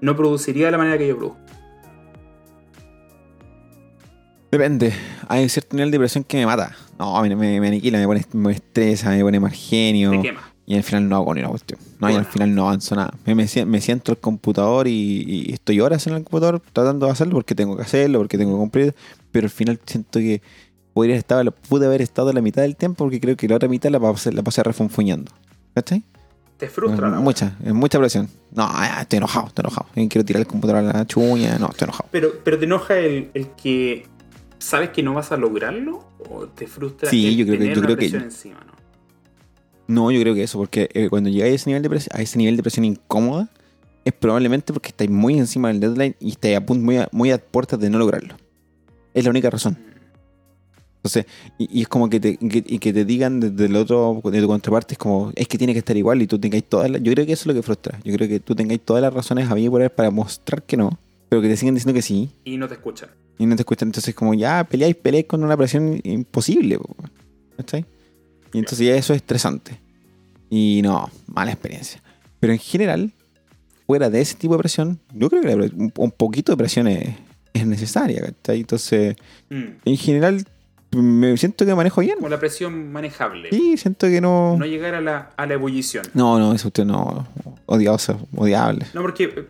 no 0.00 0.16
produciría 0.16 0.66
de 0.66 0.72
la 0.72 0.78
manera 0.78 0.98
que 0.98 1.06
yo 1.08 1.16
produzco. 1.16 1.38
Depende. 4.50 4.92
Hay 5.28 5.48
cierto 5.48 5.76
nivel 5.76 5.90
de 5.90 5.98
presión 5.98 6.24
que 6.24 6.36
me 6.38 6.46
mata. 6.46 6.74
No, 6.98 7.20
me, 7.22 7.34
me, 7.36 7.60
me 7.60 7.68
aniquila, 7.68 7.98
me 7.98 8.06
pone, 8.06 8.24
me 8.32 8.52
estresa, 8.52 9.10
me 9.10 9.22
pone 9.22 9.40
mal 9.40 9.50
genio. 9.52 10.10
Te 10.12 10.20
quema. 10.22 10.52
Y 10.68 10.74
al 10.76 10.82
final 10.82 11.08
no 11.08 11.16
hago 11.16 11.32
ni 11.34 11.40
una 11.40 11.50
cuestión. 11.50 11.78
No, 12.00 12.08
y 12.08 12.12
al 12.12 12.18
Bueno. 12.22 12.32
final 12.32 12.54
no 12.54 12.62
avanzo 12.68 12.96
nada. 12.96 13.14
Me, 13.24 13.34
me, 13.34 13.46
me 13.66 13.80
siento 13.80 14.12
al 14.12 14.18
computador 14.18 14.88
y, 14.88 15.22
y 15.48 15.52
estoy 15.52 15.80
horas 15.80 16.06
en 16.06 16.14
el 16.14 16.24
computador 16.24 16.60
tratando 16.72 17.06
de 17.06 17.12
hacerlo 17.12 17.34
porque 17.34 17.54
tengo 17.54 17.76
que 17.76 17.82
hacerlo, 17.82 18.18
porque 18.18 18.38
tengo 18.38 18.52
que 18.54 18.58
cumplir. 18.58 18.94
Pero 19.30 19.46
al 19.46 19.50
final 19.50 19.78
siento 19.86 20.18
que 20.18 20.42
podría 20.96 21.16
estar, 21.16 21.52
pude 21.52 21.84
haber 21.84 22.00
estado 22.00 22.32
la 22.32 22.40
mitad 22.40 22.62
del 22.62 22.74
tiempo 22.74 23.04
porque 23.04 23.20
creo 23.20 23.36
que 23.36 23.46
la 23.46 23.56
otra 23.56 23.68
mitad 23.68 23.90
la 23.90 24.00
pasé, 24.00 24.32
la 24.32 24.42
pasé 24.42 24.62
refunfuñando. 24.62 25.30
¿Cachai? 25.74 26.02
Te 26.56 26.68
frustra 26.68 27.10
la 27.10 27.20
mucha, 27.20 27.54
mucha 27.66 27.98
presión. 27.98 28.30
No, 28.54 28.66
ya, 28.72 29.02
estoy 29.02 29.18
enojado, 29.18 29.48
estoy 29.48 29.62
enojado. 29.64 29.86
Quiero 29.94 30.24
tirar 30.24 30.40
el 30.40 30.46
computador 30.46 30.86
a 30.86 30.92
la 30.94 31.06
chuña. 31.06 31.58
No, 31.58 31.66
estoy 31.68 31.84
enojado. 31.84 32.08
Pero, 32.10 32.30
pero 32.42 32.58
te 32.58 32.64
enoja 32.64 32.96
el, 32.96 33.30
el 33.34 33.48
que 33.50 34.06
sabes 34.58 34.88
que 34.88 35.02
no 35.02 35.12
vas 35.12 35.32
a 35.32 35.36
lograrlo 35.36 36.02
o 36.30 36.46
te 36.46 36.66
frustra 36.66 37.10
Sí, 37.10 37.26
el 37.26 37.36
yo 37.36 37.44
creo 37.46 37.58
que- 37.58 37.66
yo 37.66 37.74
creo 37.82 37.86
que- 37.88 37.96
presión 37.96 38.22
encima, 38.22 38.60
¿no? 38.66 38.72
No, 39.88 40.10
yo 40.10 40.18
creo 40.22 40.34
que 40.34 40.44
eso, 40.44 40.56
porque 40.58 40.88
eh, 40.94 41.08
cuando 41.10 41.28
llegáis 41.28 41.52
a 41.52 41.54
ese 41.56 41.68
nivel 41.70 41.82
de 41.82 41.90
presión, 41.90 42.18
a 42.18 42.22
ese 42.22 42.38
nivel 42.38 42.56
de 42.56 42.62
presión 42.62 42.86
incómoda, 42.86 43.48
es 44.06 44.14
probablemente 44.14 44.72
porque 44.72 44.88
estáis 44.88 45.10
muy 45.10 45.36
encima 45.38 45.68
del 45.68 45.78
deadline 45.80 46.16
y 46.20 46.30
estáis 46.30 46.56
a 46.56 46.64
punto, 46.64 46.82
muy 46.82 46.96
a, 46.96 47.08
muy 47.12 47.30
a 47.32 47.38
puertas 47.38 47.78
de 47.78 47.90
no 47.90 47.98
lograrlo. 47.98 48.34
Es 49.12 49.24
la 49.24 49.30
única 49.30 49.50
razón. 49.50 49.78
Entonces, 51.06 51.26
y, 51.58 51.78
y 51.78 51.82
es 51.82 51.88
como 51.88 52.10
que 52.10 52.18
te, 52.20 52.36
que- 52.36 52.64
y 52.66 52.78
que 52.78 52.92
te 52.92 53.04
digan 53.04 53.38
desde 53.40 53.66
el 53.66 53.76
otro, 53.76 54.20
de 54.24 54.40
tu 54.40 54.46
contraparte, 54.48 54.94
es 54.94 54.98
como, 54.98 55.32
es 55.36 55.46
que 55.46 55.56
tiene 55.56 55.72
que 55.72 55.78
estar 55.78 55.96
igual 55.96 56.20
y 56.20 56.26
tú 56.26 56.38
tengáis 56.38 56.64
todas 56.64 56.90
las. 56.90 57.00
Yo 57.02 57.12
creo 57.12 57.24
que 57.24 57.32
eso 57.32 57.42
es 57.42 57.46
lo 57.46 57.54
que 57.54 57.62
frustra. 57.62 57.98
Yo 58.04 58.12
creo 58.14 58.28
que 58.28 58.40
tú 58.40 58.54
tengáis 58.56 58.80
todas 58.80 59.00
las 59.02 59.14
razones 59.14 59.48
a 59.50 59.54
mí 59.54 59.68
por 59.70 59.80
haber 59.80 59.94
para 59.94 60.10
mostrar 60.10 60.62
que 60.64 60.76
no, 60.76 60.98
pero 61.28 61.40
que 61.42 61.48
te 61.48 61.56
siguen 61.56 61.74
diciendo 61.74 61.94
que 61.94 62.02
sí 62.02 62.30
Y 62.44 62.56
no 62.56 62.66
te 62.66 62.74
escuchan. 62.74 63.08
y 63.38 63.46
no 63.46 63.54
te 63.56 63.62
escuchan. 63.62 63.88
Entonces, 63.88 64.14
como 64.14 64.34
ya 64.34 64.64
peleáis, 64.64 64.96
peleáis 64.96 65.26
con 65.26 65.44
una 65.44 65.56
presión 65.56 66.00
imposible. 66.02 66.78
po, 66.78 66.96
¿Cachai? 67.56 67.84
Y 68.52 68.58
entonces 68.58 68.86
ya 68.86 68.96
eso 68.96 69.12
es 69.12 69.18
estresante. 69.18 69.78
Y 70.50 70.80
no, 70.82 71.08
mala 71.26 71.52
experiencia. 71.52 72.02
Pero 72.40 72.52
en 72.52 72.58
general, 72.58 73.12
fuera 73.86 74.10
de 74.10 74.20
ese 74.20 74.34
tipo 74.34 74.54
de 74.54 74.58
presión, 74.60 74.98
yo 75.14 75.28
creo 75.30 75.42
que 75.42 75.70
un, 75.96 76.10
poquito 76.10 76.52
de 76.52 76.56
presión 76.56 76.86
es, 76.88 77.14
es 77.52 77.66
necesaria. 77.66 78.20
¿cachai? 78.22 78.60
Entonces, 78.60 79.16
Mm. 79.48 79.64
en 79.84 79.96
general, 79.96 80.44
me 80.92 81.36
siento 81.36 81.66
que 81.66 81.74
manejo 81.74 82.00
bien. 82.00 82.16
Como 82.16 82.28
la 82.28 82.38
presión 82.38 82.92
manejable. 82.92 83.50
Sí, 83.50 83.76
siento 83.76 84.06
que 84.06 84.20
no. 84.20 84.56
No 84.58 84.64
llegar 84.66 84.94
a 84.94 85.00
la, 85.00 85.30
a 85.36 85.46
la 85.46 85.54
ebullición. 85.54 86.04
No, 86.14 86.38
no, 86.38 86.52
eso 86.54 86.68
usted 86.68 86.84
no. 86.84 87.26
Odioso, 87.66 88.18
odiable. 88.36 88.86
No, 88.94 89.02
porque, 89.02 89.46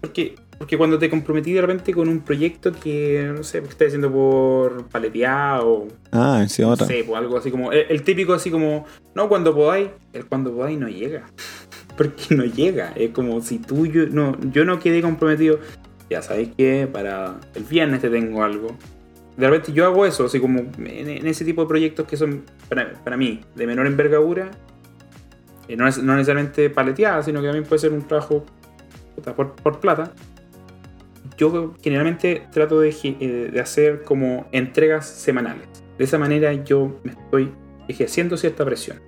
porque, 0.00 0.34
porque 0.58 0.76
cuando 0.76 0.98
te 0.98 1.08
comprometí 1.08 1.52
de 1.52 1.60
repente 1.60 1.92
con 1.94 2.08
un 2.08 2.20
proyecto 2.20 2.72
que, 2.72 3.32
no 3.34 3.42
sé, 3.44 3.60
que 3.62 3.68
estás 3.68 3.88
haciendo 3.88 4.12
por 4.12 4.86
paletear 4.88 5.60
o 5.62 5.88
Ah, 6.10 6.44
sí, 6.48 6.62
no 6.62 6.70
otra. 6.70 6.86
sé, 6.86 7.04
pues 7.06 7.16
algo 7.18 7.38
así 7.38 7.50
como, 7.50 7.72
el, 7.72 7.86
el 7.88 8.02
típico 8.02 8.32
así 8.34 8.50
como, 8.50 8.84
no, 9.14 9.28
cuando 9.28 9.54
podáis, 9.54 9.88
el 10.12 10.26
cuando 10.26 10.52
podáis 10.52 10.78
no 10.78 10.88
llega. 10.88 11.24
porque 11.96 12.34
no 12.34 12.44
llega. 12.44 12.92
Es 12.96 13.10
como 13.10 13.40
si 13.40 13.58
tú, 13.58 13.86
yo 13.86 14.06
no, 14.06 14.36
yo 14.52 14.64
no 14.64 14.78
quedé 14.80 15.00
comprometido. 15.02 15.58
Ya 16.10 16.20
sabes 16.20 16.48
que 16.56 16.86
para 16.92 17.36
el 17.54 17.62
viernes 17.64 18.00
te 18.02 18.10
tengo 18.10 18.42
algo. 18.44 18.76
De 19.36 19.48
repente 19.48 19.72
yo 19.72 19.86
hago 19.86 20.04
eso, 20.04 20.26
así 20.26 20.38
como 20.38 20.60
en, 20.60 21.26
ese 21.26 21.44
tipo 21.44 21.62
de 21.62 21.68
proyectos 21.68 22.06
que 22.06 22.16
son 22.16 22.44
para, 22.68 23.16
mí 23.16 23.40
de 23.54 23.66
menor 23.66 23.86
envergadura. 23.86 24.50
Eh, 25.68 25.76
no, 25.76 25.84
no, 25.84 26.16
necesariamente 26.16 26.68
paleteada, 26.70 27.22
sino 27.22 27.40
que 27.40 27.46
también 27.46 27.64
puede 27.64 27.78
ser 27.78 27.92
un 27.92 28.02
trabajo 28.02 28.44
por, 29.36 29.54
por 29.54 29.80
plata. 29.80 30.12
Yo 31.38 31.74
generalmente 31.82 32.46
trato 32.52 32.80
de, 32.80 32.94
eh, 33.02 33.50
de 33.52 33.60
hacer 33.60 34.02
como 34.02 34.46
entregas 34.52 35.08
semanales. 35.08 35.66
De 35.96 36.04
esa 36.04 36.18
manera 36.18 36.52
yo 36.52 37.00
me 37.04 37.12
estoy 37.12 37.52
ejerciendo 37.88 38.36
cierta 38.36 38.64
presión. 38.64 39.00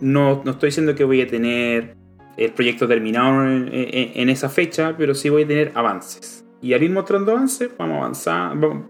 No, 0.00 0.42
no 0.44 0.52
estoy 0.52 0.68
diciendo 0.68 0.94
que 0.94 1.04
voy 1.04 1.20
a 1.20 1.26
tener 1.26 1.94
el 2.36 2.52
proyecto 2.52 2.88
terminado 2.88 3.46
en, 3.46 4.28
esa 4.30 4.48
fecha, 4.48 4.96
pero 4.96 5.14
sí 5.14 5.28
voy 5.28 5.42
a 5.42 5.46
tener 5.46 5.72
avances. 5.74 6.44
Y 6.62 6.72
al 6.72 6.82
ir 6.82 6.90
mostrando 6.90 7.32
avances, 7.32 7.70
vamos 7.76 7.96
a 7.96 7.98
avanzar, 7.98 8.58
vamos, 8.58 8.86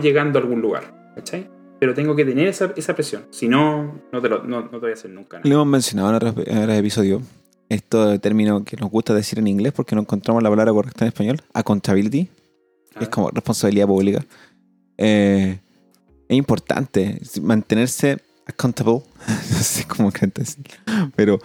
llegando 0.00 0.38
a 0.38 0.42
algún 0.42 0.60
lugar. 0.60 1.12
¿Cachai? 1.14 1.48
Pero 1.80 1.94
tengo 1.94 2.16
que 2.16 2.24
tener 2.24 2.48
esa, 2.48 2.94
presión. 2.94 3.26
Si 3.30 3.48
no, 3.48 4.00
no 4.12 4.20
te, 4.20 4.28
lo, 4.28 4.42
voy 4.68 4.90
a 4.90 4.94
hacer 4.94 5.10
nunca. 5.10 5.40
Lo 5.44 5.54
hemos 5.54 5.66
mencionado 5.66 6.10
en 6.10 6.14
otros, 6.16 6.34
episodios. 6.76 7.22
Esto 7.68 8.18
término 8.18 8.64
que 8.64 8.76
nos 8.76 8.90
gusta 8.90 9.14
decir 9.14 9.38
en 9.38 9.46
inglés 9.46 9.72
porque 9.72 9.94
no 9.94 10.00
encontramos 10.00 10.42
la 10.42 10.50
palabra 10.50 10.72
correcta 10.72 11.04
en 11.04 11.08
español. 11.08 11.40
Accountability. 11.52 12.28
es 13.00 13.08
como 13.08 13.30
responsabilidad 13.30 13.86
pública. 13.86 14.24
Eh, 14.96 15.58
es 16.28 16.36
importante 16.36 17.20
mantenerse 17.42 18.18
accountable. 18.46 19.02
no 19.28 19.58
sé 19.58 19.86
cómo 19.86 20.10
cantas. 20.10 20.56
Pero. 21.14 21.38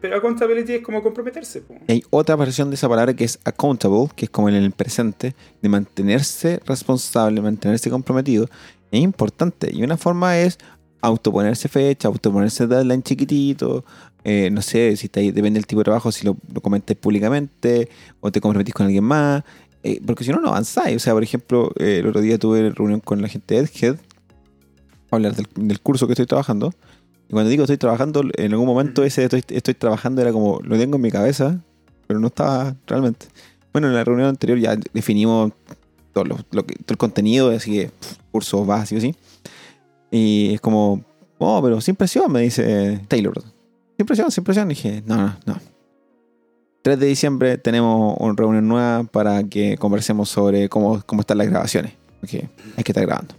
Pero 0.00 0.16
accountability 0.16 0.74
es 0.74 0.82
como 0.82 1.02
comprometerse. 1.02 1.62
Hay 1.88 2.04
otra 2.10 2.36
versión 2.36 2.70
de 2.70 2.76
esa 2.76 2.88
palabra 2.88 3.14
que 3.14 3.24
es 3.24 3.38
accountable, 3.44 4.08
que 4.14 4.26
es 4.26 4.30
como 4.30 4.48
en 4.48 4.54
el 4.54 4.70
presente, 4.70 5.34
de 5.60 5.68
mantenerse 5.68 6.60
responsable, 6.64 7.40
mantenerse 7.40 7.90
comprometido. 7.90 8.48
Es 8.92 9.00
importante. 9.00 9.70
Y 9.72 9.82
una 9.82 9.96
forma 9.96 10.38
es 10.38 10.58
autoponerse 11.00 11.68
fecha, 11.68 12.08
autoponerse 12.08 12.66
deadline 12.66 13.02
chiquitito. 13.02 13.84
Eh, 14.22 14.50
no 14.52 14.62
sé, 14.62 14.96
si 14.96 15.08
depende 15.08 15.58
del 15.58 15.66
tipo 15.66 15.80
de 15.80 15.84
trabajo, 15.84 16.12
si 16.12 16.24
lo, 16.24 16.36
lo 16.52 16.60
comentes 16.60 16.96
públicamente 16.96 17.88
o 18.20 18.30
te 18.30 18.40
comprometís 18.40 18.74
con 18.74 18.86
alguien 18.86 19.04
más. 19.04 19.42
Eh, 19.82 20.00
porque 20.06 20.22
si 20.22 20.30
no, 20.30 20.40
no 20.40 20.48
avanzáis. 20.48 20.96
O 20.96 21.00
sea, 21.00 21.12
por 21.12 21.24
ejemplo, 21.24 21.72
eh, 21.76 21.98
el 22.00 22.06
otro 22.06 22.20
día 22.20 22.38
tuve 22.38 22.70
reunión 22.70 23.00
con 23.00 23.20
la 23.20 23.28
gente 23.28 23.54
de 23.54 23.60
Edhead 23.62 23.98
hablar 25.10 25.34
del, 25.34 25.80
curso 25.80 26.06
que 26.06 26.12
estoy 26.12 26.26
trabajando. 26.26 26.72
Y 27.28 27.32
cuando 27.32 27.50
digo 27.50 27.64
estoy 27.64 27.76
trabajando, 27.76 28.22
en 28.36 28.52
algún 28.52 28.66
momento 28.66 29.04
ese 29.04 29.24
estoy, 29.24 29.74
trabajando 29.74 30.22
era 30.22 30.32
como, 30.32 30.60
lo 30.62 30.78
tengo 30.78 30.96
en 30.96 31.02
mi 31.02 31.10
cabeza, 31.10 31.60
pero 32.06 32.20
no 32.20 32.28
estaba 32.28 32.74
realmente. 32.86 33.26
Bueno, 33.72 33.88
en 33.88 33.94
la 33.94 34.02
reunión 34.02 34.28
anterior 34.28 34.58
ya 34.58 34.76
definimos 34.92 35.52
todo, 36.12 36.24
lo, 36.24 36.36
todo 36.36 36.64
el 36.88 36.96
contenido, 36.96 37.50
así 37.50 37.72
que 37.72 37.90
curso 38.32 38.64
básico, 38.64 38.98
así. 38.98 39.14
Y 40.10 40.54
es 40.54 40.60
como, 40.60 41.04
oh, 41.38 41.60
pero 41.62 41.80
sin 41.80 41.96
presión, 41.96 42.32
me 42.32 42.40
dice 42.40 43.00
Taylor. 43.08 43.42
Sin 43.96 44.06
presión, 44.06 44.30
sin 44.30 44.44
presión. 44.44 44.70
Y 44.70 44.74
dije, 44.74 45.02
no, 45.06 45.16
no, 45.16 45.36
no. 45.44 45.56
3 46.82 46.98
de 46.98 47.06
diciembre 47.06 47.58
tenemos 47.58 48.16
una 48.18 48.34
reunión 48.34 48.66
nueva 48.66 49.04
para 49.04 49.42
que 49.44 49.76
conversemos 49.76 50.30
sobre 50.30 50.68
cómo, 50.68 51.02
cómo 51.04 51.20
están 51.20 51.36
las 51.38 51.48
grabaciones. 51.48 51.92
Porque 52.20 52.48
hay 52.76 52.84
que 52.84 52.92
estar 52.92 53.04
grabando. 53.04 53.34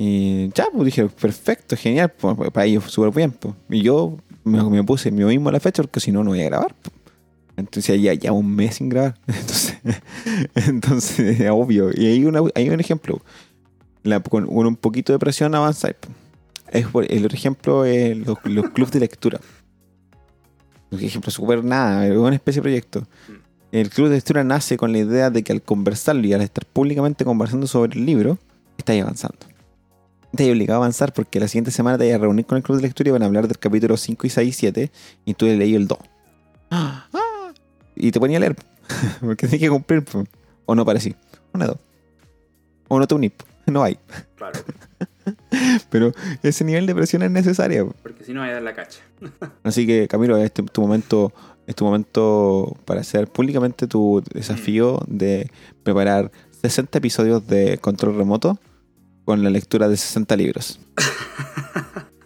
Y 0.00 0.50
ya, 0.54 0.68
pues 0.72 0.84
dije, 0.84 1.08
perfecto, 1.08 1.76
genial, 1.76 2.12
pues, 2.16 2.36
pues 2.36 2.52
para 2.52 2.66
ellos 2.66 2.84
súper 2.84 3.12
bien. 3.12 3.32
Pues. 3.32 3.52
Y 3.68 3.82
yo 3.82 4.16
me, 4.44 4.84
puse 4.84 5.10
yo 5.10 5.26
mismo 5.26 5.50
la 5.50 5.58
fecha 5.58 5.82
porque 5.82 5.98
si 5.98 6.12
no, 6.12 6.22
no 6.22 6.30
voy 6.30 6.40
a 6.40 6.44
grabar. 6.44 6.74
Pues. 6.80 6.94
Entonces 7.56 8.00
ya, 8.00 8.14
ya 8.14 8.30
un 8.30 8.54
mes 8.54 8.76
sin 8.76 8.88
grabar. 8.88 9.18
Entonces, 9.26 9.76
entonces 10.54 11.40
es 11.40 11.50
obvio. 11.50 11.90
Y 11.92 12.06
hay, 12.06 12.24
una, 12.24 12.40
hay 12.54 12.70
un 12.70 12.78
ejemplo. 12.78 13.20
con, 14.30 14.48
un 14.48 14.76
poquito 14.76 15.12
de 15.12 15.18
presión 15.18 15.52
avanzar. 15.56 15.96
Es, 16.70 16.86
el 17.08 17.24
otro 17.24 17.36
ejemplo 17.36 17.84
es 17.84 18.16
los, 18.16 18.38
los 18.44 18.70
clubes 18.70 18.92
de 18.92 19.00
lectura. 19.00 19.40
Un 20.92 21.00
ejemplo 21.00 21.32
súper 21.32 21.64
nada, 21.64 22.06
es 22.06 22.16
una 22.16 22.36
especie 22.36 22.60
de 22.60 22.62
proyecto. 22.62 23.00
Mm. 23.00 23.32
El 23.72 23.90
club 23.90 24.08
de 24.08 24.14
lectura 24.14 24.44
nace 24.44 24.76
con 24.76 24.92
la 24.92 24.98
idea 24.98 25.28
de 25.28 25.42
que 25.42 25.52
al 25.52 25.60
conversarlo 25.60 26.24
y 26.24 26.32
al 26.32 26.40
estar 26.40 26.64
públicamente 26.64 27.24
conversando 27.24 27.66
sobre 27.66 27.98
el 27.98 28.06
libro, 28.06 28.38
estáis 28.78 29.02
avanzando 29.02 29.57
te 30.34 30.50
obligado 30.50 30.80
a 30.80 30.84
avanzar 30.84 31.12
porque 31.12 31.40
la 31.40 31.48
siguiente 31.48 31.70
semana 31.70 31.98
te 31.98 32.06
vas 32.06 32.14
a 32.14 32.18
reunir 32.18 32.46
con 32.46 32.56
el 32.56 32.62
club 32.62 32.76
de 32.76 32.82
lectura 32.82 33.08
y 33.08 33.12
van 33.12 33.22
a 33.22 33.26
hablar 33.26 33.48
del 33.48 33.58
capítulo 33.58 33.96
5 33.96 34.26
y 34.26 34.30
6 34.30 34.48
y 34.48 34.52
7 34.52 34.90
y 35.24 35.34
tú 35.34 35.46
le 35.46 35.56
leí 35.56 35.74
el 35.74 35.88
2. 35.88 35.98
Ah. 36.70 37.06
Y 38.00 38.12
te 38.12 38.20
ponía 38.20 38.36
a 38.36 38.40
leer 38.40 38.54
porque 39.20 39.48
tienes 39.48 39.60
que 39.60 39.70
cumplir. 39.70 40.04
O 40.66 40.74
no 40.74 40.84
parecí. 40.84 41.16
Una 41.52 41.66
dos. 41.66 41.78
O 42.86 42.98
no 42.98 43.08
te 43.08 43.14
unís. 43.14 43.32
No 43.66 43.82
hay. 43.82 43.98
Claro. 44.36 44.60
Pero 45.90 46.12
ese 46.42 46.64
nivel 46.64 46.86
de 46.86 46.94
presión 46.94 47.22
es 47.22 47.30
necesario. 47.30 47.94
Porque 48.02 48.24
si 48.24 48.32
no, 48.32 48.42
hay 48.42 48.50
a 48.50 48.54
dar 48.54 48.62
la 48.62 48.74
cacha. 48.74 49.00
Así 49.64 49.86
que, 49.86 50.08
Camilo, 50.08 50.36
este 50.36 50.62
tu 50.62 50.80
momento, 50.80 51.32
es 51.66 51.74
tu 51.74 51.84
momento 51.84 52.76
para 52.84 53.00
hacer 53.00 53.28
públicamente 53.28 53.86
tu 53.86 54.22
desafío 54.32 55.00
mm. 55.06 55.16
de 55.16 55.50
preparar 55.82 56.30
60 56.62 56.98
episodios 56.98 57.46
de 57.46 57.78
control 57.78 58.16
remoto 58.16 58.58
con 59.28 59.44
la 59.44 59.50
lectura 59.50 59.90
de 59.90 59.96
60 59.98 60.36
libros. 60.36 60.80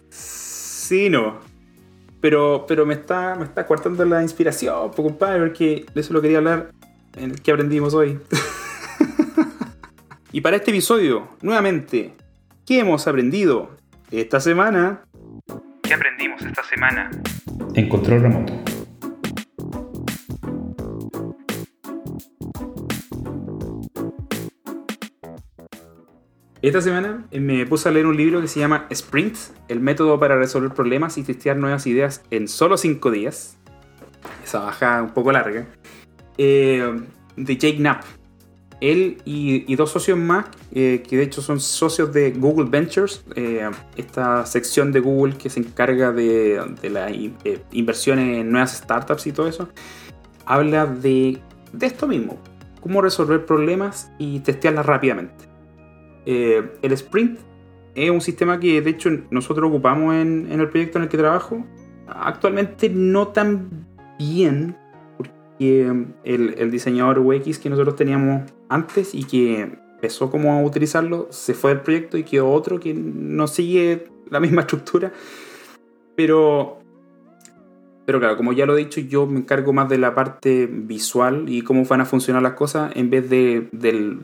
sí, 0.09 1.09
no. 1.09 1.41
Pero, 2.21 2.63
pero 2.65 2.85
me 2.85 2.93
está, 2.93 3.35
me 3.35 3.43
está 3.43 3.67
cortando 3.67 4.05
la 4.05 4.23
inspiración, 4.23 4.89
compadre, 4.93 5.41
porque 5.41 5.85
de 5.93 5.99
eso 5.99 6.13
lo 6.13 6.21
quería 6.21 6.37
hablar 6.37 6.71
en 7.17 7.31
el 7.31 7.41
que 7.41 7.51
aprendimos 7.51 7.93
hoy. 7.93 8.19
y 10.31 10.39
para 10.39 10.55
este 10.55 10.71
episodio, 10.71 11.27
nuevamente, 11.41 12.13
¿qué 12.65 12.79
hemos 12.79 13.05
aprendido 13.05 13.71
esta 14.09 14.39
semana? 14.39 15.01
¿Qué 15.81 15.93
aprendimos 15.93 16.41
esta 16.41 16.63
semana? 16.63 17.11
En 17.73 17.89
control 17.89 18.21
remoto. 18.21 18.72
Esta 26.63 26.79
semana 26.79 27.25
eh, 27.29 27.41
me 27.41 27.65
puse 27.65 27.89
a 27.89 27.91
leer 27.91 28.05
un 28.05 28.15
libro 28.15 28.39
que 28.39 28.47
se 28.47 28.61
llama 28.61 28.87
Sprint, 28.89 29.35
el 29.67 29.81
método 29.81 30.17
para 30.17 30.37
resolver 30.37 30.71
problemas 30.71 31.17
y 31.17 31.23
testear 31.23 31.57
nuevas 31.57 31.85
ideas 31.87 32.23
en 32.31 32.47
solo 32.47 32.77
5 32.77 33.11
días. 33.11 33.57
Esa 34.45 34.59
baja 34.59 35.03
un 35.03 35.09
poco 35.09 35.33
larga. 35.33 35.67
Eh, 36.37 37.01
de 37.35 37.57
Jake 37.57 37.75
Knapp. 37.75 38.03
Él 38.79 39.17
y, 39.25 39.75
dos 39.75 39.91
socios 39.91 40.17
más, 40.17 40.45
eh, 40.73 41.03
que 41.07 41.17
de 41.17 41.23
hecho 41.23 41.41
son 41.41 41.59
socios 41.59 42.13
de 42.13 42.31
Google 42.31 42.69
Ventures, 42.69 43.25
esta 43.97 44.45
sección 44.45 44.93
de 44.93 45.01
Google 45.01 45.35
que 45.37 45.49
se 45.49 45.59
encarga 45.59 46.13
de, 46.13 46.61
de 46.81 46.89
la 46.89 47.09
inversión 47.71 48.19
en 48.19 48.49
nuevas 48.49 48.77
startups 48.77 49.27
y 49.27 49.33
todo 49.33 49.49
eso, 49.49 49.67
habla 50.45 50.85
de, 50.85 51.39
de 51.73 51.85
esto 51.85 52.07
mismo, 52.07 52.37
cómo 52.79 53.01
resolver 53.01 53.45
problemas 53.45 54.11
y 54.17 54.39
testearlas 54.39 54.85
rápidamente. 54.85 55.52
Eh, 56.25 56.71
el 56.81 56.91
sprint 56.93 57.39
es 57.95 58.09
un 58.09 58.21
sistema 58.21 58.59
que 58.59 58.81
de 58.81 58.89
hecho 58.89 59.09
nosotros 59.29 59.69
ocupamos 59.69 60.15
en, 60.15 60.47
el 60.51 60.69
proyecto 60.69 60.97
en 60.97 61.03
el 61.03 61.09
que 61.09 61.17
trabajo. 61.17 61.65
Actualmente 62.07 62.89
no 62.89 63.29
tan 63.29 63.87
bien, 64.17 64.75
porque 65.17 65.91
el, 66.23 66.71
diseñador 66.71 67.19
UX 67.19 67.59
que 67.59 67.69
nosotros 67.69 67.95
teníamos 67.95 68.51
antes 68.69 69.13
y 69.13 69.23
que 69.23 69.61
empezó 69.61 70.29
como 70.29 70.53
a 70.53 70.61
utilizarlo, 70.61 71.27
se 71.29 71.53
fue 71.53 71.71
del 71.71 71.81
proyecto 71.81 72.17
y 72.17 72.23
quedó 72.23 72.51
otro 72.51 72.79
que 72.79 72.93
no 72.93 73.47
sigue 73.47 74.07
la 74.29 74.39
misma 74.39 74.61
estructura. 74.61 75.11
Pero, 76.15 76.79
pero 78.05 78.19
claro, 78.19 78.37
como 78.37 78.53
ya 78.53 78.65
lo 78.65 78.75
he 78.75 78.79
dicho, 78.79 79.01
yo 79.01 79.25
me 79.25 79.39
encargo 79.39 79.71
más 79.71 79.87
de 79.89 79.97
la 79.97 80.13
parte 80.13 80.67
visual 80.67 81.45
y 81.47 81.61
cómo 81.61 81.85
van 81.85 82.01
a 82.01 82.05
funcionar 82.05 82.41
las 82.41 82.53
cosas 82.53 82.91
en 82.95 83.09
vez 83.09 83.29
de, 83.29 83.69
del 83.71 84.19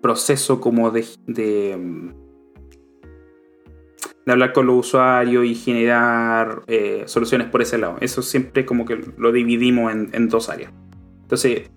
proceso 0.00 0.60
como 0.60 0.90
de, 0.90 1.06
de, 1.26 2.12
hablar 4.26 4.52
con 4.52 4.66
los 4.66 4.86
usuarios 4.86 5.44
y 5.44 5.54
generar 5.54 6.62
eh, 6.66 7.04
soluciones 7.06 7.48
por 7.48 7.62
ese 7.62 7.78
lado. 7.78 7.96
Eso 8.00 8.22
siempre 8.22 8.64
como 8.64 8.84
que 8.84 9.00
lo 9.16 9.32
dividimos 9.32 9.92
en, 9.92 10.28
dos 10.28 10.48
áreas. 10.48 10.72
Entonces, 11.22 11.70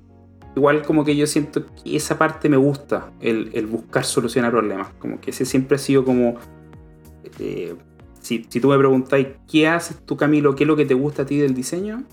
igual 0.55 0.83
como 0.83 1.03
que 1.03 1.15
yo 1.15 1.27
siento 1.27 1.65
que 1.65 1.95
esa 1.95 2.17
parte 2.17 2.49
me 2.49 2.57
gusta, 2.57 3.11
el, 3.19 3.67
buscar 3.67 4.03
solucionar 4.03 4.51
problemas. 4.51 4.89
Como 4.99 5.19
que 5.19 5.31
ese 5.31 5.45
siempre 5.45 5.75
ha 5.75 5.79
sido 5.79 6.03
como... 6.03 6.36
Eh, 7.39 7.75
si, 8.21 8.39
tú 8.39 8.69
me 8.69 8.77
preguntáis 8.77 9.27
qué 9.47 9.67
haces 9.67 9.97
tú 10.05 10.17
Camilo, 10.17 10.55
qué 10.55 10.63
es 10.63 10.67
lo 10.67 10.75
que 10.75 10.86
te 10.86 10.95
gusta 10.95 11.23
a 11.23 11.25
ti 11.25 11.38
del 11.38 11.53
diseño, 11.53 12.03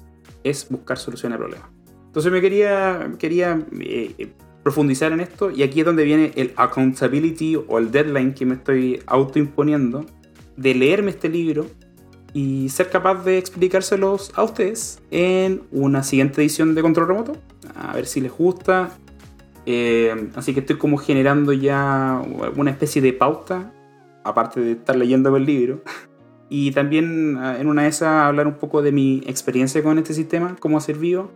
es 0.44 0.68
buscar 0.68 0.98
solucionar 0.98 1.38
problemas. 1.38 1.68
Entonces 2.06 2.30
me 2.30 2.42
quería, 2.42 3.12
quería 3.18 3.58
eh, 3.80 4.34
profundizar 4.62 5.12
en 5.12 5.20
esto 5.20 5.50
y 5.50 5.62
aquí 5.62 5.80
es 5.80 5.86
donde 5.86 6.04
viene 6.04 6.32
el 6.36 6.52
accountability 6.56 7.56
o 7.56 7.78
el 7.78 7.90
deadline 7.90 8.32
que 8.34 8.46
me 8.46 8.54
estoy 8.54 9.02
autoimponiendo 9.06 10.06
de 10.56 10.74
leerme 10.74 11.10
este 11.10 11.28
libro 11.28 11.66
y 12.32 12.68
ser 12.68 12.88
capaz 12.88 13.24
de 13.24 13.38
explicárselos 13.38 14.32
a 14.34 14.42
ustedes 14.42 15.00
en 15.10 15.62
una 15.70 16.02
siguiente 16.02 16.40
edición 16.40 16.74
de 16.74 16.82
Control 16.82 17.08
Remoto. 17.08 17.36
A 17.74 17.94
ver 17.94 18.06
si 18.06 18.20
les 18.20 18.32
gusta. 18.32 18.96
Eh, 19.66 20.30
así 20.34 20.54
que 20.54 20.60
estoy 20.60 20.76
como 20.76 20.96
generando 20.96 21.52
ya 21.52 22.22
una 22.56 22.70
especie 22.70 23.02
de 23.02 23.12
pauta, 23.12 23.72
aparte 24.24 24.60
de 24.60 24.72
estar 24.72 24.96
leyendo 24.96 25.36
el 25.36 25.44
libro. 25.44 25.82
Y 26.54 26.72
también 26.72 27.38
ah, 27.38 27.58
en 27.58 27.66
una 27.66 27.84
de 27.84 27.88
esas 27.88 28.26
hablar 28.26 28.46
un 28.46 28.58
poco 28.58 28.82
de 28.82 28.92
mi 28.92 29.22
experiencia 29.26 29.82
con 29.82 29.96
este 29.96 30.12
sistema, 30.12 30.54
cómo 30.60 30.76
ha 30.76 30.82
servido 30.82 31.30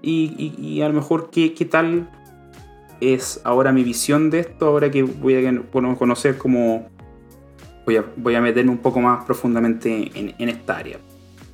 y, 0.00 0.80
a 0.80 0.86
lo 0.86 0.94
mejor 0.94 1.30
qué, 1.30 1.54
qué, 1.54 1.64
tal 1.64 2.08
es 3.00 3.40
ahora 3.44 3.72
mi 3.72 3.84
visión 3.84 4.30
de 4.30 4.40
esto, 4.40 4.66
ahora 4.66 4.90
que 4.90 5.02
voy 5.02 5.46
a 5.46 5.62
conocer 5.96 6.38
cómo 6.38 6.88
voy 7.86 7.96
a, 7.96 8.04
voy 8.16 8.34
a 8.34 8.40
meterme 8.40 8.70
un 8.70 8.78
poco 8.78 9.00
más 9.00 9.24
profundamente 9.24 10.10
en, 10.14 10.48
esta 10.48 10.76
área. 10.76 10.98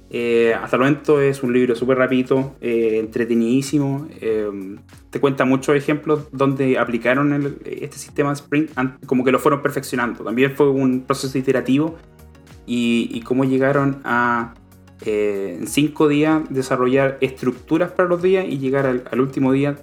Eh, 0.09 0.55
hasta 0.55 0.77
el 0.77 0.83
momento 0.83 1.21
es 1.21 1.43
un 1.43 1.53
libro 1.53 1.75
súper 1.75 1.99
rápido, 1.99 2.55
eh, 2.61 2.99
entretenidísimo. 3.01 4.09
Eh, 4.21 4.77
te 5.11 5.21
cuenta 5.21 5.45
muchos 5.45 5.77
ejemplos 5.77 6.29
donde 6.33 6.79
aplicaron 6.79 7.59
este 7.65 7.99
sistema 7.99 8.33
Sprint, 8.33 8.71
como 9.07 9.25
que 9.25 9.33
lo 9.33 9.39
fueron 9.39 9.63
perfeccionando. 9.63 10.25
También 10.25 10.55
fue 10.55 10.71
un 10.71 11.03
proceso 11.03 11.37
iterativo 11.39 11.97
y, 12.67 13.21
cómo 13.23 13.45
llegaron 13.45 14.01
a 14.05 14.55
eh, 15.03 15.57
en 15.61 15.67
cinco 15.67 16.09
días 16.09 16.43
desarrollar 16.49 17.19
estructuras 17.21 17.93
para 17.93 18.09
los 18.09 18.23
días 18.23 18.47
y 18.49 18.59
llegar 18.59 18.87
al, 18.87 19.21
último 19.21 19.53
día 19.53 19.77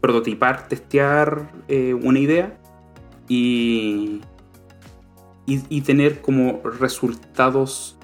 prototipar, 0.00 0.68
testear 0.68 1.50
eh, 1.68 1.94
una 1.94 2.18
idea 2.18 2.58
y, 3.28 4.20
y, 5.46 5.80
tener 5.82 6.20
como 6.20 6.60
resultados, 6.62 7.98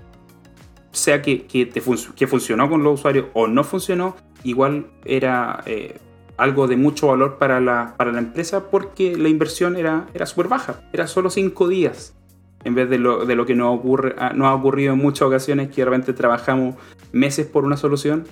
sea 0.92 1.22
que, 1.22 1.47
que, 1.47 1.68
que, 1.68 2.26
funcionó 2.26 2.68
con 2.68 2.82
los 2.82 3.01
usuarios 3.01 3.26
o 3.32 3.47
no 3.47 3.64
funcionó, 3.64 4.16
igual 4.42 4.86
era 5.05 5.62
eh, 5.66 5.99
algo 6.36 6.66
de 6.66 6.76
mucho 6.76 7.09
valor 7.09 7.38
para 7.38 7.61
la, 7.61 7.95
para 7.97 8.12
la 8.12 8.18
empresa 8.18 8.70
porque 8.70 9.16
la 9.16 9.28
inversión 9.28 9.76
era, 9.76 10.07
era 10.14 10.26
súper 10.26 10.49
baja, 10.49 10.82
era 10.92 11.07
solo 11.07 11.30
cinco 11.30 11.68
días 11.68 12.14
en 12.64 12.74
vez 12.74 12.88
de 12.88 12.99
lo, 12.99 13.26
de 13.26 13.36
lo 13.36 13.47
que 13.47 13.55
nos, 13.55 13.78
ocurre, 13.78 14.14
ah, 14.18 14.32
nos 14.34 14.49
ha 14.49 14.55
ocurrido 14.55 14.95
en 14.95 14.99
muchas 14.99 15.22
ocasiones, 15.22 15.68
que 15.68 15.82
de 15.82 15.84
repente 15.84 16.12
trabajamos 16.12 16.76
meses 17.12 17.47
por 17.47 17.64
una 17.64 17.76
solución, 17.76 18.24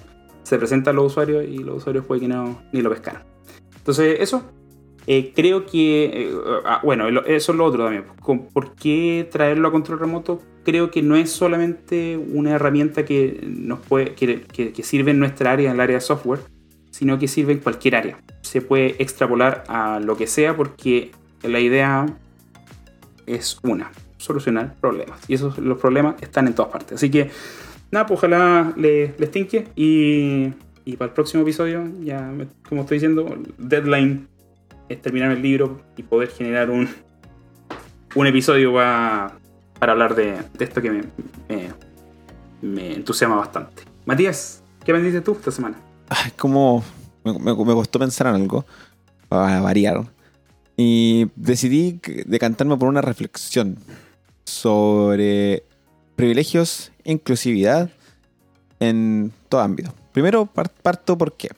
se 0.42 0.58
presentan 0.58 0.96
los 0.96 1.12
usuarios 1.12 1.44
y 1.44 1.58
los 1.58 1.76
usuarios 1.76 2.04
puede 2.06 2.22
que 2.22 2.28
no, 2.28 2.62
ni 2.72 2.80
lo 2.80 2.90
pescaran. 2.90 3.22
Entonces, 3.82 4.18
eso. 4.20 4.42
Eh, 5.08 5.32
creo 5.34 5.66
que, 5.66 6.04
eh, 6.04 6.32
ah, 6.64 6.80
bueno, 6.84 7.08
eso 7.08 7.52
es 7.52 7.58
lo 7.58 7.64
otro 7.64 7.82
también. 7.82 8.04
¿Por 8.52 8.74
qué 8.76 9.28
traerlo 9.32 9.66
a 9.66 9.72
control 9.72 9.98
remoto? 9.98 10.40
Creo 10.64 10.92
que 10.92 11.02
no 11.02 11.16
es 11.16 11.30
solamente 11.30 12.16
una 12.16 12.52
herramienta 12.52 13.04
que, 13.04 13.40
nos 13.44 13.80
puede, 13.80 14.14
que, 14.14 14.42
que 14.42 14.82
sirve 14.84 15.10
en 15.10 15.18
nuestra 15.18 15.50
área, 15.50 15.70
en 15.70 15.74
el 15.74 15.80
área 15.80 15.96
de 15.96 16.00
software, 16.00 16.38
sino 16.92 17.18
que 17.18 17.26
sirve 17.26 17.52
en 17.52 17.58
cualquier 17.58 17.96
área. 17.96 18.18
Se 18.42 18.60
puede 18.60 18.94
extrapolar 19.02 19.64
a 19.66 19.98
lo 19.98 20.16
que 20.16 20.28
sea 20.28 20.56
porque 20.56 21.10
la 21.42 21.58
idea 21.58 22.06
es 23.26 23.58
una 23.64 23.90
solucionar 24.22 24.76
problemas. 24.80 25.20
Y 25.28 25.34
esos 25.34 25.58
los 25.58 25.78
problemas 25.78 26.14
están 26.22 26.46
en 26.46 26.54
todas 26.54 26.70
partes. 26.70 26.94
Así 26.94 27.10
que, 27.10 27.30
nada, 27.90 28.06
pues 28.06 28.18
ojalá 28.18 28.72
les, 28.76 29.18
les 29.18 29.30
tinque. 29.30 29.68
Y, 29.74 30.52
y, 30.84 30.96
para 30.96 31.08
el 31.08 31.14
próximo 31.14 31.42
episodio, 31.42 31.88
ya 32.02 32.32
como 32.68 32.82
estoy 32.82 32.96
diciendo, 32.96 33.36
deadline 33.58 34.28
es 34.88 35.00
terminar 35.00 35.30
el 35.32 35.42
libro 35.42 35.80
y 35.96 36.02
poder 36.02 36.28
generar 36.28 36.70
un, 36.70 36.88
un 38.14 38.26
episodio 38.26 38.74
para, 38.74 39.38
para 39.78 39.92
hablar 39.92 40.14
de, 40.14 40.38
de, 40.56 40.64
esto 40.64 40.82
que 40.82 40.90
me, 40.90 41.02
me, 42.60 42.94
entusiasma 42.94 43.36
bastante. 43.36 43.84
Matías, 44.04 44.62
¿qué 44.84 44.92
aprendiste 44.92 45.20
tú 45.20 45.32
esta 45.32 45.50
semana? 45.50 45.76
Ay, 46.08 46.32
como 46.36 46.84
me, 47.24 47.32
me, 47.32 47.54
costó 47.54 47.98
pensar 47.98 48.26
en 48.28 48.34
algo 48.34 48.64
para 49.28 49.60
variar. 49.60 50.04
Y 50.76 51.28
decidí 51.36 52.00
decantarme 52.26 52.76
por 52.76 52.88
una 52.88 53.02
reflexión 53.02 53.78
sobre 54.44 55.64
privilegios 56.16 56.92
e 57.04 57.12
inclusividad 57.12 57.90
en 58.80 59.32
todo 59.48 59.60
ámbito. 59.60 59.94
Primero 60.12 60.46
parto 60.46 61.16
porque 61.16 61.48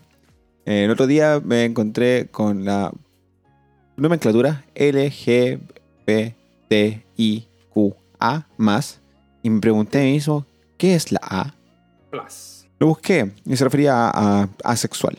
el 0.64 0.90
otro 0.90 1.06
día 1.06 1.40
me 1.44 1.64
encontré 1.64 2.28
con 2.30 2.64
la 2.64 2.92
nomenclatura 3.96 4.64
LGBTIQA 4.74 5.58
más 8.56 9.00
y 9.42 9.50
me 9.50 9.60
pregunté 9.60 9.98
a 9.98 10.02
mí 10.04 10.12
mismo, 10.12 10.46
¿qué 10.78 10.94
es 10.94 11.12
la 11.12 11.20
A? 11.22 11.54
Lo 12.78 12.86
busqué 12.86 13.32
y 13.44 13.56
se 13.56 13.64
refería 13.64 14.08
a, 14.08 14.48
asexual. 14.62 15.18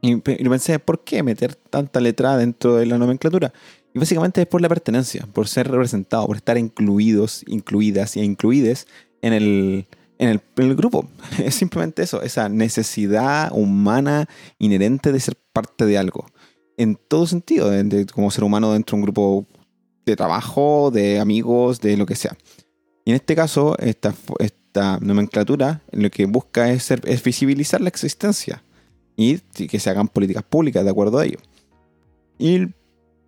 Y, 0.00 0.14
y 0.14 0.20
pensé, 0.20 0.78
¿por 0.78 1.04
qué 1.04 1.22
meter 1.22 1.54
tanta 1.54 2.00
letra 2.00 2.36
dentro 2.36 2.76
de 2.76 2.86
la 2.86 2.98
nomenclatura? 2.98 3.52
Y 3.94 3.98
básicamente 3.98 4.42
es 4.42 4.46
por 4.48 4.60
la 4.60 4.68
pertenencia, 4.68 5.26
por 5.32 5.46
ser 5.46 5.70
representado, 5.70 6.26
por 6.26 6.36
estar 6.36 6.58
incluidos, 6.58 7.44
incluidas 7.46 8.16
e 8.16 8.24
incluides 8.24 8.86
en 9.22 9.32
el, 9.32 9.86
en 10.18 10.40
el, 10.56 10.76
grupo. 10.76 11.08
Es 11.44 11.54
simplemente 11.54 12.02
eso, 12.02 12.22
esa 12.22 12.48
necesidad 12.48 13.50
humana 13.52 14.28
inherente 14.58 15.12
de 15.12 15.20
ser 15.20 15.36
parte 15.52 15.86
de 15.86 15.98
algo. 15.98 16.26
En 16.76 16.96
todo 16.96 17.26
sentido, 17.26 17.70
como 18.12 18.30
ser 18.30 18.44
humano 18.44 18.72
dentro 18.72 18.96
de 18.96 19.00
un 19.00 19.04
grupo 19.04 19.46
de 20.04 20.16
trabajo, 20.16 20.90
de 20.92 21.20
amigos, 21.20 21.80
de 21.80 21.96
lo 21.96 22.06
que 22.06 22.16
sea. 22.16 22.36
Y 23.04 23.10
en 23.10 23.16
este 23.16 23.36
caso, 23.36 23.76
esta, 23.78 24.14
esta 24.38 24.98
nomenclatura 25.00 25.82
lo 25.92 26.10
que 26.10 26.26
busca 26.26 26.70
es, 26.70 26.82
ser, 26.82 27.00
es 27.04 27.22
visibilizar 27.22 27.80
la 27.80 27.88
existencia 27.88 28.62
y 29.16 29.38
que 29.38 29.78
se 29.78 29.90
hagan 29.90 30.08
políticas 30.08 30.42
públicas 30.42 30.84
de 30.84 30.90
acuerdo 30.90 31.18
a 31.18 31.24
ello. 31.24 31.38
Y 32.38 32.66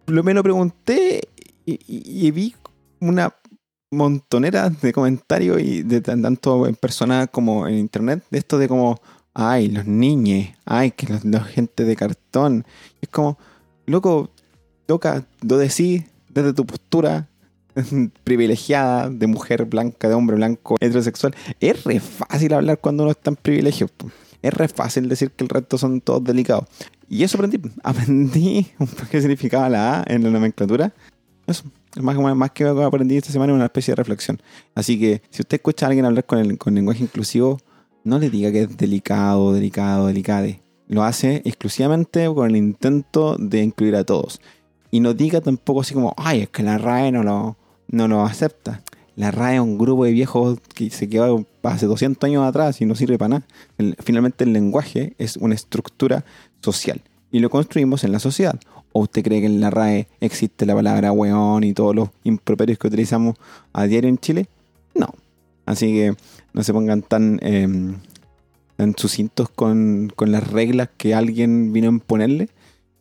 lo 0.06 0.22
me 0.22 0.34
lo 0.34 0.42
pregunté 0.42 1.20
y, 1.64 2.30
vi 2.30 2.54
una 3.00 3.34
montonera 3.90 4.70
de 4.70 4.92
comentarios 4.92 5.60
y 5.60 5.82
de 5.82 6.00
tanto 6.00 6.66
en 6.66 6.74
persona 6.74 7.26
como 7.26 7.66
en 7.68 7.74
internet 7.74 8.24
de 8.30 8.38
esto 8.38 8.58
de 8.58 8.68
como 8.68 9.00
ay 9.32 9.68
los 9.68 9.86
niños 9.86 10.48
ay 10.64 10.90
que 10.90 11.06
la 11.24 11.42
gente 11.42 11.84
de 11.84 11.94
cartón 11.94 12.64
es 13.00 13.08
como 13.08 13.38
loco 13.86 14.30
loca 14.88 15.24
lo 15.42 15.56
decís 15.56 16.04
desde 16.28 16.52
tu 16.52 16.66
postura 16.66 17.28
privilegiada 18.24 19.08
de 19.08 19.26
mujer 19.26 19.64
blanca 19.66 20.08
de 20.08 20.14
hombre 20.14 20.36
blanco 20.36 20.76
heterosexual 20.80 21.34
es 21.60 21.84
re 21.84 22.00
fácil 22.00 22.54
hablar 22.54 22.80
cuando 22.80 23.04
uno 23.04 23.12
está 23.12 23.30
en 23.30 23.36
privilegio 23.36 23.88
es 24.42 24.52
re 24.52 24.68
fácil 24.68 25.08
decir 25.08 25.30
que 25.30 25.44
el 25.44 25.50
resto 25.50 25.78
son 25.78 26.00
todos 26.00 26.24
delicados 26.24 26.66
y 27.08 27.22
eso 27.22 27.36
aprendí. 27.36 27.60
Aprendí 27.82 28.66
qué 29.10 29.20
significaba 29.20 29.68
la 29.68 30.00
A 30.00 30.04
en 30.06 30.24
la 30.24 30.30
nomenclatura. 30.30 30.92
Eso. 31.46 31.64
Es 31.96 32.02
más, 32.02 32.16
más 32.36 32.50
que 32.50 32.64
aprendí 32.64 33.16
esta 33.16 33.32
semana 33.32 33.54
una 33.54 33.64
especie 33.64 33.92
de 33.92 33.96
reflexión. 33.96 34.40
Así 34.74 35.00
que 35.00 35.22
si 35.30 35.40
usted 35.40 35.56
escucha 35.56 35.86
a 35.86 35.88
alguien 35.88 36.04
hablar 36.04 36.26
con, 36.26 36.38
el, 36.38 36.58
con 36.58 36.74
lenguaje 36.74 37.02
inclusivo, 37.02 37.58
no 38.04 38.18
le 38.18 38.28
diga 38.28 38.52
que 38.52 38.62
es 38.62 38.76
delicado, 38.76 39.54
delicado, 39.54 40.06
delicade. 40.06 40.60
Lo 40.88 41.02
hace 41.02 41.42
exclusivamente 41.46 42.26
con 42.32 42.50
el 42.50 42.56
intento 42.56 43.36
de 43.38 43.62
incluir 43.62 43.96
a 43.96 44.04
todos. 44.04 44.40
Y 44.90 45.00
no 45.00 45.14
diga 45.14 45.40
tampoco 45.40 45.80
así 45.80 45.94
como, 45.94 46.14
ay, 46.18 46.42
es 46.42 46.48
que 46.50 46.62
la 46.62 46.78
RAE 46.78 47.12
no 47.12 47.22
lo, 47.22 47.56
no 47.88 48.08
lo 48.08 48.22
acepta. 48.22 48.82
La 49.16 49.30
RAE 49.30 49.54
es 49.54 49.60
un 49.60 49.78
grupo 49.78 50.04
de 50.04 50.12
viejos 50.12 50.58
que 50.74 50.90
se 50.90 51.08
quedó 51.08 51.46
hace 51.62 51.86
200 51.86 52.22
años 52.28 52.44
atrás 52.44 52.80
y 52.82 52.84
no 52.84 52.94
sirve 52.94 53.16
para 53.16 53.40
nada. 53.40 53.46
finalmente 54.00 54.44
el 54.44 54.52
lenguaje 54.52 55.14
es 55.18 55.38
una 55.38 55.54
estructura 55.54 56.24
social 56.60 57.00
y 57.32 57.40
lo 57.40 57.50
construimos 57.50 58.04
en 58.04 58.12
la 58.12 58.18
sociedad. 58.18 58.60
¿O 58.96 59.00
usted 59.00 59.22
cree 59.22 59.42
que 59.42 59.46
en 59.46 59.60
la 59.60 59.68
RAE 59.68 60.08
existe 60.22 60.64
la 60.64 60.74
palabra 60.74 61.12
weón 61.12 61.64
y 61.64 61.74
todos 61.74 61.94
los 61.94 62.08
improperios 62.24 62.78
que 62.78 62.86
utilizamos 62.86 63.36
a 63.74 63.84
diario 63.84 64.08
en 64.08 64.16
Chile? 64.16 64.48
No. 64.94 65.08
Así 65.66 65.92
que 65.92 66.16
no 66.54 66.62
se 66.62 66.72
pongan 66.72 67.02
tan, 67.02 67.38
eh, 67.42 67.68
sucintos 68.96 69.50
con, 69.50 70.14
las 70.18 70.50
reglas 70.50 70.88
que 70.96 71.14
alguien 71.14 71.74
vino 71.74 71.88
a 71.88 71.92
imponerle 71.92 72.48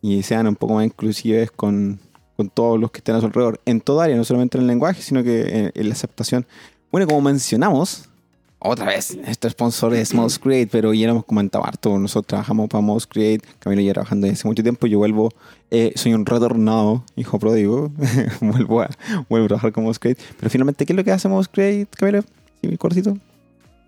y 0.02 0.22
sean 0.22 0.46
un 0.46 0.56
poco 0.56 0.74
más 0.74 0.84
inclusivos 0.84 1.50
con, 1.50 1.98
con 2.36 2.50
todos 2.50 2.78
los 2.78 2.90
que 2.90 2.98
estén 2.98 3.14
a 3.14 3.20
su 3.20 3.26
alrededor, 3.26 3.62
en 3.64 3.80
toda 3.80 4.04
área, 4.04 4.18
no 4.18 4.24
solamente 4.24 4.58
en 4.58 4.64
el 4.64 4.68
lenguaje, 4.68 5.00
sino 5.00 5.24
que 5.24 5.72
en 5.74 5.88
la 5.88 5.94
aceptación. 5.94 6.44
Bueno, 6.92 7.06
como 7.06 7.22
mencionamos, 7.22 8.10
otra 8.58 8.86
vez, 8.86 9.16
este 9.26 9.50
sponsor 9.50 9.94
es 9.94 10.14
Mouse 10.14 10.38
Create, 10.38 10.68
pero 10.70 10.94
ya 10.94 11.06
lo 11.06 11.12
hemos 11.12 11.24
comentado 11.24 11.64
harto. 11.64 11.98
Nosotros 11.98 12.26
trabajamos 12.26 12.68
para 12.68 12.80
Mouse 12.80 13.06
Create, 13.06 13.46
Camilo 13.58 13.82
ya 13.82 13.92
trabajando 13.92 14.26
desde 14.26 14.40
hace 14.40 14.48
mucho 14.48 14.62
tiempo. 14.62 14.86
Yo 14.86 14.98
vuelvo, 14.98 15.30
eh, 15.70 15.92
soy 15.94 16.14
un 16.14 16.24
retornado, 16.24 17.04
hijo 17.16 17.38
pródigo. 17.38 17.92
vuelvo, 18.40 18.80
a, 18.80 18.90
vuelvo 19.28 19.44
a 19.44 19.48
trabajar 19.48 19.72
con 19.72 19.84
Mouse 19.84 19.98
Create. 19.98 20.22
Pero 20.38 20.50
finalmente, 20.50 20.86
¿qué 20.86 20.94
es 20.94 20.96
lo 20.96 21.04
que 21.04 21.12
hace 21.12 21.28
Mouse 21.28 21.48
Create, 21.48 21.86
Camilo? 21.96 22.22
¿Sí, 22.60 22.68
mi 22.68 22.76
cortito? 22.78 23.18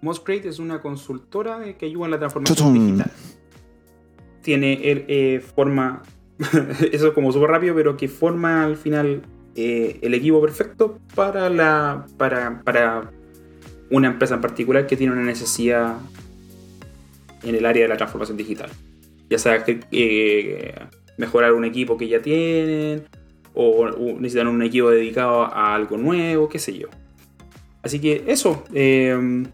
Mouse 0.03 0.21
Create 0.21 0.49
es 0.49 0.59
una 0.59 0.83
consultora 0.83 1.61
que 1.77 1.87
ayuda 1.87 2.05
en 2.05 2.11
la 2.13 2.19
transformación 2.19 2.75
digital. 2.75 3.11
Tiene 4.43 4.79
eh, 4.83 5.41
forma, 5.41 6.03
eso 6.93 7.09
es 7.09 7.13
como 7.15 7.33
súper 7.33 7.51
rápido, 7.51 7.75
pero 7.75 7.97
que 7.97 8.07
forma 8.07 8.65
al 8.65 8.77
final 8.77 9.23
eh, 9.57 9.99
el 10.03 10.15
equipo 10.15 10.41
perfecto 10.41 10.99
para 11.15 11.51
la 11.51 12.07
para, 12.17 12.63
para 12.63 13.11
una 13.91 14.09
empresa 14.09 14.35
en 14.35 14.41
particular 14.41 14.87
que 14.87 14.97
tiene 14.97 15.13
una 15.13 15.23
necesidad 15.23 15.97
en 17.43 17.55
el 17.55 17.65
área 17.65 17.83
de 17.83 17.89
la 17.89 17.97
transformación 17.97 18.37
digital. 18.37 18.71
Ya 19.31 19.39
sea 19.39 19.65
eh, 19.67 20.75
mejorar 21.17 21.53
un 21.53 21.65
equipo 21.65 21.97
que 21.97 22.09
ya 22.09 22.21
tienen, 22.21 23.05
o, 23.55 23.89
necesitan 24.19 24.49
un 24.49 24.63
equipo 24.63 24.91
dedicado 24.91 25.43
a 25.43 25.75
algo 25.75 25.97
nuevo, 25.97 26.49
qué 26.49 26.59
sé 26.59 26.77
yo. 26.77 26.89
Así 27.83 28.01
que 28.01 28.25
eso, 28.27 28.65
eh, 28.75 29.45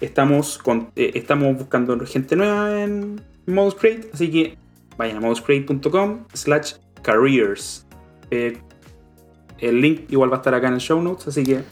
estamos, 0.00 0.60
eh, 0.96 1.12
estamos 1.14 1.56
buscando 1.56 1.98
gente 2.06 2.36
nueva 2.36 2.82
en 2.82 3.20
Modus 3.46 3.74
Create, 3.74 4.10
así 4.12 4.30
que 4.30 4.56
vayan 4.96 5.16
a 5.16 5.20
moduscreate.com 5.20 6.24
slash 6.32 6.74
careers. 7.02 7.86
el 8.30 9.80
link 9.80 10.10
igual 10.10 10.30
va 10.30 10.36
a 10.36 10.38
estar 10.38 10.54
acá 10.54 10.68
en 10.68 10.74
el 10.74 10.80
show 10.80 11.00
notes, 11.00 11.28
así 11.28 11.42
que 11.44 11.62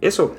eso. 0.00 0.36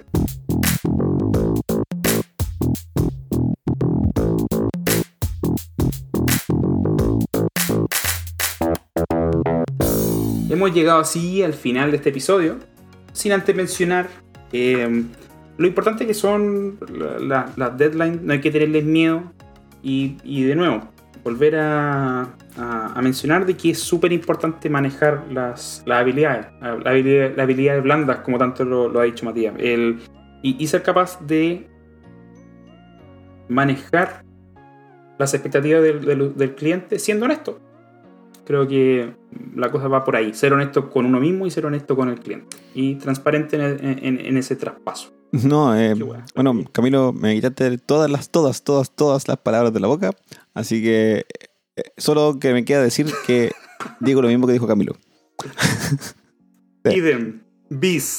Hemos 10.60 10.74
llegado 10.74 11.00
así 11.00 11.42
al 11.42 11.54
final 11.54 11.92
de 11.92 11.96
este 11.96 12.10
episodio, 12.10 12.58
sin 13.14 13.32
antes 13.32 13.56
mencionar 13.56 14.10
eh, 14.52 15.06
lo 15.58 15.68
importante 15.68 16.06
que 16.06 16.14
son 16.14 16.78
las 17.22 17.78
deadlines, 17.78 18.22
no 18.22 18.34
hay 18.34 18.42
que 18.42 18.52
tenerles 18.52 18.84
miedo. 18.84 19.24
Y, 19.82 20.18
de 20.44 20.56
nuevo, 20.58 20.82
volver 21.24 21.56
a, 21.56 22.28
mencionar 23.02 23.46
de 23.46 23.56
que 23.56 23.70
es 23.70 23.80
súper 23.80 24.12
importante 24.12 24.70
manejar 24.70 25.24
las, 25.32 25.82
habilidades, 25.90 26.48
las 26.60 27.40
habilidades, 27.40 27.82
blandas, 27.82 28.18
como 28.18 28.38
tanto 28.38 28.66
lo, 28.66 29.00
ha 29.00 29.06
dicho 29.06 29.24
Matías. 29.24 29.54
El, 29.60 30.02
y, 30.42 30.68
ser 30.68 30.84
capaz 30.84 31.26
de 31.26 31.70
manejar 33.48 34.26
las 35.18 35.34
expectativas 35.34 35.82
del 35.84 36.56
cliente 36.56 37.00
siendo 37.00 37.28
honesto 37.28 37.62
creo 38.50 38.68
que 38.68 39.14
la 39.56 39.70
cosa 39.70 39.88
va 39.88 40.04
por 40.04 40.16
ahí. 40.16 40.34
Ser 40.34 40.54
honesto 40.54 40.90
con 40.90 41.06
uno 41.06 41.20
mismo 41.20 41.46
y 41.46 41.52
ser 41.52 41.68
honesto 41.68 41.96
con 41.96 42.10
el 42.10 42.20
cliente. 42.20 42.58
Y 42.74 42.96
transparente 42.96 43.58
en, 43.58 44.38
ese 44.38 44.56
traspaso. 44.56 45.14
No, 45.32 45.80
eh, 45.80 45.94
bueno, 46.34 46.64
Camilo, 46.72 47.14
me 47.14 47.36
quitaste 47.36 47.78
todas 47.78 48.10
las, 48.10 48.32
todas, 48.32 48.64
todas, 48.64 48.96
todas 48.96 49.28
las 49.28 49.38
palabras 49.38 49.72
de 49.72 49.80
la 49.80 49.86
boca. 49.86 50.10
Así 50.56 50.82
que 50.82 51.28
eh, 51.76 51.84
solo 51.98 52.40
que 52.40 52.54
me 52.54 52.66
queda 52.66 52.82
decir 52.82 53.06
que 53.28 53.52
digo 54.00 54.24
lo 54.24 54.30
mismo 54.30 54.48
que 54.48 54.54
dijo 54.54 54.66
Camilo. 54.66 54.96
Idem, 56.86 57.42
bis. 57.70 58.18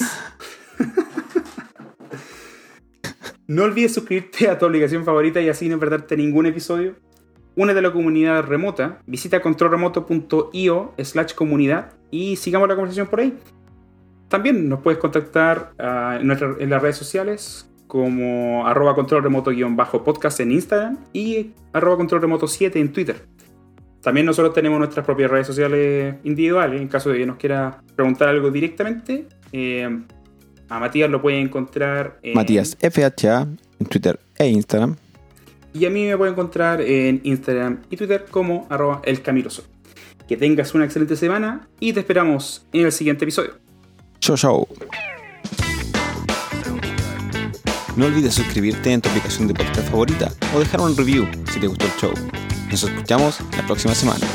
no 3.49 3.64
olvides 3.64 3.95
suscribirte 3.95 4.49
a 4.49 4.57
tu 4.57 4.66
obligación 4.66 5.05
favorita 5.05 5.41
y 5.41 5.49
así 5.49 5.68
no 5.68 5.81
perderte 5.81 6.16
ningún 6.16 6.47
episodio 6.47 7.09
Únete 7.57 7.80
a 7.80 7.82
la 7.82 7.92
comunidad 7.92 8.44
remota, 8.44 9.01
visita 9.07 9.40
controlremoto.io 9.40 10.94
slash 10.98 11.34
comunidad 11.34 11.92
y 12.11 12.36
sigamos 12.36 12.68
la 12.68 12.74
conversación 12.74 13.09
por 13.09 13.20
ahí. 13.20 13.36
También 14.28 14.68
nos 14.68 14.80
puedes 14.80 15.01
contactar 15.01 15.72
ah, 15.78 16.18
en, 16.20 16.28
las 16.28 16.82
redes 16.82 16.96
sociales 16.96 17.68
como 17.88 18.66
arroba 18.66 18.94
controlremoto-podcast 18.94 20.40
en 20.40 20.53
Instagram 20.53 20.98
y 21.12 21.51
arroba 21.72 21.98
controlremoto7 21.98 22.76
en 22.76 22.92
Twitter. 22.92 23.26
También 24.01 24.24
nosotros 24.24 24.55
tenemos 24.55 24.78
nuestras 24.78 25.05
propias 25.05 25.30
redes 25.30 25.48
sociales 25.48 26.14
individuales, 26.22 26.80
en 26.80 26.88
caso 26.88 27.11
de 27.11 27.18
que 27.18 27.26
nos 27.26 27.36
quiera 27.36 27.82
preguntar 27.96 28.28
algo 28.28 28.51
directamente. 28.51 29.26
Eh, 29.53 30.01
a 30.68 30.78
Matías 30.78 31.11
lo 31.11 31.20
pueden 31.20 31.40
encontrar 31.40 32.18
en... 32.22 32.34
Matías 32.34 32.78
FHA 32.80 33.48
en 33.80 33.86
Twitter 33.86 34.20
e 34.38 34.48
Instagram. 34.48 34.96
Y 35.72 35.86
a 35.86 35.90
mí 35.90 36.06
me 36.06 36.16
puede 36.16 36.32
encontrar 36.32 36.80
en 36.80 37.20
Instagram 37.22 37.82
y 37.90 37.96
Twitter 37.96 38.26
como 38.30 38.66
arroba. 38.70 39.02
Que 39.02 40.36
tengas 40.36 40.74
una 40.74 40.84
excelente 40.84 41.16
semana 41.16 41.68
y 41.80 41.92
te 41.92 42.00
esperamos 42.00 42.66
en 42.72 42.86
el 42.86 42.92
siguiente 42.92 43.24
episodio. 43.24 43.54
Chau, 44.20 44.36
chau. 44.36 44.68
No 47.96 48.06
olvides 48.06 48.34
suscribirte 48.34 48.92
en 48.92 49.00
tu 49.00 49.08
aplicación 49.08 49.48
de 49.48 49.54
podcast 49.54 49.88
favorita 49.88 50.32
o 50.54 50.60
dejar 50.60 50.80
un 50.80 50.96
review 50.96 51.26
si 51.52 51.60
te 51.60 51.66
gustó 51.66 51.86
el 51.86 51.92
show. 52.00 52.12
Nos 52.70 52.82
escuchamos 52.84 53.40
la 53.56 53.66
próxima 53.66 53.94
semana. 53.94 54.26